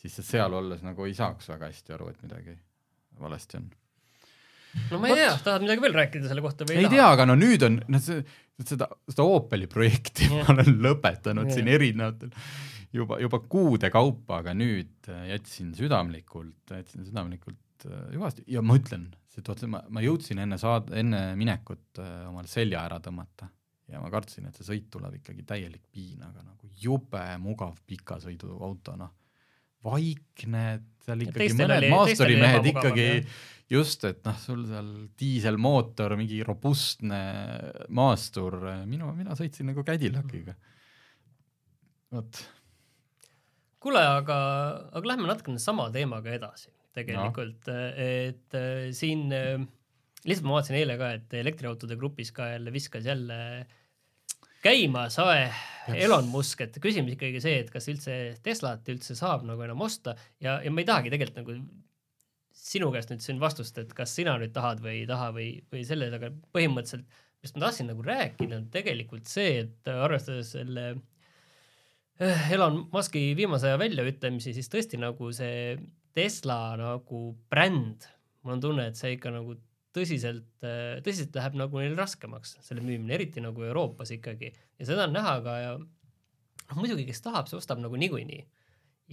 siis 0.00 0.16
sa 0.16 0.24
seal 0.24 0.54
olles 0.56 0.84
nagu 0.84 1.04
ei 1.04 1.16
saaks 1.16 1.50
väga 1.52 1.68
hästi 1.68 1.96
aru, 1.96 2.08
et 2.12 2.22
midagi 2.24 2.56
valesti 3.20 3.60
on. 3.60 3.66
no 4.90 5.00
ma 5.00 5.10
ei 5.10 5.20
tea, 5.20 5.34
tahad 5.44 5.64
midagi 5.64 5.84
veel 5.84 5.96
rääkida 5.96 6.30
selle 6.30 6.44
kohta 6.44 6.68
või 6.68 6.80
ei 6.82 6.88
tea, 6.92 7.08
aga 7.08 7.26
no 7.28 7.36
nüüd 7.38 7.66
on, 7.68 7.78
noh 7.92 8.02
see, 8.02 8.24
seda, 8.64 8.88
seda 9.08 9.28
Opeli 9.28 9.68
projekti 9.72 10.30
ma 10.32 10.46
olen 10.54 10.72
lõpetanud 10.84 11.52
ja. 11.52 11.58
siin 11.58 11.68
erinevatel 11.72 12.32
juba, 12.96 13.20
juba 13.20 13.40
kuude 13.44 13.90
kaupa, 13.92 14.40
aga 14.40 14.56
nüüd 14.56 15.10
jätsin 15.28 15.74
südamlikult, 15.76 16.72
jätsin 16.72 17.04
südamlikult 17.04 17.88
äh, 17.88 18.08
hüvasti 18.14 18.44
ja 18.52 18.64
ma 18.64 18.78
ütlen, 18.80 19.10
see, 19.32 19.68
ma, 19.68 19.84
ma 19.92 20.04
jõudsin 20.04 20.40
enne 20.44 20.60
saad-, 20.60 20.92
enne 20.96 21.26
minekut 21.36 22.00
äh, 22.00 22.24
omale 22.30 22.48
selja 22.48 22.86
ära 22.88 23.00
tõmmata 23.04 23.50
ja 23.92 24.00
ma 24.02 24.10
kartsin, 24.12 24.48
et 24.48 24.58
see 24.58 24.66
sõit 24.66 24.88
tuleb 24.92 25.20
ikkagi 25.20 25.44
täielik 25.46 25.84
piin, 25.94 26.22
aga 26.26 26.42
nagu 26.42 26.70
jube 26.82 27.22
mugav 27.42 27.76
pikasõiduauto, 27.86 28.96
noh, 28.98 29.12
vaikne, 29.86 30.64
seal 31.04 31.22
ikkagi 31.26 31.54
mõned 31.60 31.86
maasturimehed 31.92 32.70
ikkagi 32.72 33.06
just, 33.70 34.04
et 34.08 34.22
noh, 34.26 34.38
sul 34.42 34.64
seal 34.68 34.90
diiselmootor, 35.18 36.16
mingi 36.18 36.40
robustne 36.46 37.20
maastur, 37.94 38.58
minu, 38.88 39.12
mina 39.16 39.36
sõitsin 39.38 39.70
nagu 39.70 39.84
Cadillaciga. 39.86 40.56
vot. 42.14 42.42
kuule, 43.82 44.02
aga, 44.02 44.38
aga 44.98 45.12
lähme 45.12 45.30
natukene 45.30 45.62
sama 45.62 45.90
teemaga 45.94 46.34
edasi 46.34 46.72
tegelikult, 46.96 47.68
et 47.68 48.56
siin 48.96 49.28
lihtsalt 50.26 50.46
ma 50.48 50.58
vaatasin 50.58 50.78
eile 50.80 50.96
ka, 51.00 51.10
et 51.18 51.34
elektriautode 51.38 51.98
grupis 51.98 52.32
ka 52.34 52.50
jälle 52.54 52.72
viskas 52.74 53.06
jälle 53.06 53.38
käima 54.66 55.06
sae 55.12 55.48
Elon 55.94 56.26
Musk, 56.32 56.64
et 56.64 56.78
küsimus 56.82 57.14
ikkagi 57.14 57.40
see, 57.42 57.60
et 57.62 57.68
kas 57.70 57.86
üldse 57.92 58.14
Teslat 58.42 58.88
üldse 58.90 59.14
saab 59.18 59.44
nagu 59.46 59.62
enam 59.62 59.84
osta. 59.86 60.16
Ja, 60.42 60.58
ja 60.64 60.72
ma 60.72 60.82
ei 60.82 60.88
tahagi 60.88 61.12
tegelikult 61.12 61.42
nagu 61.42 61.58
sinu 62.56 62.88
käest 62.94 63.12
nüüd 63.12 63.22
siin 63.22 63.42
vastust, 63.42 63.76
et 63.78 63.92
kas 63.94 64.14
sina 64.16 64.34
nüüd 64.40 64.54
tahad 64.56 64.80
või 64.82 65.02
ei 65.02 65.08
taha 65.08 65.30
või, 65.36 65.50
või 65.72 65.84
selle, 65.86 66.08
aga 66.16 66.32
põhimõtteliselt, 66.56 67.04
millest 67.38 67.58
ma 67.58 67.66
tahtsin 67.66 67.90
nagu 67.92 68.06
rääkida, 68.06 68.58
on 68.58 68.66
tegelikult 68.74 69.30
see, 69.30 69.60
et 69.66 69.90
arvestades 69.92 70.50
selle 70.56 70.86
eh, 72.18 72.48
Elon 72.56 72.82
Musk'i 72.94 73.28
viimase 73.38 73.70
aja 73.70 73.78
väljaütlemisi, 73.84 74.56
siis 74.56 74.72
tõesti 74.72 74.98
nagu 74.98 75.30
see 75.36 75.76
Tesla 76.16 76.58
nagu 76.80 77.22
bränd, 77.52 78.08
mul 78.42 78.56
on 78.56 78.64
tunne, 78.64 78.88
et 78.90 78.98
see 78.98 79.14
ikka 79.14 79.30
nagu 79.36 79.54
tõsiselt, 79.96 80.46
tõsiselt 81.04 81.36
läheb 81.36 81.56
nagu 81.58 81.80
neil 81.80 81.96
raskemaks, 81.98 82.56
selle 82.64 82.84
müümine, 82.84 83.16
eriti 83.16 83.42
nagu 83.44 83.64
Euroopas 83.64 84.12
ikkagi. 84.16 84.52
Ja 84.80 84.88
seda 84.88 85.06
on 85.08 85.16
näha 85.16 85.34
ka 85.44 85.56
ja 85.62 85.74
noh, 85.78 86.78
muidugi, 86.78 87.06
kes 87.08 87.22
tahab, 87.24 87.50
see 87.50 87.58
ostab 87.58 87.80
nagu 87.82 87.98
niikuinii. 88.00 88.44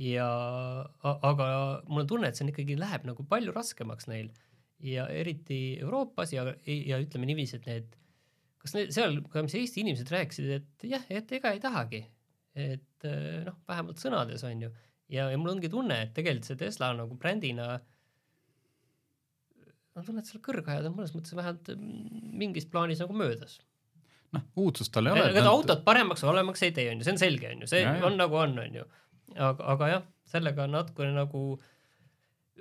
ja 0.03 0.27
aga 1.05 1.47
mul 1.85 2.01
on 2.01 2.07
tunne, 2.09 2.29
et 2.29 2.37
see 2.37 2.47
on 2.47 2.49
ikkagi 2.49 2.77
läheb 2.79 3.03
nagu 3.05 3.25
palju 3.29 3.53
raskemaks 3.55 4.09
neil. 4.09 4.31
Ja 4.83 5.05
eriti 5.07 5.77
Euroopas 5.79 6.33
ja, 6.33 6.47
ja 6.65 6.97
ütleme 6.99 7.29
niiviisi, 7.29 7.59
et 7.61 7.67
need, 7.69 7.93
kas 8.59 8.73
need 8.75 8.91
seal, 8.95 9.21
mis 9.21 9.55
Eesti 9.59 9.83
inimesed 9.85 10.09
rääkisid, 10.11 10.49
et 10.57 10.87
jah, 10.89 11.05
et 11.13 11.31
ega 11.37 11.53
ei 11.53 11.61
tahagi, 11.63 12.01
et 12.57 13.07
noh, 13.45 13.61
vähemalt 13.69 14.01
sõnades 14.01 14.43
on 14.49 14.65
ju. 14.65 14.73
Ja, 15.13 15.29
ja 15.29 15.37
mul 15.37 15.53
ongi 15.53 15.69
tunne, 15.69 16.01
et 16.07 16.13
tegelikult 16.17 16.49
see 16.49 16.59
Tesla 16.59 16.89
nagu 16.97 17.15
brändina 17.19 17.75
äh, 17.75 17.92
ma 19.93 20.01
tunnen, 20.05 20.23
et 20.23 20.29
seal 20.29 20.41
kõrgajad 20.43 20.87
on 20.89 20.95
mõnes 20.97 21.13
mõttes 21.15 21.35
vähemalt 21.37 21.69
mm, 21.75 22.23
mingis 22.41 22.67
plaanis 22.69 23.03
nagu 23.03 23.15
möödas. 23.17 23.59
noh, 24.33 24.45
uudsust 24.63 24.93
tal 24.93 25.09
ei 25.09 25.13
ole. 25.13 25.27
ega 25.29 25.45
ta 25.45 25.53
autot 25.53 25.83
paremaks 25.85 26.23
või 26.23 26.33
halvemaks 26.33 26.65
ei 26.65 26.73
tee, 26.75 26.87
on 26.91 27.01
ju, 27.01 27.07
see 27.07 27.15
on 27.15 27.21
selge, 27.21 27.51
on 27.53 27.61
ju, 27.65 27.69
see 27.69 27.83
ja, 27.83 27.93
on 28.07 28.17
nagu 28.17 28.39
on, 28.39 28.57
on 28.63 28.79
ju. 28.79 28.87
aga, 29.35 29.69
aga 29.75 29.91
jah, 29.91 30.07
sellega 30.33 30.67
natukene 30.71 31.13
nagu 31.15 31.43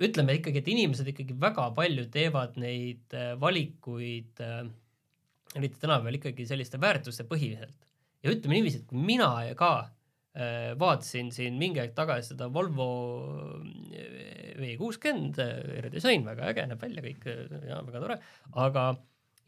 ütleme 0.03 0.37
ikkagi, 0.39 0.61
et 0.61 0.69
inimesed 0.73 1.09
ikkagi 1.09 1.35
väga 1.41 1.67
palju 1.77 2.07
teevad 2.13 2.57
neid 2.61 3.17
äh, 3.17 3.33
valikuid 3.41 4.41
äh,, 4.41 4.63
eriti 5.57 5.81
tänapäeval 5.81 6.17
ikkagi 6.17 6.47
selliste 6.49 6.79
väärtuste 6.81 7.25
põhiselt. 7.29 7.75
ja 8.23 8.33
ütleme 8.33 8.57
niiviisi, 8.57 8.81
et 8.81 8.89
kui 8.89 9.01
mina 9.01 9.29
ka 9.57 9.73
vaatasin 10.79 11.31
siin 11.33 11.57
mingi 11.61 11.81
aeg 11.83 11.93
tagasi 11.93 12.33
seda 12.33 12.49
Volvo 12.53 12.89
äh, 13.61 14.55
V60 14.57 15.47
redisain, 15.85 16.25
väga 16.25 16.49
äge, 16.49 16.67
näeb 16.69 16.81
välja 16.81 17.03
kõik 17.05 17.27
ja 17.69 17.81
väga 17.85 18.01
tore, 18.01 18.19
aga 18.65 18.85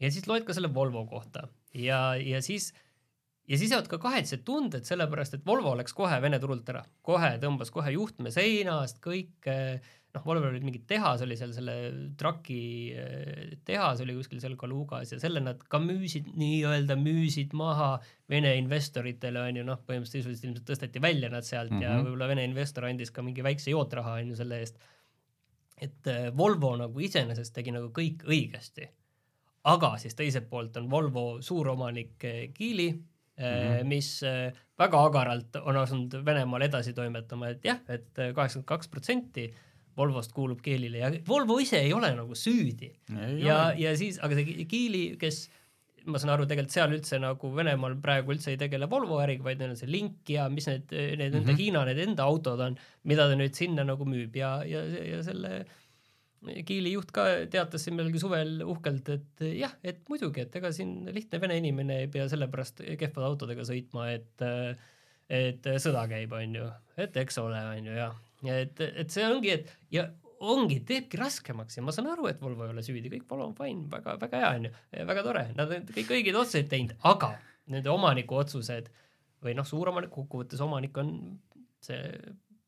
ja 0.02 0.10
siis 0.12 0.28
loed 0.30 0.46
ka 0.46 0.54
selle 0.56 0.70
Volvo 0.74 1.06
kohta. 1.10 1.48
Ja, 1.76 2.14
ja 2.20 2.42
siis 2.44 2.72
ja 3.46 3.58
siis 3.58 3.70
jäävad 3.70 3.90
ka 3.90 3.98
kahetsed 4.02 4.42
tunded, 4.46 4.86
sellepärast 4.86 5.36
et 5.38 5.46
Volvo 5.46 5.74
läks 5.78 5.94
kohe 5.96 6.18
Vene 6.22 6.38
turult 6.42 6.68
ära, 6.72 6.84
kohe 7.06 7.36
tõmbas 7.42 7.70
kohe 7.74 7.92
juhtme 7.94 8.32
seinast, 8.34 9.02
kõik 9.04 9.50
äh, 9.50 9.82
noh, 10.16 10.24
Volveril 10.24 10.56
oli 10.56 10.64
mingi 10.64 10.82
tehas 10.88 11.22
oli 11.24 11.36
seal 11.38 11.52
selle 11.54 11.76
traki 12.18 12.60
eh, 12.96 13.54
tehas 13.66 14.00
oli 14.04 14.16
kuskil 14.16 14.40
seal 14.42 14.56
Kalugas 14.58 15.12
ja 15.12 15.20
selle 15.22 15.42
nad 15.44 15.60
ka 15.70 15.80
müüsid, 15.82 16.32
nii-öelda 16.38 16.96
müüsid 17.00 17.56
maha 17.56 17.96
Vene 18.30 18.56
investoritele 18.58 19.44
onju, 19.44 19.62
noh, 19.68 19.80
põhimõtteliselt 19.86 20.46
ilmselt 20.48 20.66
tõsteti 20.66 21.02
välja 21.02 21.30
nad 21.30 21.46
sealt 21.46 21.70
mm 21.70 21.78
-hmm. 21.78 21.84
ja 21.84 21.94
mhm. 21.94 22.06
võib-olla 22.06 22.30
Vene 22.32 22.46
investor 22.48 22.88
andis 22.88 23.12
ka 23.14 23.22
mingi 23.22 23.44
väikse 23.46 23.70
jootraha 23.70 24.16
onju 24.22 24.38
selle 24.38 24.60
eest. 24.64 24.78
et 25.80 26.06
eh, 26.06 26.30
Volvo 26.36 26.76
nagu 26.76 27.00
iseenesest 27.00 27.54
tegi 27.54 27.74
nagu 27.74 27.92
kõik 27.92 28.24
õigesti. 28.24 28.88
aga 29.64 29.96
siis 29.98 30.14
teiselt 30.14 30.48
poolt 30.48 30.76
on 30.76 30.90
Volvo 30.90 31.42
suuromanik 31.42 32.24
eh, 32.24 32.48
Geely 32.54 32.90
mm, 32.92 33.44
-hmm. 33.44 33.84
mis 33.84 34.22
väga 34.78 35.04
agaralt 35.04 35.56
on 35.56 35.76
asunud 35.76 36.24
Venemaal 36.24 36.62
edasi 36.62 36.92
toimetama, 36.92 37.48
et 37.48 37.64
jah, 37.64 37.80
et 37.88 38.12
kaheksakümmend 38.14 38.66
kaks 38.66 38.88
protsenti 38.88 39.52
Volvost 39.96 40.34
kuulub 40.36 40.60
Geelile 40.64 41.00
ja 41.00 41.12
Volvo 41.28 41.58
ise 41.62 41.80
ei 41.80 41.92
ole 41.96 42.12
nagu 42.16 42.36
süüdi. 42.36 42.90
ja, 43.40 43.72
ja 43.76 43.94
siis, 43.96 44.18
aga 44.22 44.36
see 44.38 44.66
Geely, 44.68 45.04
kes 45.20 45.46
ma 46.06 46.20
saan 46.22 46.34
aru, 46.36 46.46
tegelikult 46.48 46.74
seal 46.74 46.92
üldse 46.94 47.18
nagu 47.22 47.50
Venemaal 47.54 47.96
praegu 48.02 48.34
üldse 48.34 48.52
ei 48.52 48.60
tegele 48.60 48.88
Volvo 48.90 49.18
äriga, 49.22 49.46
vaid 49.48 49.62
neil 49.62 49.72
on 49.74 49.80
see 49.80 49.90
Link 49.90 50.30
ja 50.30 50.46
mis 50.52 50.68
need, 50.70 50.92
need 50.92 51.18
mm 51.18 51.24
-hmm. 51.24 51.40
enda 51.40 51.56
Hiina 51.58 51.84
need 51.88 52.02
enda 52.04 52.28
autod 52.28 52.62
on, 52.62 52.78
mida 53.04 53.26
ta 53.28 53.38
nüüd 53.38 53.56
sinna 53.58 53.84
nagu 53.84 54.06
müüb 54.06 54.36
ja, 54.36 54.60
ja, 54.64 54.84
ja 54.86 55.22
selle 55.26 55.64
Kiili 56.66 56.92
juht 56.92 57.10
ka 57.10 57.24
teatas 57.50 57.82
siin 57.82 57.96
millalgi 57.96 58.20
suvel 58.22 58.60
uhkelt, 58.62 59.08
et 59.08 59.40
jah, 59.56 59.72
et 59.82 60.04
muidugi, 60.08 60.44
et 60.44 60.54
ega 60.60 60.70
siin 60.70 61.08
lihtne 61.10 61.40
vene 61.42 61.56
inimene 61.58 61.96
ei 62.04 62.10
pea 62.12 62.28
sellepärast 62.30 62.84
kehvade 63.00 63.26
autodega 63.26 63.64
sõitma, 63.66 64.12
et 64.12 64.44
et 65.26 65.66
sõda 65.82 66.04
käib, 66.06 66.30
onju, 66.38 66.68
et 67.02 67.16
eks 67.18 67.40
ole, 67.42 67.58
onju, 67.72 67.96
jah 67.98 68.14
et, 68.44 68.80
et 68.86 69.12
see 69.12 69.26
ongi, 69.26 69.54
et 69.56 69.72
ja 69.94 70.06
ongi, 70.46 70.80
teebki 70.86 71.18
raskemaks 71.20 71.78
ja 71.78 71.84
ma 71.84 71.94
saan 71.94 72.10
aru, 72.12 72.28
et 72.30 72.40
Volvo 72.42 72.66
ei 72.66 72.74
ole 72.74 72.84
süüdi, 72.84 73.10
kõik 73.12 73.32
on 73.38 73.54
fine, 73.56 73.86
väga, 73.92 74.18
väga 74.20 74.42
hea 74.42 74.54
onju, 74.58 74.72
väga 75.08 75.24
tore, 75.24 75.44
nad 75.56 75.72
on 75.72 75.86
kõik 75.96 76.12
õigeid 76.18 76.36
otsuseid 76.36 76.68
teinud, 76.72 76.96
aga 77.08 77.32
nende 77.72 77.90
omaniku 77.90 78.36
otsused 78.42 78.90
või 79.44 79.54
noh, 79.56 79.66
suuromanik, 79.66 80.12
kokkuvõttes 80.12 80.60
omanik 80.64 80.98
on 81.00 81.14
see 81.84 82.02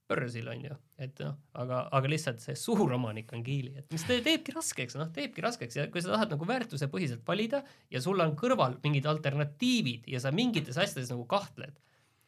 börsil 0.08 0.46
on 0.48 0.62
ju, 0.64 0.76
et 1.04 1.20
noh, 1.20 1.34
aga, 1.60 1.82
aga 1.92 2.10
lihtsalt 2.10 2.40
see 2.40 2.56
suuromanik 2.56 3.32
on 3.36 3.42
Kiili, 3.44 3.74
et 3.76 3.92
mis 3.92 4.04
te, 4.08 4.16
teebki 4.24 4.54
raskeks, 4.56 4.96
noh, 4.96 5.10
teebki 5.12 5.44
raskeks. 5.44 5.76
Ja 5.76 5.84
kui 5.92 6.00
sa 6.04 6.14
tahad 6.14 6.32
nagu 6.32 6.48
väärtusepõhiselt 6.48 7.26
valida 7.28 7.60
ja 7.92 8.00
sul 8.04 8.24
on 8.24 8.32
kõrval 8.38 8.78
mingid 8.84 9.08
alternatiivid 9.10 10.08
ja 10.08 10.22
sa 10.24 10.32
mingites 10.34 10.80
asjades 10.80 11.12
nagu 11.12 11.26
kahtled, 11.28 11.76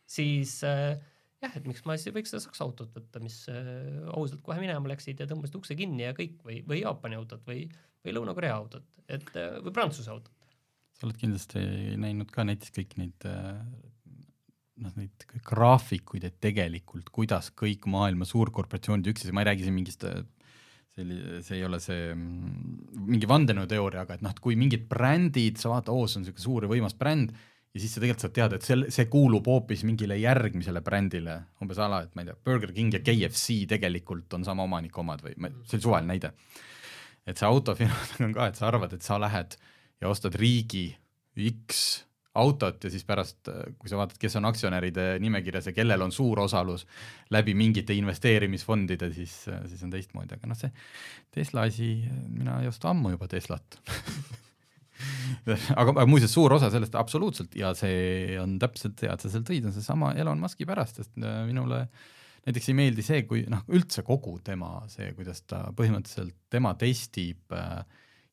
siis 0.05 0.59
äh, 0.69 1.01
jah, 1.45 1.55
et 1.57 1.69
miks 1.69 1.85
ma 1.89 1.97
siis 1.97 2.11
ei 2.11 2.17
võiks 2.17 2.33
seda 2.33 2.43
Saksa 2.45 2.67
autot 2.67 2.93
võtta, 2.97 3.23
mis 3.25 3.43
äh, 3.53 4.01
ausalt 4.15 4.43
kohe 4.47 4.59
minema 4.63 4.93
läksid 4.93 5.23
ja 5.23 5.29
tõmbasid 5.31 5.61
ukse 5.61 5.77
kinni 5.79 6.05
ja 6.07 6.17
kõik 6.17 6.41
või, 6.47 6.61
või 6.69 6.83
Jaapani 6.83 7.21
autot 7.21 7.47
või, 7.49 7.65
või 8.05 8.17
Lõuna-Korea 8.17 8.57
autot, 8.57 8.87
et 9.09 9.31
äh, 9.39 9.57
või 9.65 9.75
Prantsuse 9.77 10.13
autot. 10.13 10.35
sa 10.99 11.09
oled 11.09 11.21
kindlasti 11.21 11.63
näinud 12.01 12.33
ka 12.35 12.45
näiteks 12.49 12.75
kõik 12.77 12.99
neid 13.01 13.29
äh, 13.29 13.57
noh, 14.85 14.93
neid 14.97 15.25
graafikuid, 15.47 16.27
et 16.29 16.41
tegelikult 16.43 17.09
kuidas 17.15 17.51
kõik 17.57 17.89
maailma 17.91 18.29
suurkorporatsioonid 18.29 19.09
üksteise, 19.13 19.35
ma 19.37 19.45
ei 19.45 19.53
räägi 19.53 19.67
siin 19.67 19.77
mingist 19.77 20.05
selli-, 20.97 21.41
see 21.47 21.59
ei 21.59 21.65
ole 21.67 21.81
see 21.83 22.11
mm, 22.15 23.07
mingi 23.11 23.29
vandenõuteooria, 23.31 24.05
aga 24.05 24.17
et 24.17 24.25
noh, 24.25 24.35
et 24.35 24.43
kui 24.45 24.59
mingid 24.61 24.87
brändid, 24.91 25.61
sa 25.61 25.73
vaatad, 25.73 25.93
oo, 25.95 26.09
see 26.09 26.21
on 26.21 26.27
niisugune 26.27 26.45
suur 26.45 26.67
ja 26.67 26.73
võimas 26.73 26.97
bränd 26.99 27.33
ja 27.75 27.81
siis 27.81 27.93
sa 27.95 28.03
tegelikult 28.03 28.25
saad 28.25 28.35
teada, 28.35 28.59
et 28.59 28.67
see, 28.67 28.79
see 28.91 29.07
kuulub 29.13 29.47
hoopis 29.47 29.85
mingile 29.87 30.19
järgmisele 30.19 30.83
brändile, 30.87 31.37
umbes 31.63 31.79
ala, 31.83 32.03
et 32.07 32.17
ma 32.19 32.25
ei 32.25 32.31
tea, 32.31 32.39
Burger 32.49 32.75
King 32.75 32.97
ja 32.97 33.03
KFC 33.05 33.63
tegelikult 33.71 34.35
on 34.39 34.47
sama 34.47 34.67
omaniku 34.67 35.05
omad 35.05 35.23
või 35.27 35.37
ma, 35.39 35.53
see 35.65 35.79
oli 35.79 35.87
suvaline 35.87 36.11
näide. 36.11 36.33
et 37.29 37.39
see 37.39 37.47
autofirmadega 37.47 38.27
on 38.27 38.37
ka, 38.37 38.51
et 38.51 38.59
sa 38.59 38.69
arvad, 38.71 38.95
et 38.97 39.07
sa 39.07 39.21
lähed 39.23 39.59
ja 40.01 40.11
ostad 40.11 40.35
riigi 40.41 40.89
X 41.51 42.01
autot 42.41 42.85
ja 42.85 42.91
siis 42.91 43.05
pärast, 43.07 43.49
kui 43.79 43.91
sa 43.91 43.99
vaatad, 43.99 44.19
kes 44.23 44.37
on 44.39 44.47
aktsionäride 44.51 45.07
nimekirjas 45.23 45.71
ja 45.71 45.75
kellel 45.75 46.03
on 46.03 46.13
suur 46.15 46.41
osalus 46.43 46.87
läbi 47.35 47.55
mingite 47.59 47.95
investeerimisfondide, 47.99 49.11
siis, 49.15 49.35
siis 49.71 49.83
on 49.87 49.95
teistmoodi, 49.95 50.39
aga 50.39 50.51
noh, 50.51 50.59
see 50.59 50.71
Tesla 51.35 51.67
asi, 51.71 51.97
mina 52.29 52.61
ei 52.63 52.71
osta 52.71 52.91
ammu 52.91 53.15
juba 53.15 53.31
Teslat 53.31 53.79
aga, 55.81 55.91
aga 55.91 56.07
muuseas, 56.11 56.33
suur 56.35 56.55
osa 56.57 56.71
sellest 56.73 56.97
absoluutselt 56.99 57.55
ja 57.59 57.73
see 57.79 58.39
on 58.41 58.59
täpselt 58.63 59.01
hea, 59.05 59.15
et 59.15 59.25
sa 59.25 59.33
seal 59.33 59.47
tõid, 59.47 59.69
on 59.69 59.77
seesama 59.77 60.15
Elon 60.19 60.43
Musk'i 60.43 60.69
pärast, 60.69 61.01
sest 61.01 61.17
äh, 61.23 61.43
minule 61.49 61.85
näiteks 62.47 62.71
ei 62.71 62.77
meeldi 62.79 63.05
see, 63.05 63.25
kui 63.29 63.45
noh, 63.51 63.65
üldse 63.73 64.05
kogu 64.07 64.39
tema 64.45 64.79
see, 64.93 65.11
kuidas 65.17 65.43
ta 65.49 65.67
põhimõtteliselt, 65.77 66.37
tema 66.53 66.75
testib 66.81 67.57
äh, 67.57 67.83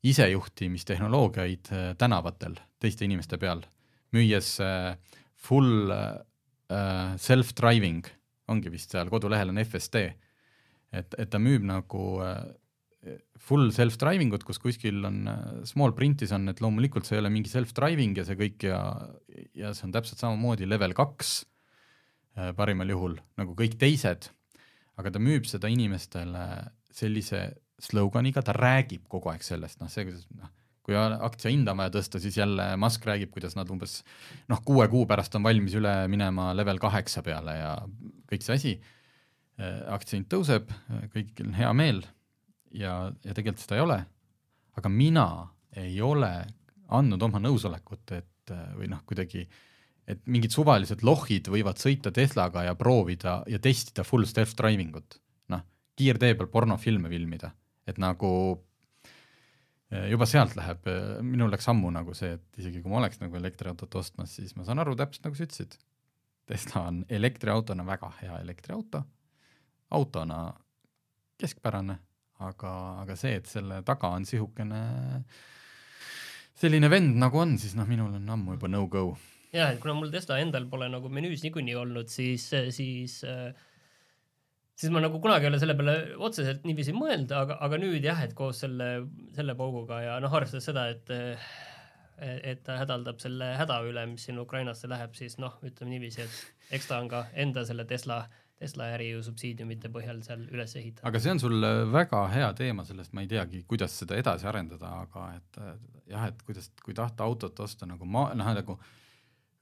isejuhtimistehnoloogiaid 0.07 1.73
äh, 1.73 1.89
tänavatel 1.99 2.59
teiste 2.81 3.07
inimeste 3.07 3.39
peal 3.41 3.65
müües 4.15 4.57
äh, 4.63 4.95
full 5.35 5.91
äh, 5.91 7.17
self-driving, 7.21 8.05
ongi 8.51 8.71
vist 8.71 8.93
seal 8.93 9.11
kodulehel 9.11 9.51
on 9.51 9.61
FSD, 9.63 10.03
et, 10.95 11.17
et 11.19 11.29
ta 11.31 11.39
müüb 11.41 11.65
nagu 11.67 12.05
äh, 12.23 12.41
full 13.47 13.69
self-driving 13.71 14.33
ut, 14.35 14.43
kus 14.43 14.59
kuskil 14.59 15.05
on 15.07 15.19
small 15.69 15.93
print'is 15.95 16.33
on, 16.35 16.49
et 16.51 16.61
loomulikult 16.63 17.07
see 17.07 17.15
ei 17.17 17.21
ole 17.21 17.31
mingi 17.31 17.51
self-driving 17.51 18.17
ja 18.17 18.25
see 18.27 18.39
kõik 18.39 18.65
ja, 18.67 18.79
ja 19.55 19.71
see 19.77 19.85
on 19.87 19.93
täpselt 19.95 20.23
samamoodi 20.23 20.67
level 20.67 20.95
kaks 20.97 21.37
parimal 22.57 22.89
juhul 22.91 23.15
nagu 23.39 23.53
kõik 23.57 23.77
teised, 23.81 24.27
aga 24.97 25.13
ta 25.13 25.21
müüb 25.21 25.47
seda 25.49 25.69
inimestele 25.71 26.43
sellise 26.97 27.41
sloganiga, 27.81 28.41
ta 28.41 28.55
räägib 28.57 29.05
kogu 29.09 29.31
aeg 29.31 29.45
sellest, 29.45 29.79
noh, 29.81 29.89
see, 29.91 30.05
kuidas 30.07 30.25
noh, 30.33 30.49
kui 30.87 30.95
aktsia 30.97 31.51
hinda 31.51 31.73
on 31.75 31.81
vaja 31.83 31.91
tõsta, 31.97 32.19
siis 32.23 32.37
jälle 32.39 32.65
Musk 32.79 33.05
räägib, 33.05 33.31
kuidas 33.33 33.57
nad 33.57 33.69
umbes 33.73 33.99
noh, 34.49 34.61
kuue 34.65 34.87
kuu 34.91 35.03
pärast 35.09 35.35
on 35.37 35.45
valmis 35.45 35.75
üle 35.77 35.93
minema 36.11 36.53
level 36.55 36.79
kaheksa 36.81 37.23
peale 37.25 37.57
ja 37.59 37.73
kõik 38.31 38.45
see 38.45 38.55
asi. 38.55 38.73
Äh, 39.57 39.81
aktsia 39.91 40.19
hind 40.19 40.29
tõuseb, 40.31 40.71
kõigil 41.13 41.49
on 41.49 41.57
hea 41.57 41.73
meel 41.75 42.03
ja, 42.71 43.11
ja 43.23 43.33
tegelikult 43.33 43.63
seda 43.63 43.77
ei 43.77 43.85
ole. 43.85 43.99
aga 44.77 44.89
mina 44.89 45.27
ei 45.77 46.01
ole 46.01 46.31
andnud 46.93 47.23
oma 47.23 47.39
nõusolekut, 47.41 48.11
et 48.13 48.51
või 48.77 48.87
noh, 48.87 49.01
kuidagi, 49.05 49.41
et 50.07 50.21
mingid 50.25 50.53
suvalised 50.53 51.01
lohid 51.03 51.49
võivad 51.51 51.81
sõita 51.81 52.13
Teslaga 52.15 52.63
ja 52.63 52.75
proovida 52.79 53.41
ja 53.49 53.59
testida 53.59 54.05
full 54.07 54.25
self-driving 54.29 54.95
ut. 54.95 55.19
noh, 55.51 55.65
kiirtee 55.97 56.35
peal 56.35 56.47
pornofilme 56.53 57.09
filmida, 57.09 57.51
et 57.87 57.97
nagu 57.97 58.31
Äh, 59.87 60.09
juba 60.11 60.25
sealt 60.27 60.57
läheb, 60.59 60.83
äh, 60.91 61.19
minul 61.23 61.51
läks 61.53 61.69
ammu 61.71 61.89
nagu 61.95 62.11
see, 62.17 62.33
et 62.35 62.59
isegi 62.59 62.81
kui 62.83 62.91
ma 62.91 62.99
oleks 62.99 63.21
nagu 63.21 63.37
elektriautot 63.39 63.93
ostmas, 63.95 64.33
siis 64.35 64.51
ma 64.59 64.65
saan 64.67 64.83
aru 64.83 64.97
täpselt 64.99 65.29
nagu 65.29 65.37
sa 65.39 65.47
ütlesid. 65.47 65.77
Tesla 66.47 66.81
on 66.89 66.97
elektriautona 67.11 67.85
väga 67.87 68.09
hea 68.21 68.39
elektriauto, 68.43 69.01
autona 69.95 70.41
keskpärane, 71.39 71.97
aga, 72.45 72.73
aga 73.03 73.15
see, 73.19 73.37
et 73.39 73.47
selle 73.49 73.81
taga 73.87 74.11
on 74.17 74.27
sihukene 74.27 74.81
selline 76.57 76.89
vend 76.89 77.17
nagu 77.21 77.41
on, 77.41 77.55
siis 77.61 77.77
noh, 77.77 77.87
minul 77.89 78.15
on 78.17 78.35
ammu 78.35 78.57
juba 78.57 78.69
no-go. 78.71 79.07
jah, 79.53 79.71
et 79.71 79.81
kuna 79.81 79.95
mul 79.97 80.11
Tesla 80.13 80.39
endal 80.43 80.67
pole 80.69 80.89
nagu 80.91 81.09
menüüs 81.09 81.45
niikuinii 81.45 81.77
olnud, 81.79 82.11
siis, 82.13 82.49
siis 82.75 83.21
äh, 83.25 83.49
siis 84.77 84.93
ma 84.93 85.01
nagu 85.01 85.21
kunagi 85.21 85.47
ei 85.47 85.51
ole 85.51 85.61
selle 85.61 85.75
peale 85.77 85.95
otseselt 86.27 86.67
niiviisi 86.67 86.93
mõelnud, 86.95 87.33
aga, 87.33 87.57
aga 87.65 87.79
nüüd 87.81 88.05
jah, 88.05 88.21
et 88.25 88.35
koos 88.37 88.61
selle, 88.65 88.89
selle 89.37 89.57
pauguga 89.57 90.03
ja 90.05 90.19
noh, 90.23 90.33
arvestades 90.37 90.69
seda, 90.69 90.87
et 90.93 91.13
et 92.17 92.63
ta 92.65 92.79
hädaldab 92.79 93.19
selle 93.21 93.51
häda 93.59 93.75
üle, 93.85 94.03
mis 94.09 94.23
siin 94.25 94.39
Ukrainasse 94.41 94.89
läheb, 94.89 95.13
siis 95.13 95.35
noh, 95.37 95.59
ütleme 95.61 95.91
niiviisi, 95.91 96.23
et 96.25 96.73
eks 96.73 96.87
ta 96.89 96.97
on 96.97 97.09
ka 97.11 97.27
enda 97.37 97.61
selle 97.65 97.85
Tesla, 97.85 98.23
Tesla 98.57 98.87
äri 98.95 99.11
ju 99.11 99.21
subsiidiumite 99.21 99.91
põhjal 99.93 100.23
seal 100.25 100.47
üles 100.49 100.71
ehitanud. 100.73 101.05
aga 101.05 101.19
see 101.21 101.33
on 101.35 101.41
sul 101.43 101.65
väga 101.93 102.23
hea 102.33 102.47
teema, 102.57 102.85
sellest 102.87 103.13
ma 103.13 103.21
ei 103.21 103.29
teagi, 103.29 103.61
kuidas 103.69 103.93
seda 104.01 104.17
edasi 104.17 104.47
arendada, 104.49 104.93
aga 105.03 105.27
et 105.35 105.59
jah, 106.09 106.29
et 106.31 106.41
kuidas, 106.47 106.71
kui 106.83 106.95
tahta 106.97 107.27
autot 107.27 107.59
osta 107.65 107.89
nagu 107.89 108.07
ma, 108.09 108.31
noh 108.37 108.53
nagu 108.57 108.79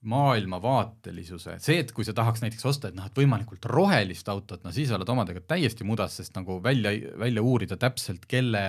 maailmavaatelisuse, 0.05 1.57
see, 1.63 1.79
et 1.81 1.91
kui 1.95 2.05
sa 2.05 2.13
tahaks 2.15 2.43
näiteks 2.43 2.67
osta, 2.69 2.91
et 2.91 2.97
noh, 2.97 3.07
et 3.09 3.17
võimalikult 3.17 3.65
rohelist 3.69 4.27
autot, 4.29 4.61
no 4.63 4.73
siis 4.75 4.91
oled 4.93 5.09
omadega 5.09 5.41
täiesti 5.49 5.87
mudas, 5.87 6.19
sest 6.19 6.35
nagu 6.37 6.59
välja, 6.63 6.93
välja 7.19 7.41
uurida 7.41 7.77
täpselt, 7.81 8.27
kelle 8.29 8.61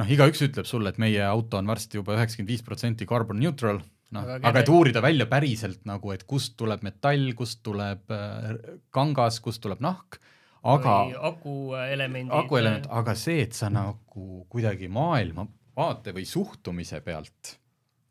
noh, 0.00 0.08
igaüks 0.08 0.40
ütleb 0.46 0.68
sulle, 0.68 0.94
et 0.94 1.00
meie 1.02 1.20
auto 1.26 1.60
on 1.60 1.68
varsti 1.68 2.00
juba 2.00 2.16
üheksakümmend 2.16 2.52
viis 2.54 2.64
protsenti 2.64 3.08
carbon 3.08 3.42
neutral, 3.42 3.82
noh, 4.16 4.32
aga 4.38 4.62
et 4.62 4.72
uurida 4.72 5.02
välja 5.04 5.28
päriselt 5.30 5.84
nagu, 5.88 6.12
et 6.14 6.24
kust 6.28 6.56
tuleb 6.60 6.82
metall, 6.86 7.30
kust 7.38 7.62
tuleb 7.66 8.10
äh, 8.14 8.50
kangas, 8.94 9.40
kust 9.44 9.62
tuleb 9.64 9.80
nahk, 9.84 10.20
aga 10.68 10.98
akuelemendid. 11.30 12.34
akuelement, 12.34 12.90
aga 12.90 13.14
see, 13.18 13.42
et 13.46 13.56
sa 13.56 13.70
nagu 13.72 14.44
kuidagi 14.50 14.90
maailmavaate 14.92 16.16
või 16.16 16.26
suhtumise 16.28 17.00
pealt 17.06 17.58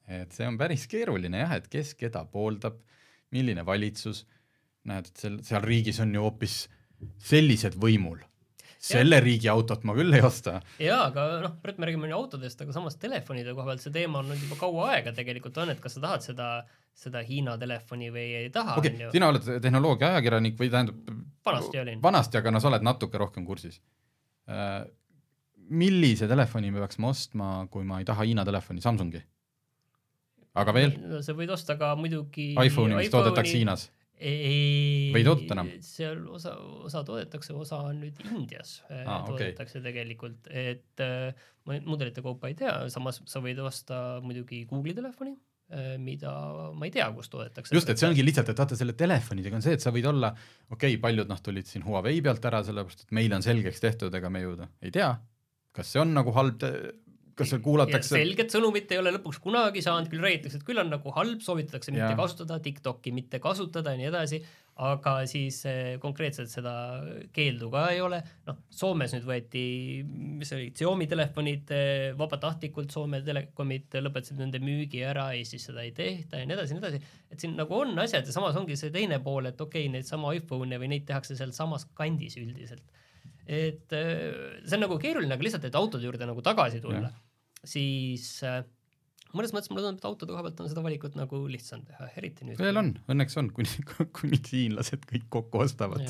et 0.08 0.32
see 0.32 0.48
on 0.48 0.58
päris 0.60 0.88
keeruline 0.90 1.44
jah, 1.44 1.54
et 1.58 1.68
kes 1.72 1.94
keda 2.00 2.24
pooldab, 2.32 2.80
milline 3.36 3.64
valitsus, 3.68 4.24
näed, 4.88 5.10
et 5.10 5.24
seal, 5.24 5.38
seal 5.44 5.66
riigis 5.68 6.00
on 6.04 6.14
ju 6.16 6.24
hoopis 6.24 6.62
sellised 7.28 7.76
võimul. 7.80 8.22
Selle 8.80 9.20
riigi 9.24 9.50
autot 9.52 9.84
ma 9.88 9.96
küll 9.98 10.14
ei 10.14 10.24
osta. 10.26 10.60
jaa, 10.82 11.08
aga 11.10 11.28
noh, 11.44 11.56
praegu 11.64 11.82
me 11.82 11.90
räägime 11.90 12.12
autodest, 12.18 12.62
aga 12.62 12.76
samas 12.76 13.00
telefonide 13.02 13.56
koha 13.58 13.72
pealt 13.72 13.86
see 13.86 13.96
teema 13.96 14.22
on 14.22 14.30
nüüd 14.32 14.44
juba 14.46 14.60
kaua 14.60 14.92
aega 14.96 15.14
tegelikult 15.18 15.58
on, 15.64 15.74
et 15.74 15.82
kas 15.84 15.98
sa 15.98 16.04
tahad 16.04 16.26
seda, 16.26 16.52
seda 16.98 17.24
Hiina 17.26 17.58
telefoni 17.62 18.12
või 18.14 18.28
ei 18.44 18.52
taha. 18.54 18.78
okei 18.80 18.94
okay,, 18.94 19.12
sina 19.16 19.32
oled 19.34 19.50
tehnoloogia 19.64 20.14
ajakirjanik 20.16 20.60
või 20.60 20.72
tähendab 20.74 21.12
vanasti 21.48 21.82
olin. 21.84 22.04
vanasti, 22.04 22.42
aga 22.42 22.54
no 22.54 22.64
sa 22.64 22.72
oled 22.72 22.86
natuke 22.86 23.22
rohkem 23.22 23.46
kursis 23.48 23.82
äh, 24.50 24.86
millise 25.70 26.28
telefoni 26.28 26.72
me 26.72 26.84
peaksime 26.84 27.10
ostma, 27.10 27.52
kui 27.72 27.86
ma 27.88 28.00
ei 28.02 28.08
taha 28.08 28.26
Hiina 28.28 28.46
telefoni, 28.48 28.84
Samsungi? 28.84 29.22
aga 30.58 30.74
veel? 30.74 30.96
no 31.04 31.22
sa 31.26 31.36
võid 31.38 31.52
osta 31.54 31.78
ka 31.80 31.94
muidugi 32.00 32.54
iPhone'i, 32.56 32.98
mis 33.02 33.14
toodetakse 33.14 33.58
Hiinas? 33.58 33.88
Ei, 34.18 35.10
või 35.14 35.22
ei 35.22 35.28
toodeta 35.28 35.56
enam? 35.58 35.70
seal 35.86 36.24
osa, 36.34 36.56
osa 36.88 37.04
toodetakse, 37.08 37.54
osa 37.58 37.82
on 37.90 38.02
nüüd 38.02 38.22
Indias 38.32 38.80
ah, 38.90 39.26
toodetakse 39.28 39.80
okay. 39.80 39.86
tegelikult, 39.90 40.50
et 40.50 41.04
äh, 41.04 41.46
mudelite 41.86 42.24
kaupa 42.26 42.52
ei 42.52 42.58
tea, 42.58 42.74
samas 42.94 43.22
sa 43.30 43.44
võid 43.44 43.62
osta 43.64 44.20
muidugi 44.26 44.64
Google'i 44.70 44.96
telefoni 44.98 45.36
äh,, 45.36 45.96
mida 46.02 46.34
ma 46.74 46.90
ei 46.90 46.94
tea, 46.94 47.08
kus 47.16 47.32
toodetakse. 47.34 47.76
just, 47.78 47.94
et 47.94 48.02
see 48.02 48.10
ongi 48.10 48.26
lihtsalt, 48.26 48.54
et 48.54 48.62
vaata 48.64 48.80
selle 48.80 48.98
telefonidega 48.98 49.60
on 49.60 49.66
see, 49.66 49.78
et 49.78 49.86
sa 49.86 49.94
võid 49.96 50.10
olla, 50.10 50.34
okei 50.70 50.96
okay,, 50.96 51.02
paljud 51.04 51.30
noh, 51.30 51.42
tulid 51.44 51.70
siin 51.70 51.86
Huawei 51.88 52.22
pealt 52.26 52.50
ära, 52.50 52.64
sellepärast 52.68 53.08
et 53.08 53.18
meile 53.18 53.38
on 53.38 53.46
selgeks 53.46 53.84
tehtud, 53.84 54.14
ega 54.18 54.34
me 54.34 54.46
ju 54.46 54.56
noh, 54.60 54.74
ei 54.82 54.94
tea, 54.94 55.12
kas 55.78 55.94
see 55.94 56.02
on 56.02 56.16
nagu 56.18 56.34
halb 56.34 56.66
kas 57.38 57.52
seal 57.54 57.64
kuulatakse? 57.64 58.14
selget 58.16 58.54
sõnumit 58.54 58.92
ei 58.94 59.02
ole 59.02 59.14
lõpuks 59.18 59.42
kunagi 59.44 59.84
saanud, 59.86 60.10
küll 60.12 60.24
räägitakse, 60.26 60.62
et 60.62 60.68
küll 60.68 60.82
on 60.82 60.90
nagu 60.94 61.14
halb, 61.16 61.44
soovitatakse 61.46 61.94
mitte 61.94 62.14
ja. 62.14 62.18
kasutada, 62.18 62.58
Tiktoki 62.64 63.14
mitte 63.16 63.40
kasutada 63.44 63.94
ja 63.94 64.00
nii 64.00 64.10
edasi, 64.10 64.40
aga 64.88 65.14
siis 65.30 65.60
eh, 65.70 65.96
konkreetselt 66.02 66.52
seda 66.52 66.74
keeldu 67.34 67.70
ka 67.74 67.88
ei 67.94 68.02
ole. 68.06 68.20
noh, 68.46 68.60
Soomes 68.74 69.14
nüüd 69.16 69.26
võeti, 69.26 69.64
mis 70.06 70.52
see 70.52 70.60
oli, 70.60 70.68
Xiaomi 70.78 71.08
telefonid 71.10 71.74
eh, 71.74 72.10
vabatahtlikult, 72.18 72.94
Soome 72.94 73.22
telekomid 73.26 73.98
lõpetasid 74.02 74.42
nende 74.42 74.62
müügi 74.64 75.02
ära, 75.06 75.30
Eestis 75.38 75.70
seda 75.70 75.86
ei 75.86 75.94
tehta 75.98 76.42
ja 76.42 76.50
nii 76.50 76.58
edasi 76.58 76.76
ja 76.76 76.80
nii 76.80 76.86
edasi. 76.86 77.18
et 77.34 77.42
siin 77.42 77.58
nagu 77.58 77.78
on 77.78 77.98
asjad 78.06 78.26
ja 78.26 78.36
samas 78.36 78.58
ongi 78.60 78.78
see 78.80 78.94
teine 78.94 79.22
pool, 79.24 79.50
et 79.50 79.62
okei 79.62 79.88
okay,, 79.88 79.94
neid 79.98 80.10
sama 80.10 80.34
iPhone'e 80.38 80.82
või 80.82 80.94
neid 80.94 81.08
tehakse 81.10 81.38
sealsamas 81.38 81.90
kandis 81.98 82.38
üldiselt 82.42 82.86
et 83.48 83.94
eh, 83.96 84.60
see 84.68 84.76
on 84.76 84.84
nagu 84.84 84.98
keeruline, 85.02 85.34
aga 85.34 85.46
lihtsalt, 85.46 85.66
et 85.70 85.80
autode 85.80 86.06
juurde 86.06 86.28
nagu 86.28 86.44
tagasi 86.44 86.84
tulla 86.84 87.08
siis 87.68 88.30
äh, 88.48 88.62
mõnes 89.36 89.54
mõttes 89.56 89.72
mulle 89.72 89.84
tundub, 89.84 90.02
et 90.02 90.10
autode 90.10 90.34
koha 90.34 90.44
pealt 90.48 90.62
on 90.64 90.72
seda 90.72 90.84
valikut 90.86 91.16
nagu 91.20 91.42
lihtsam 91.52 91.84
teha, 91.88 92.10
eriti 92.20 92.48
nüüd. 92.48 92.60
veel 92.62 92.82
on, 92.82 92.92
õnneks 93.12 93.40
on, 93.42 93.52
kuni, 93.56 93.86
kuni 94.18 94.42
hiinlased 94.50 95.08
kõik 95.10 95.30
kokku 95.34 95.64
ostavad. 95.66 96.04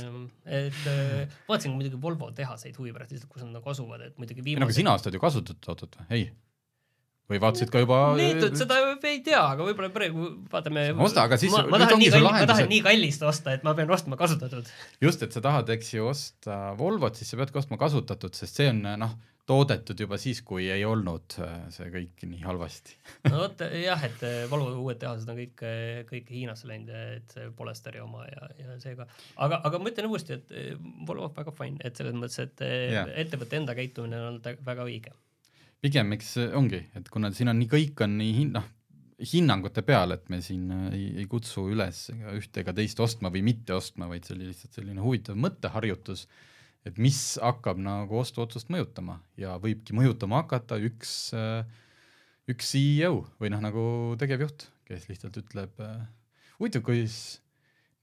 et 0.46 0.82
äh, 0.92 1.38
vaatasin 1.50 1.76
muidugi 1.76 2.02
Volvo 2.02 2.32
tehaseid 2.36 2.78
huvi 2.80 2.94
pärast 2.96 3.16
lihtsalt, 3.16 3.32
kus 3.32 3.46
nad 3.46 3.58
nagu 3.58 3.74
asuvad, 3.74 4.10
et 4.10 4.20
muidugi 4.22 4.44
viimased. 4.44 4.64
no 4.64 4.70
aga 4.70 4.82
sina 4.82 4.98
ostad 4.98 5.18
ju 5.18 5.24
kasutatud 5.24 5.74
autot 5.74 5.98
või? 6.02 6.10
ei? 6.20 6.28
või 7.28 7.42
vaatasid 7.44 7.72
ka 7.72 7.82
juba 7.84 7.98
Neetud, 8.16 8.54
seda 8.56 8.78
ei 9.10 9.20
tea, 9.24 9.42
aga 9.42 9.66
võib-olla 9.68 9.90
praegu 9.92 10.30
vaatame. 10.52 10.90
osta, 11.04 11.26
aga 11.28 11.40
siis. 11.40 11.52
ma, 11.52 11.66
ma 11.74 11.82
tahan 11.82 12.00
nii 12.00 12.12
kallist, 12.14 12.38
ma 12.38 12.52
tahan 12.54 12.70
nii 12.72 12.84
kallist 12.86 13.26
osta, 13.28 13.56
et 13.58 13.66
ma 13.68 13.74
pean 13.78 13.92
ostma 13.92 14.20
kasutatud. 14.20 14.70
just, 15.04 15.26
et 15.26 15.36
sa 15.36 15.44
tahad, 15.44 15.68
eks 15.76 15.96
ju, 15.98 16.06
osta 16.08 16.60
Volvot, 16.80 17.20
siis 17.20 17.34
sa 17.34 17.40
peadki 17.42 17.60
ostma 17.60 17.80
kasutatud, 17.82 18.38
sest 18.38 18.62
see 18.62 18.70
on 18.72 18.86
noh 19.02 19.18
toodetud 19.48 20.00
juba 20.04 20.18
siis, 20.20 20.42
kui 20.46 20.68
ei 20.72 20.84
olnud 20.86 21.38
äh, 21.44 21.56
see 21.74 21.88
kõik 21.94 22.24
nii 22.28 22.42
halvasti 22.44 22.98
no 23.30 23.42
vot 23.44 23.64
jah, 23.80 24.04
et 24.08 24.24
äh, 24.28 24.40
Volvo 24.52 24.74
uued 24.84 25.00
tehased 25.02 25.30
on 25.32 25.40
kõik, 25.40 25.64
äh, 25.68 26.02
kõik 26.10 26.32
Hiinasse 26.34 26.70
läinud, 26.70 26.92
et 27.18 27.36
see 27.36 27.50
Polestari 27.58 28.02
oma 28.04 28.26
ja, 28.28 28.50
ja 28.60 28.80
seega, 28.84 29.08
aga, 29.44 29.62
aga 29.70 29.82
ma 29.82 29.94
ütlen 29.94 30.10
uuesti, 30.12 30.40
et 30.40 30.82
Volvo 31.08 31.30
väga 31.36 31.54
fine, 31.56 31.80
et 31.88 32.00
selles 32.00 32.18
mõttes, 32.18 32.40
et 32.44 32.66
yeah. 32.66 33.12
ettevõtte 33.24 33.62
enda 33.62 33.78
käitumine 33.78 34.20
on 34.20 34.34
olnud 34.34 34.66
väga 34.68 34.88
õige. 34.88 35.16
pigem, 35.82 36.12
eks 36.18 36.36
ongi, 36.58 36.82
et 36.98 37.08
kuna 37.14 37.32
siin 37.36 37.54
on 37.54 37.62
nii, 37.62 37.72
kõik 37.72 38.04
on 38.04 38.18
nii 38.20 38.36
hind-, 38.42 38.58
noh, 38.58 38.68
hinnangute 39.32 39.82
peale, 39.82 40.20
et 40.20 40.28
me 40.30 40.42
siin 40.46 40.68
ei, 40.92 41.08
ei 41.24 41.26
kutsu 41.30 41.70
üles 41.72 42.04
ega 42.14 42.36
ühte 42.38 42.62
ega 42.62 42.76
teist 42.78 43.00
ostma 43.02 43.32
või 43.34 43.46
mitte 43.48 43.74
ostma, 43.78 44.10
vaid 44.12 44.28
see 44.28 44.36
oli 44.36 44.52
lihtsalt 44.52 44.78
selline 44.78 45.02
huvitav 45.02 45.40
mõtteharjutus, 45.40 46.28
et 46.90 47.02
mis 47.02 47.20
hakkab 47.44 47.80
nagu 47.82 48.22
ostuotsust 48.22 48.72
mõjutama 48.74 49.20
ja 49.40 49.56
võibki 49.62 49.96
mõjutama 49.98 50.44
hakata 50.44 50.80
üks, 50.88 51.14
äh, 51.38 51.66
üks 52.52 52.72
CEO 52.74 53.26
või 53.42 53.52
noh, 53.54 53.64
nagu 53.64 53.84
tegevjuht, 54.20 54.70
kes 54.88 55.10
lihtsalt 55.12 55.38
ütleb, 55.44 55.76
äh, 55.84 56.02
huvitav, 56.62 56.86
kui 56.88 57.04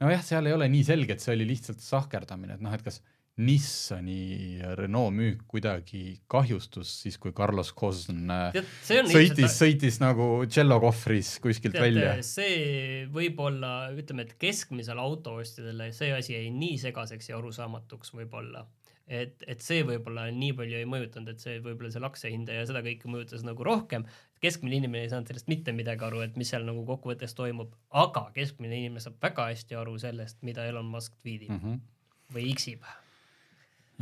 nojah, 0.03 0.25
seal 0.27 0.51
ei 0.51 0.57
ole 0.57 0.69
nii 0.73 0.85
selge, 0.87 1.17
et 1.17 1.25
see 1.25 1.35
oli 1.37 1.49
lihtsalt 1.49 1.83
sahkerdamine, 1.83 2.59
et 2.59 2.65
noh, 2.65 2.75
et 2.75 2.85
kas 2.85 3.01
Nissani 3.37 4.63
Renault 4.79 5.11
müük 5.11 5.41
kuidagi 5.51 6.21
kahjustus 6.31 6.93
siis, 7.03 7.17
kui 7.19 7.33
Carlos 7.35 7.73
Ghosn 7.75 8.31
äh, 8.31 8.61
sõitis 8.87 9.57
sõitis 9.59 9.99
nagu 9.99 10.45
tšellokohvris 10.47 11.33
kuskilt 11.43 11.75
tead, 11.75 11.83
välja. 11.83 12.13
see 12.23 13.03
võib-olla, 13.11 13.91
ütleme, 13.99 14.29
et 14.29 14.37
keskmisele 14.39 15.03
autoostjadele 15.03 15.91
see 15.97 16.15
asi 16.15 16.37
jäi 16.37 16.55
nii 16.55 16.79
segaseks 16.87 17.33
ja 17.33 17.41
arusaamatuks 17.41 18.15
võib-olla, 18.15 18.63
et, 19.11 19.43
et 19.51 19.67
see 19.67 19.83
võib-olla 19.83 20.31
nii 20.31 20.55
palju 20.55 20.79
ei 20.79 20.87
mõjutanud, 20.95 21.35
et 21.35 21.43
see 21.43 21.59
võib-olla 21.59 21.91
seal 21.91 22.07
aktsiahinda 22.07 22.63
ja 22.63 22.71
seda 22.71 22.87
kõike 22.87 23.11
mõjutas 23.11 23.43
nagu 23.43 23.67
rohkem. 23.67 24.07
keskmine 24.45 24.79
inimene 24.79 25.09
ei 25.09 25.11
saanud 25.11 25.33
sellest 25.33 25.51
mitte 25.51 25.75
midagi 25.75 26.07
aru, 26.07 26.23
et 26.23 26.39
mis 26.39 26.55
seal 26.55 26.63
nagu 26.71 26.87
kokkuvõttes 26.87 27.35
toimub, 27.35 27.75
aga 27.91 28.29
keskmine 28.37 28.79
inimene 28.79 29.03
saab 29.03 29.19
väga 29.27 29.51
hästi 29.51 29.83
aru 29.83 29.99
sellest, 29.99 30.39
mida 30.47 30.71
Elon 30.71 30.87
Musk 30.87 31.19
tweetib 31.19 31.51
mm 31.51 31.65
-hmm. 31.65 31.89
või 32.31 32.55
X-ib 32.55 32.87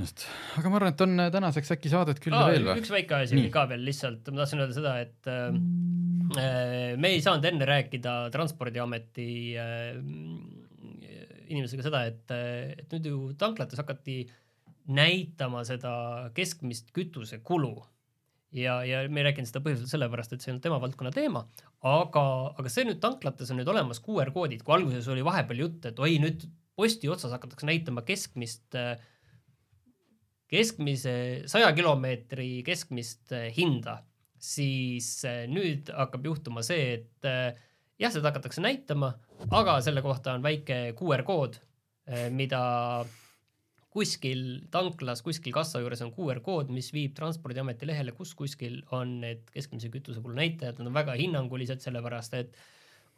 just, 0.01 0.24
aga 0.59 0.72
ma 0.72 0.78
arvan, 0.80 0.95
et 0.95 1.05
on 1.05 1.20
äh, 1.20 1.30
tänaseks 1.34 1.74
äkki 1.76 1.93
saadet 1.93 2.20
küll 2.22 2.36
Aa, 2.36 2.49
veel 2.53 2.66
või? 2.68 2.80
üks 2.80 2.93
väike 2.95 3.18
asi 3.18 3.36
oli 3.36 3.53
ka 3.53 3.66
veel 3.70 3.84
lihtsalt, 3.86 4.28
ma 4.32 4.43
tahtsin 4.43 4.62
öelda 4.64 4.76
seda, 4.76 4.95
et 5.05 5.30
äh, 5.30 5.49
äh, 6.40 6.93
me 7.01 7.12
ei 7.12 7.22
saanud 7.24 7.49
enne 7.51 7.68
rääkida 7.68 8.16
Transpordiameti 8.34 9.30
äh, 9.61 9.97
inimesega 11.53 11.86
seda, 11.86 12.05
et, 12.11 12.24
äh, 12.32 12.72
et 12.82 12.95
nüüd 12.95 13.09
ju 13.11 13.18
tanklates 13.40 13.80
hakati 13.80 14.22
näitama 14.93 15.62
seda 15.68 15.95
keskmist 16.36 16.90
kütusekulu. 16.97 17.76
Ja, 18.53 18.82
ja 18.84 19.07
me 19.09 19.22
ei 19.22 19.30
rääkinud 19.30 19.49
seda 19.49 19.62
põhjusel 19.64 19.88
sellepärast, 19.88 20.34
et 20.34 20.45
see 20.45 20.53
on 20.53 20.59
tema 20.61 20.76
valdkonna 20.82 21.09
teema, 21.14 21.47
aga, 21.88 22.24
aga 22.61 22.72
see 22.72 22.84
nüüd 22.84 22.99
tanklates 23.01 23.49
on 23.49 23.57
nüüd 23.62 23.70
olemas 23.72 24.03
QR 24.05 24.28
koodid, 24.34 24.61
kui 24.66 24.74
alguses 24.76 25.09
oli 25.09 25.24
vahepeal 25.24 25.62
jutt, 25.62 25.86
et 25.88 26.03
oi, 26.05 26.18
nüüd 26.20 26.45
posti 26.76 27.09
otsas 27.09 27.32
hakatakse 27.32 27.64
näitama 27.68 28.05
keskmist 28.05 28.76
äh, 28.76 29.01
keskmise, 30.53 31.15
saja 31.51 31.71
kilomeetri 31.77 32.61
keskmist 32.67 33.33
eh, 33.37 33.49
hinda, 33.57 34.01
siis 34.43 35.09
eh, 35.29 35.45
nüüd 35.51 35.93
hakkab 35.97 36.29
juhtuma 36.29 36.65
see, 36.67 36.99
et 36.99 37.29
eh, 37.29 37.51
jah, 38.03 38.13
seda 38.13 38.31
hakatakse 38.31 38.65
näitama, 38.65 39.15
aga 39.51 39.79
selle 39.85 40.05
kohta 40.05 40.37
on 40.37 40.45
väike 40.45 40.85
QR 40.99 41.25
kood, 41.27 41.59
mida 42.35 42.61
kuskil 43.95 44.65
tanklas, 44.75 45.21
kuskil 45.23 45.53
kassa 45.55 45.79
juures 45.81 46.01
on 46.03 46.11
QR 46.13 46.41
kood, 46.45 46.73
mis 46.75 46.89
viib 46.93 47.15
Transpordiameti 47.15 47.87
lehele, 47.87 48.15
kus 48.17 48.33
kuskil 48.35 48.81
on 48.97 49.21
need 49.23 49.45
keskmise 49.55 49.91
kütusekulu 49.93 50.35
näitajad, 50.35 50.81
nad 50.81 50.91
on 50.91 50.97
väga 50.97 51.15
hinnangulised, 51.21 51.85
sellepärast 51.85 52.35
et 52.41 52.59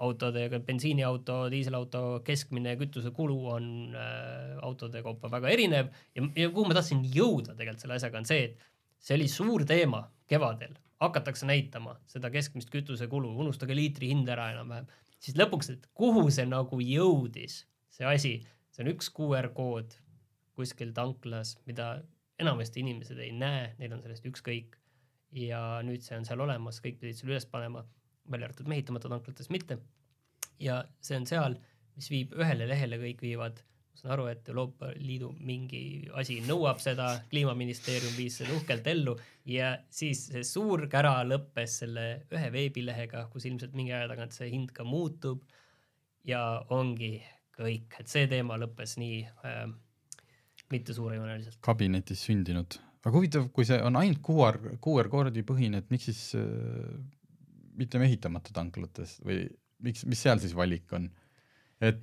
autodega, 0.02 0.58
bensiiniauto, 0.66 1.44
diiselauto 1.52 2.20
keskmine 2.26 2.74
kütusekulu 2.80 3.36
on 3.54 3.66
äh, 3.94 4.56
autode 4.66 5.02
kaupa 5.02 5.30
väga 5.30 5.52
erinev. 5.54 5.92
Ja, 6.16 6.24
ja 6.36 6.50
kuhu 6.50 6.66
ma 6.68 6.76
tahtsin 6.78 7.04
jõuda 7.14 7.54
tegelikult 7.54 7.84
selle 7.84 7.98
asjaga 7.98 8.18
on 8.18 8.28
see, 8.28 8.48
et 8.48 8.64
see 9.04 9.18
oli 9.18 9.28
suur 9.30 9.64
teema 9.68 10.02
kevadel, 10.30 10.74
hakatakse 11.02 11.46
näitama 11.46 11.98
seda 12.10 12.30
keskmist 12.34 12.72
kütusekulu, 12.74 13.30
unustage 13.44 13.76
liitri 13.76 14.10
hind 14.10 14.28
ära 14.32 14.50
enam-vähem, 14.54 14.88
siis 15.22 15.38
lõpuks, 15.38 15.70
et 15.74 15.86
kuhu 15.94 16.26
see 16.32 16.46
nagu 16.48 16.80
jõudis, 16.82 17.62
see 17.94 18.08
asi, 18.08 18.38
see 18.74 18.84
on 18.84 18.90
üks 18.94 19.12
QR 19.14 19.52
kood 19.54 19.94
kuskil 20.54 20.94
tanklas, 20.94 21.56
mida 21.68 21.98
enamasti 22.40 22.82
inimesed 22.82 23.18
ei 23.22 23.32
näe, 23.34 23.74
neil 23.78 23.94
on 23.94 24.02
sellest 24.02 24.26
ükskõik. 24.30 24.80
ja 25.34 25.80
nüüd 25.82 26.02
see 26.04 26.14
on 26.14 26.26
seal 26.26 26.38
olemas, 26.44 26.76
kõik 26.82 27.00
pidid 27.00 27.16
selle 27.18 27.34
üles 27.34 27.46
panema 27.50 27.80
välja 28.30 28.48
arvatud 28.48 28.68
mehitamata 28.68 29.08
tanklates 29.08 29.50
mitte. 29.50 29.78
ja 30.60 30.84
see 31.02 31.16
on 31.18 31.26
seal, 31.26 31.56
mis 31.96 32.08
viib 32.10 32.34
ühele 32.38 32.66
lehele, 32.70 32.98
kõik 33.00 33.22
viivad, 33.24 33.58
ma 33.58 33.98
saan 33.98 34.12
aru, 34.14 34.26
et 34.30 34.48
Euroopa 34.48 34.92
Liidu 34.96 35.32
mingi 35.42 35.80
asi 36.20 36.38
nõuab 36.46 36.80
seda, 36.82 37.08
kliimaministeerium 37.30 38.14
viis 38.16 38.38
selle 38.40 38.54
uhkelt 38.58 38.86
ellu 38.90 39.16
ja 39.50 39.74
siis 39.90 40.28
see 40.30 40.44
suur 40.46 40.86
kära 40.90 41.16
lõppes 41.26 41.80
selle 41.82 42.06
ühe 42.32 42.50
veebilehega, 42.54 43.26
kus 43.32 43.48
ilmselt 43.50 43.74
mingi 43.74 43.94
aja 43.94 44.08
tagant 44.10 44.36
see 44.36 44.50
hind 44.52 44.72
ka 44.74 44.86
muutub. 44.86 45.42
ja 46.24 46.40
ongi 46.72 47.18
kõik, 47.58 47.98
et 48.00 48.08
see 48.08 48.28
teema 48.30 48.56
lõppes 48.56 48.96
nii 48.96 49.18
äh, 49.44 49.66
mitte 50.72 50.94
suurejooneliselt. 50.94 51.58
kabinetis 51.60 52.22
sündinud, 52.30 52.78
aga 53.02 53.12
huvitav, 53.18 53.50
kui 53.52 53.66
see 53.68 53.82
on 53.82 53.98
ainult 54.00 54.22
QR, 54.24 54.78
QR 54.80 55.10
koodi 55.12 55.42
põhine, 55.42 55.82
et 55.82 55.90
miks 55.90 56.08
siis 56.08 56.24
äh 56.38 57.02
mitte 57.78 58.00
mehitamata 58.02 58.54
tanklates 58.54 59.18
või 59.24 59.44
miks, 59.84 60.06
mis 60.08 60.24
seal 60.24 60.40
siis 60.42 60.54
valik 60.56 60.92
on? 60.96 61.10
et 61.84 61.98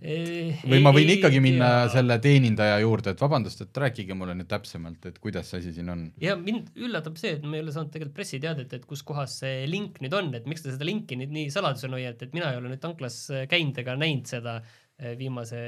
või 0.67 0.82
ma 0.84 0.91
võin 0.93 1.09
ikkagi 1.13 1.39
minna 1.41 1.67
ja... 1.69 1.86
selle 1.93 2.17
teenindaja 2.22 2.82
juurde, 2.84 3.13
et 3.13 3.22
vabandust, 3.24 3.63
et 3.63 3.80
rääkige 3.84 4.15
mulle 4.17 4.36
nüüd 4.38 4.49
täpsemalt, 4.51 5.07
et 5.07 5.17
kuidas 5.24 5.49
see 5.49 5.61
asi 5.61 5.74
siin 5.78 5.89
on? 5.93 6.03
ja 6.22 6.36
mind 6.39 6.74
üllatab 6.76 7.17
see, 7.19 7.38
et 7.38 7.45
me 7.47 7.57
ei 7.57 7.65
ole 7.65 7.74
saanud 7.74 7.93
tegelikult 7.93 8.17
pressiteadet, 8.19 8.76
et 8.78 8.86
kus 8.89 9.03
kohas 9.07 9.39
see 9.41 9.63
link 9.72 10.01
nüüd 10.03 10.15
on, 10.17 10.34
et 10.38 10.49
miks 10.49 10.65
te 10.65 10.76
seda 10.76 10.88
linki 10.88 11.17
nüüd 11.19 11.34
nii 11.34 11.53
saladusena 11.53 11.97
hoiate, 11.97 12.28
et 12.28 12.38
mina 12.38 12.51
ei 12.51 12.59
ole 12.61 12.74
nüüd 12.74 12.84
tanklas 12.84 13.24
käinud 13.51 13.80
ega 13.82 13.95
näinud 13.99 14.30
seda 14.30 14.59
eh, 14.61 15.15
viimase 15.19 15.61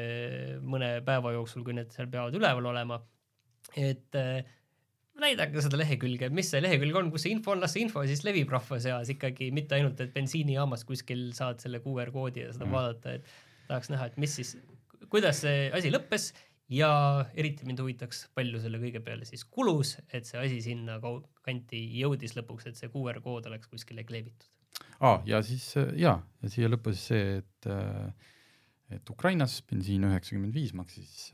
mõne 0.62 0.98
päeva 1.08 1.34
jooksul, 1.38 1.66
kui 1.66 1.80
need 1.80 1.96
seal 1.96 2.12
peavad 2.12 2.36
üleval 2.38 2.70
olema. 2.74 3.00
et 3.80 4.20
äh, 4.20 4.44
näidake 5.22 5.62
seda 5.62 5.78
lehekülge, 5.78 6.30
mis 6.34 6.50
see 6.54 6.62
lehekülg 6.64 6.98
on, 6.98 7.10
kus 7.14 7.26
see 7.28 7.34
info 7.36 7.54
on, 7.54 7.62
las 7.64 7.76
see 7.76 7.84
info 7.86 8.04
siis 8.10 8.24
levib 8.26 8.52
rahva 8.54 8.80
seas 8.82 9.12
ikkagi, 9.14 9.52
mitte 9.56 9.78
ainult, 9.78 10.00
et 10.02 10.14
bensiinijaamas 10.16 10.86
kuskil 10.90 11.28
saad 11.38 11.62
selle 11.64 11.82
QR 11.84 12.12
koodi 12.16 12.48
ja 12.48 12.54
seda 12.56 12.66
mm. 12.66 12.78
vaadata, 12.78 13.14
et 13.20 13.70
tahaks 13.70 13.92
näha, 13.94 14.10
et 14.10 14.18
mis 14.22 14.34
siis, 14.40 14.56
kuidas 15.14 15.44
see 15.46 15.70
asi 15.76 15.94
lõppes 15.94 16.32
ja 16.74 16.90
eriti 17.38 17.68
mind 17.70 17.84
huvitaks, 17.84 18.26
palju 18.38 18.62
selle 18.64 18.82
kõige 18.82 19.04
peale 19.06 19.28
siis 19.30 19.46
kulus, 19.46 19.98
et 20.10 20.28
see 20.30 20.42
asi 20.42 20.60
sinna 20.66 20.98
kanti 21.46 21.84
jõudis 22.00 22.36
lõpuks, 22.40 22.72
et 22.72 22.80
see 22.80 22.92
QR 22.94 23.22
kood 23.24 23.48
oleks 23.52 23.70
kuskile 23.70 24.06
kleebitud. 24.08 24.50
aa, 25.00 25.22
ja 25.30 25.44
siis 25.46 25.70
ja, 25.78 26.18
ja 26.42 26.50
siia 26.50 26.72
lõppes 26.72 27.10
see, 27.12 27.42
et 27.44 27.74
et 28.94 29.10
Ukrainas 29.10 29.62
bensiin 29.66 30.04
üheksakümmend 30.06 30.54
viis 30.54 30.74
maksis 30.78 31.32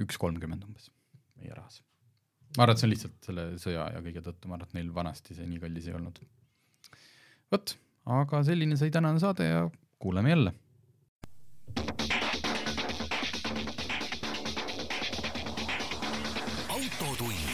üks 0.00 0.18
kolmkümmend 0.18 0.64
umbes 0.66 0.88
meie 1.38 1.54
rahas 1.54 1.82
ma 2.56 2.64
arvan, 2.64 2.74
et 2.74 2.80
see 2.80 2.88
on 2.88 2.94
lihtsalt 2.94 3.28
selle 3.28 3.44
sõja 3.62 3.84
ja 3.94 4.02
kõige 4.04 4.22
tõttu, 4.26 4.50
ma 4.50 4.58
arvan, 4.58 4.68
et 4.68 4.78
neil 4.78 4.90
vanasti 4.94 5.36
see 5.36 5.46
nii 5.46 5.62
kallis 5.62 5.86
ei 5.86 5.94
olnud. 5.98 6.18
vot, 7.52 7.76
aga 8.18 8.42
selline 8.46 8.78
sai 8.80 8.90
tänane 8.94 9.22
saade 9.22 9.46
ja 9.46 9.62
kuuleme 10.02 10.34
jälle. 10.34 10.54
autotund. 16.68 17.46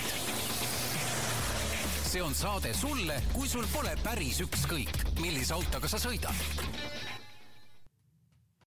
see 2.06 2.22
on 2.22 2.34
saade 2.34 2.72
sulle, 2.74 3.20
kui 3.34 3.48
sul 3.48 3.66
pole 3.72 3.96
päris 4.04 4.40
ükskõik, 4.40 5.02
millise 5.20 5.52
autoga 5.54 5.88
sa 5.88 6.00
sõidad 6.00 6.95